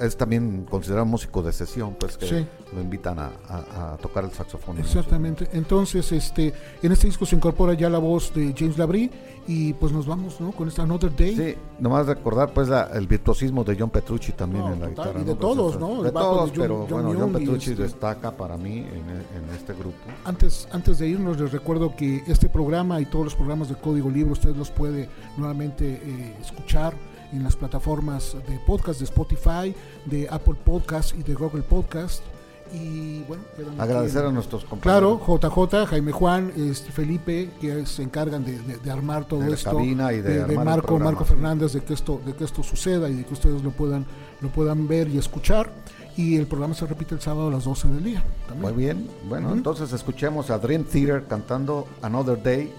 es 0.00 0.16
también 0.16 0.64
considerado 0.70 1.04
músico 1.06 1.42
de 1.42 1.52
sesión, 1.52 1.96
pues 1.98 2.16
que 2.16 2.26
Sí. 2.26 2.46
lo 2.74 2.80
invitan 2.80 3.18
a, 3.18 3.30
a- 3.48 3.94
a 3.94 3.96
tocar 3.96 4.22
el 4.24 4.30
saxofón. 4.30 4.78
exactamente, 4.78 5.48
entonces 5.52 6.12
este, 6.12 6.52
en 6.82 6.92
este 6.92 7.06
disco 7.08 7.26
se 7.26 7.34
incorpora 7.36 7.74
ya 7.74 7.90
la 7.90 7.98
voz 7.98 8.32
de 8.34 8.54
James 8.56 8.78
Labrie, 8.78 9.10
y 9.48 9.72
pues 9.72 9.92
nos 9.92 10.06
vamos, 10.06 10.40
¿no? 10.40 10.52
Con 10.52 10.68
esta 10.68 10.82
Another 10.82 11.10
Day, 11.16 11.34
Sí, 11.34 11.54
nomás 11.80 12.06
recordar 12.06 12.52
pues 12.52 12.68
la- 12.68 12.90
el 12.92 13.06
virtuosismo 13.06 13.64
de 13.64 13.76
John 13.78 13.88
Petrucci 13.90 14.32
también 14.32 14.62
No, 14.64 14.72
en 14.74 14.80
la 14.80 14.88
total, 14.90 15.04
guitarra. 15.06 15.20
y 15.22 15.24
de 15.24 15.32
¿no? 15.32 15.38
todos, 15.40 15.80
¿no? 15.80 16.02
De 16.02 16.12
todos, 16.12 16.50
John- 16.50 16.58
pero 16.60 16.76
John 16.80 16.88
bueno, 16.90 17.08
John 17.08 17.18
Young 17.18 17.30
y 17.30 17.44
Petrucci 17.46 17.70
este- 17.70 17.82
destaca 17.82 18.30
para 18.36 18.56
mí 18.58 18.78
en, 18.78 18.84
e- 19.10 19.38
en 19.38 19.54
este 19.56 19.72
grupo. 19.72 19.96
Antes, 20.24 20.68
antes 20.70 20.98
de 20.98 21.08
irnos, 21.08 21.40
les 21.40 21.50
recuerdo 21.50 21.96
que 21.96 22.22
este 22.26 22.48
programa 22.48 23.00
y 23.00 23.06
todos 23.06 23.24
los 23.24 23.34
programas 23.34 23.68
de 23.70 23.74
Código 23.76 24.10
Libre 24.10 24.32
usted 24.32 24.54
los 24.54 24.70
puede 24.70 25.08
nuevamente 25.38 25.94
eh, 26.04 26.36
escuchar 26.40 26.92
en 27.32 27.42
las 27.42 27.56
plataformas 27.56 28.36
de 28.48 28.58
podcast 28.66 28.98
de 29.00 29.04
Spotify, 29.06 29.74
de 30.06 30.28
Apple 30.30 30.56
Podcast 30.64 31.14
y 31.18 31.22
de 31.22 31.34
Google 31.34 31.62
Podcast. 31.62 32.22
Y 32.72 33.22
bueno, 33.24 33.42
Agradecer 33.78 34.22
en- 34.22 34.28
a 34.28 34.32
nuestros 34.32 34.64
Claro, 34.80 35.18
compañeros. 35.20 35.66
JJ, 35.70 35.86
Jaime 35.86 36.12
Juan, 36.12 36.52
este, 36.56 36.92
Felipe, 36.92 37.50
que 37.60 37.86
se 37.86 38.02
encargan 38.02 38.44
de, 38.44 38.58
de- 38.60 38.76
de 38.78 38.90
armar 38.90 39.24
todo 39.26 39.40
De 39.40 39.52
esto. 39.54 39.80
y 39.80 39.94
de 39.94 40.56
Marco, 40.56 40.98
Marco. 40.98 41.24
Fernández, 41.24 41.72
de 41.72 41.80
que 41.82 41.94
esto, 41.94 42.20
de 42.24 42.34
que 42.34 42.44
esto 42.44 42.62
suceda 42.62 43.08
y 43.08 43.14
de 43.14 43.24
que 43.24 43.32
ustedes 43.34 43.62
lo 43.62 43.70
puedan, 43.70 44.04
lo 44.40 44.48
puedan 44.50 44.86
ver 44.88 45.08
y 45.08 45.18
escuchar. 45.18 45.70
Y 46.16 46.36
el 46.36 46.46
programa 46.46 46.74
se 46.74 46.84
repite 46.84 47.14
el 47.14 47.20
sábado 47.20 47.48
a 47.48 47.50
las 47.52 47.64
12 47.64 47.86
del 47.88 48.02
día. 48.04 48.24
también. 48.48 48.74
Muy 48.74 48.82
bien, 48.84 49.08
bueno, 49.28 49.52
entonces 49.52 49.92
escuchemos 49.92 50.50
a 50.50 50.58
Dream 50.58 50.82
Theater 50.84 51.24
cantando 51.28 51.86
Another 52.02 52.42
Day. 52.42 52.72